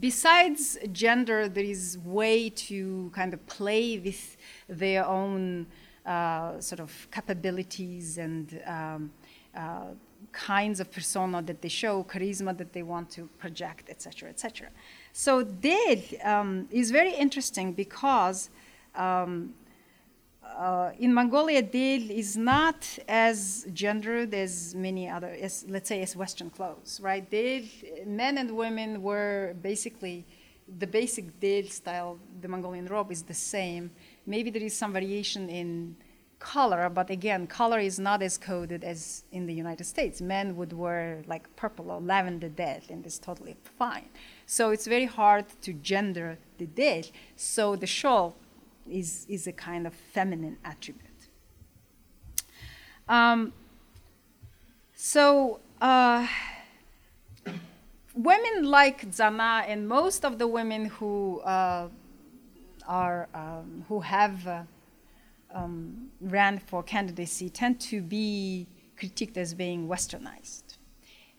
besides 0.00 0.76
gender, 0.90 1.48
there 1.48 1.62
is 1.62 1.98
way 2.04 2.50
to 2.50 3.12
kind 3.14 3.32
of 3.32 3.46
play 3.46 4.00
with 4.00 4.36
their 4.68 5.06
own 5.06 5.68
uh, 6.04 6.58
sort 6.58 6.80
of 6.80 6.90
capabilities 7.12 8.18
and 8.18 8.60
um, 8.66 9.12
uh, 9.56 9.90
kinds 10.32 10.80
of 10.80 10.90
persona 10.90 11.40
that 11.42 11.62
they 11.62 11.68
show, 11.68 12.02
charisma 12.02 12.58
that 12.58 12.72
they 12.72 12.82
want 12.82 13.08
to 13.10 13.28
project, 13.38 13.88
etc., 13.88 14.28
etc. 14.28 14.68
So 15.12 15.44
Del 15.44 16.02
um, 16.24 16.66
is 16.72 16.90
very 16.90 17.14
interesting 17.14 17.72
because 17.72 18.50
um, 18.96 19.54
uh, 20.58 20.92
in 20.98 21.12
Mongolia, 21.12 21.62
Del 21.62 22.10
is 22.10 22.36
not 22.36 22.98
as 23.08 23.66
gendered 23.72 24.34
as 24.34 24.74
many 24.74 25.08
other, 25.08 25.34
as, 25.40 25.64
let's 25.68 25.88
say, 25.88 26.02
as 26.02 26.16
Western 26.16 26.50
clothes, 26.50 27.00
right? 27.02 27.26
Men 28.06 28.38
and 28.38 28.56
women 28.56 29.02
were 29.02 29.54
basically 29.62 30.26
the 30.78 30.86
basic 30.86 31.40
Del 31.40 31.64
style, 31.64 32.18
the 32.40 32.48
Mongolian 32.48 32.86
robe 32.86 33.10
is 33.10 33.22
the 33.22 33.34
same 33.34 33.90
Maybe 34.30 34.50
there 34.50 34.62
is 34.62 34.76
some 34.76 34.92
variation 34.92 35.48
in 35.48 35.96
color, 36.38 36.88
but 36.88 37.10
again, 37.10 37.48
color 37.48 37.80
is 37.80 37.98
not 37.98 38.22
as 38.22 38.38
coded 38.38 38.84
as 38.84 39.24
in 39.32 39.46
the 39.46 39.52
United 39.52 39.84
States. 39.84 40.20
Men 40.20 40.56
would 40.56 40.72
wear 40.72 41.22
like 41.26 41.44
purple 41.56 41.90
or 41.90 42.00
lavender 42.00 42.48
del, 42.48 42.80
and 42.88 43.04
it's 43.04 43.18
totally 43.18 43.56
fine. 43.76 44.08
So 44.46 44.70
it's 44.70 44.86
very 44.86 45.06
hard 45.06 45.46
to 45.62 45.72
gender 45.72 46.38
the 46.58 46.66
del. 46.66 47.02
So 47.34 47.74
the 47.74 47.88
shawl 47.88 48.36
is, 48.88 49.26
is 49.28 49.46
a 49.46 49.52
kind 49.52 49.86
of 49.86 49.94
feminine 49.94 50.56
attribute. 50.64 51.06
Um, 53.08 53.52
so 54.94 55.60
uh, 55.80 56.26
women 58.14 58.64
like 58.64 59.10
Zana 59.10 59.64
and 59.66 59.88
most 59.88 60.24
of 60.24 60.38
the 60.38 60.46
women 60.46 60.86
who 60.86 61.40
uh, 61.40 61.88
are 62.86 63.28
um, 63.34 63.84
who 63.88 64.00
have 64.00 64.46
uh, 64.46 64.62
um, 65.54 66.10
ran 66.20 66.58
for 66.58 66.82
candidacy 66.82 67.48
tend 67.50 67.80
to 67.80 68.02
be 68.02 68.66
critiqued 68.98 69.36
as 69.36 69.54
being 69.54 69.88
westernized. 69.88 70.69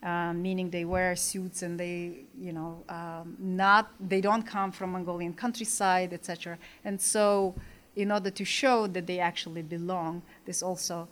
Uh, 0.02 0.32
meaning 0.32 0.68
they 0.68 0.84
wear 0.84 1.14
suits 1.14 1.62
and 1.62 1.78
they, 1.78 2.24
you 2.36 2.52
know, 2.52 2.82
um, 2.88 3.36
not 3.38 3.92
they 4.00 4.20
don't 4.20 4.42
come 4.42 4.72
from 4.72 4.90
Mongolian 4.90 5.32
countryside, 5.32 6.12
etc. 6.12 6.58
And 6.84 7.00
so, 7.00 7.54
in 7.94 8.10
order 8.10 8.30
to 8.30 8.44
show 8.44 8.88
that 8.88 9.06
they 9.06 9.20
actually 9.20 9.62
belong, 9.62 10.22
this 10.44 10.60
also 10.60 11.06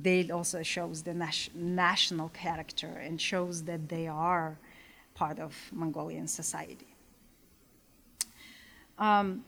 they 0.00 0.30
also 0.30 0.62
shows 0.62 1.02
the 1.02 1.12
nas- 1.12 1.50
national 1.54 2.30
character 2.30 2.86
and 2.86 3.20
shows 3.20 3.64
that 3.64 3.88
they 3.88 4.06
are 4.06 4.58
part 5.14 5.38
of 5.38 5.54
Mongolian 5.72 6.26
society. 6.26 6.94
Um, 8.98 9.44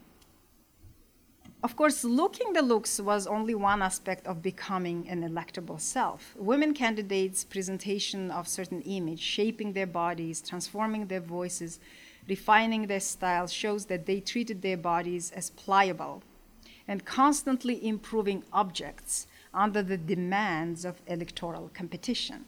of 1.67 1.75
course, 1.75 2.05
looking 2.05 2.53
the 2.53 2.63
looks 2.63 3.01
was 3.01 3.27
only 3.27 3.53
one 3.53 3.83
aspect 3.83 4.25
of 4.29 4.41
becoming 4.41 5.09
an 5.09 5.29
electable 5.29 5.81
self. 5.81 6.33
Women 6.39 6.73
candidates' 6.75 7.43
presentation 7.43 8.31
of 8.31 8.47
certain 8.47 8.83
image, 8.83 9.19
shaping 9.19 9.73
their 9.73 9.89
bodies, 9.89 10.41
transforming 10.41 11.09
their 11.09 11.21
voices, 11.39 11.81
refining 12.29 12.87
their 12.87 13.01
style, 13.01 13.49
shows 13.49 13.87
that 13.87 14.07
they 14.07 14.21
treated 14.21 14.63
their 14.63 14.77
bodies 14.77 15.33
as 15.33 15.51
pliable 15.51 16.23
and 16.87 17.05
constantly 17.05 17.85
improving 17.85 18.45
objects 18.53 19.27
under 19.53 19.83
the 19.83 19.99
demands 19.99 20.85
of 20.85 21.03
electoral 21.09 21.69
competition. 21.75 22.45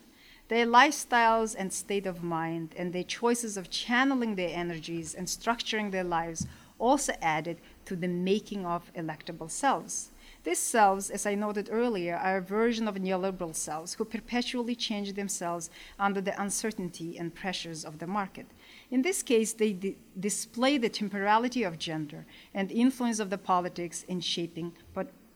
Their 0.47 0.65
lifestyles 0.65 1.57
and 1.59 1.73
state 1.73 2.07
of 2.07 2.23
mind 2.23 2.73
and 2.79 2.93
their 2.93 3.03
choices 3.03 3.57
of 3.57 3.69
channeling 3.69 4.37
their 4.37 4.57
energies 4.57 5.13
and 5.13 5.27
structuring 5.27 5.91
their 5.91 6.05
lives 6.05 6.47
also 6.79 7.13
added 7.21 7.59
to 7.85 7.97
the 7.97 8.09
making 8.09 8.67
of 8.67 8.93
electable 8.95 9.51
selves. 9.51 10.11
These 10.45 10.59
selves, 10.59 11.11
as 11.11 11.27
I 11.27 11.35
noted 11.35 11.69
earlier, 11.71 12.17
are 12.17 12.39
a 12.39 12.43
version 12.43 12.87
of 12.87 12.95
neoliberal 12.95 13.55
selves 13.55 13.95
who 13.95 14.05
perpetually 14.05 14.75
change 14.75 15.13
themselves 15.13 15.69
under 15.99 16.21
the 16.21 16.41
uncertainty 16.41 17.19
and 17.19 17.35
pressures 17.35 17.85
of 17.85 17.99
the 17.99 18.07
market. 18.07 18.47
In 18.91 19.03
this 19.03 19.23
case, 19.23 19.53
they 19.53 19.73
di- 19.73 19.97
display 20.19 20.79
the 20.79 20.89
temporality 20.89 21.65
of 21.65 21.79
gender 21.79 22.25
and 22.55 22.71
influence 22.71 23.19
of 23.19 23.31
the 23.31 23.39
politics 23.39 24.05
in 24.09 24.21
shaping 24.21 24.73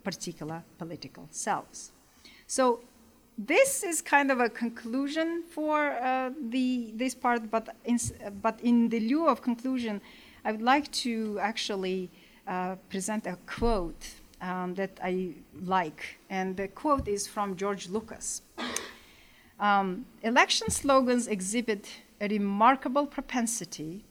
particular 0.04 0.62
political 0.78 1.26
selves. 1.30 1.92
So 2.46 2.80
this 3.36 3.82
is 3.82 4.00
kind 4.00 4.30
of 4.30 4.40
a 4.40 4.48
conclusion 4.48 5.42
for 5.50 5.92
uh, 5.92 6.30
the, 6.50 6.92
this 6.94 7.14
part, 7.14 7.50
but 7.50 7.74
in, 7.84 7.98
but 8.40 8.60
in 8.60 8.88
the 8.88 9.00
lieu 9.00 9.26
of 9.26 9.42
conclusion, 9.42 10.00
I 10.44 10.52
would 10.52 10.62
like 10.62 10.90
to 10.92 11.38
actually 11.40 12.10
uh, 12.46 12.76
present 12.88 13.26
a 13.26 13.38
quote 13.46 14.10
um, 14.40 14.74
that 14.74 14.98
I 15.02 15.34
like. 15.64 16.18
And 16.28 16.56
the 16.56 16.68
quote 16.68 17.06
is 17.08 17.26
from 17.26 17.56
Georg 17.56 17.78
Lukács. 17.88 18.40
Um, 19.60 20.06
election 20.22 20.70
slogans 20.70 21.28
exhibit 21.28 21.88
a 22.20 22.26
remarkable 22.26 23.06
propensity 23.06 24.04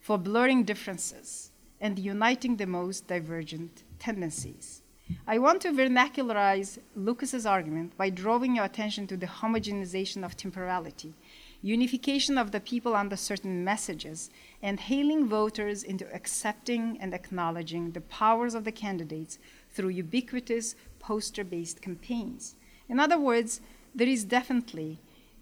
for 0.00 0.18
blurring 0.18 0.64
differences 0.64 1.52
and 1.80 1.98
uniting 1.98 2.56
the 2.56 2.66
most 2.66 3.06
divergent 3.06 3.84
tendencies. 4.00 4.82
I 5.26 5.38
want 5.38 5.62
to 5.62 5.72
vernacularize 5.72 6.78
Lucas's 6.96 7.46
argument 7.46 7.96
by 7.96 8.10
drawing 8.10 8.56
your 8.56 8.64
attention 8.64 9.06
to 9.06 9.16
the 9.16 9.26
homogenization 9.26 10.24
of 10.24 10.36
temporality, 10.36 11.14
unification 11.62 12.38
of 12.38 12.52
the 12.52 12.60
people 12.60 12.94
under 12.94 13.16
certain 13.16 13.64
messages, 13.64 14.30
and 14.62 14.78
hailing 14.78 15.26
voters 15.26 15.82
into 15.82 16.12
accepting 16.14 16.96
and 17.00 17.12
acknowledging 17.12 17.90
the 17.90 18.00
powers 18.00 18.54
of 18.54 18.64
the 18.64 18.72
candidates 18.72 19.38
through 19.70 19.88
ubiquitous 19.88 20.76
poster 20.98 21.44
based 21.44 21.82
campaigns. 21.82 22.54
In 22.88 23.00
other 23.00 23.18
words, 23.18 23.60
there 23.94 24.08
is 24.08 24.24
definitely, 24.24 24.98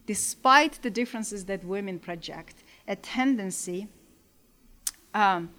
despite 0.07 0.81
the 0.83 0.91
differences 0.91 1.45
that 1.45 1.65
women 1.65 1.99
project, 1.99 2.63
a 2.89 2.97
tendency, 2.97 3.89
um, 5.13 5.51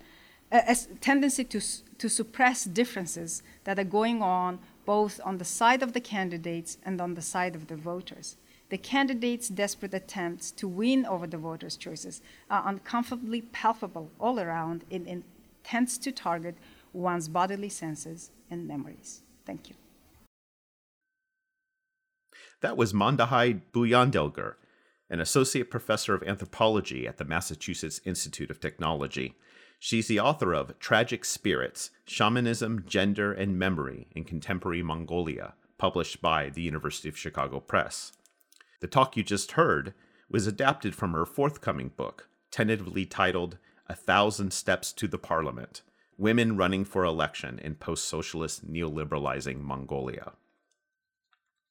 a, 0.52 0.64
a 0.70 0.76
tendency 1.02 1.44
to, 1.44 1.62
to 1.98 2.10
suppress 2.10 2.64
differences 2.64 3.44
that 3.64 3.78
are 3.78 3.84
going 3.84 4.22
on 4.22 4.60
both 4.86 5.20
on 5.24 5.38
the 5.38 5.46
side 5.46 5.84
of 5.84 5.94
the 5.94 6.00
candidates 6.00 6.78
and 6.84 7.02
on 7.02 7.14
the 7.14 7.22
side 7.22 7.56
of 7.56 7.68
the 7.68 7.76
voters. 7.76 8.38
The 8.70 8.78
candidates' 8.78 9.48
desperate 9.48 9.94
attempts 9.94 10.52
to 10.52 10.68
win 10.68 11.06
over 11.06 11.26
the 11.26 11.38
voters' 11.38 11.78
choices 11.78 12.22
are 12.50 12.68
uncomfortably 12.68 13.42
palpable 13.42 14.12
all 14.20 14.40
around 14.40 14.84
and 14.92 15.08
intends 15.08 15.98
to 16.00 16.12
target 16.12 16.56
one's 16.92 17.30
bodily 17.30 17.70
senses 17.70 18.32
and 18.50 18.68
memories. 18.68 19.22
Thank 19.46 19.70
you. 19.70 19.76
That 22.62 22.76
was 22.76 22.92
Manduhai 22.92 23.62
Buyandelger, 23.72 24.56
an 25.10 25.22
associate 25.22 25.70
professor 25.70 26.14
of 26.14 26.24
anthropology 26.24 27.08
at 27.08 27.18
the 27.18 27.26
Massachusetts 27.26 28.02
Institute 28.04 28.50
of 28.50 28.60
Technology. 28.60 29.36
She's 29.80 30.08
the 30.08 30.20
author 30.20 30.54
of 30.54 30.78
Tragic 30.80 31.24
Spirits 31.24 31.92
Shamanism, 32.06 32.84
Gender, 32.86 33.32
and 33.32 33.60
Memory 33.60 34.08
in 34.14 34.24
Contemporary 34.24 34.82
Mongolia, 34.82 35.54
published 35.78 36.22
by 36.22 36.50
the 36.50 36.64
University 36.64 37.08
of 37.08 37.18
Chicago 37.18 37.60
Press. 37.60 38.12
The 38.80 38.88
talk 38.88 39.18
you 39.18 39.24
just 39.24 39.54
heard 39.54 39.94
was 40.30 40.48
adapted 40.48 40.96
from 40.96 41.14
her 41.14 41.26
forthcoming 41.26 41.90
book, 41.90 42.30
tentatively 42.52 43.06
titled 43.06 43.58
A 43.88 43.96
Thousand 43.96 44.54
Steps 44.54 44.92
to 44.94 45.08
the 45.08 45.18
Parliament 45.18 45.82
Women 46.18 46.58
Running 46.58 46.84
for 46.84 47.04
Election 47.04 47.60
in 47.60 47.76
Post 47.76 48.06
Socialist 48.06 48.72
Neoliberalizing 48.72 49.62
Mongolia. 49.62 50.34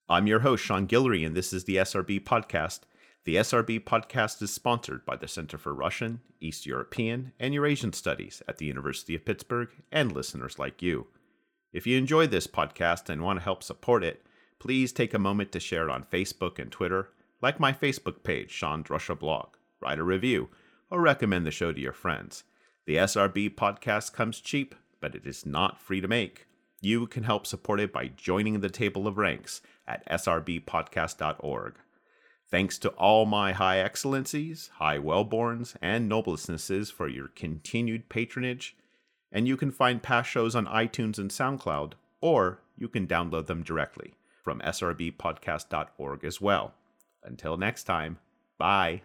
I'm 0.08 0.26
your 0.26 0.40
host, 0.40 0.64
Sean 0.64 0.86
Guillory, 0.86 1.26
and 1.26 1.36
this 1.36 1.52
is 1.52 1.64
the 1.64 1.76
SRB 1.76 2.22
Podcast 2.22 2.80
the 3.26 3.34
SRB 3.34 3.80
podcast 3.80 4.40
is 4.40 4.52
sponsored 4.52 5.04
by 5.04 5.16
the 5.16 5.26
Center 5.26 5.58
for 5.58 5.74
Russian, 5.74 6.20
East 6.40 6.64
European, 6.64 7.32
and 7.40 7.52
Eurasian 7.52 7.92
Studies 7.92 8.40
at 8.46 8.58
the 8.58 8.66
University 8.66 9.16
of 9.16 9.24
Pittsburgh 9.24 9.68
and 9.90 10.12
listeners 10.12 10.60
like 10.60 10.80
you. 10.80 11.08
If 11.72 11.88
you 11.88 11.98
enjoy 11.98 12.28
this 12.28 12.46
podcast 12.46 13.08
and 13.08 13.24
want 13.24 13.40
to 13.40 13.42
help 13.42 13.64
support 13.64 14.04
it, 14.04 14.24
please 14.58 14.92
take 14.92 15.14
a 15.14 15.18
moment 15.18 15.52
to 15.52 15.60
share 15.60 15.88
it 15.88 15.90
on 15.90 16.04
Facebook 16.04 16.58
and 16.58 16.70
Twitter, 16.70 17.10
like 17.42 17.60
my 17.60 17.72
Facebook 17.72 18.22
page, 18.22 18.50
Sean's 18.50 18.90
Russia 18.90 19.14
Blog, 19.14 19.48
write 19.80 19.98
a 19.98 20.04
review, 20.04 20.48
or 20.90 21.00
recommend 21.00 21.46
the 21.46 21.50
show 21.50 21.72
to 21.72 21.80
your 21.80 21.92
friends. 21.92 22.44
The 22.86 22.96
SRB 22.96 23.54
podcast 23.54 24.12
comes 24.12 24.40
cheap, 24.40 24.74
but 25.00 25.14
it 25.14 25.26
is 25.26 25.44
not 25.44 25.80
free 25.80 26.00
to 26.00 26.08
make. 26.08 26.46
You 26.80 27.06
can 27.06 27.24
help 27.24 27.46
support 27.46 27.80
it 27.80 27.92
by 27.92 28.08
joining 28.08 28.60
the 28.60 28.70
table 28.70 29.06
of 29.06 29.18
ranks 29.18 29.60
at 29.86 30.08
srbpodcast.org. 30.08 31.74
Thanks 32.48 32.78
to 32.78 32.90
all 32.90 33.26
my 33.26 33.52
high 33.52 33.80
excellencies, 33.80 34.70
high 34.74 34.98
wellborns, 34.98 35.74
and 35.82 36.10
noblesnesses 36.10 36.92
for 36.92 37.08
your 37.08 37.28
continued 37.28 38.08
patronage. 38.08 38.76
And 39.32 39.48
you 39.48 39.56
can 39.56 39.72
find 39.72 40.02
past 40.02 40.30
shows 40.30 40.54
on 40.54 40.66
iTunes 40.66 41.18
and 41.18 41.30
SoundCloud, 41.30 41.94
or 42.20 42.62
you 42.78 42.88
can 42.88 43.06
download 43.08 43.46
them 43.46 43.64
directly 43.64 44.14
from 44.46 44.60
srbpodcast.org 44.60 46.24
as 46.24 46.40
well. 46.40 46.72
Until 47.24 47.56
next 47.56 47.82
time, 47.82 48.20
bye. 48.58 49.02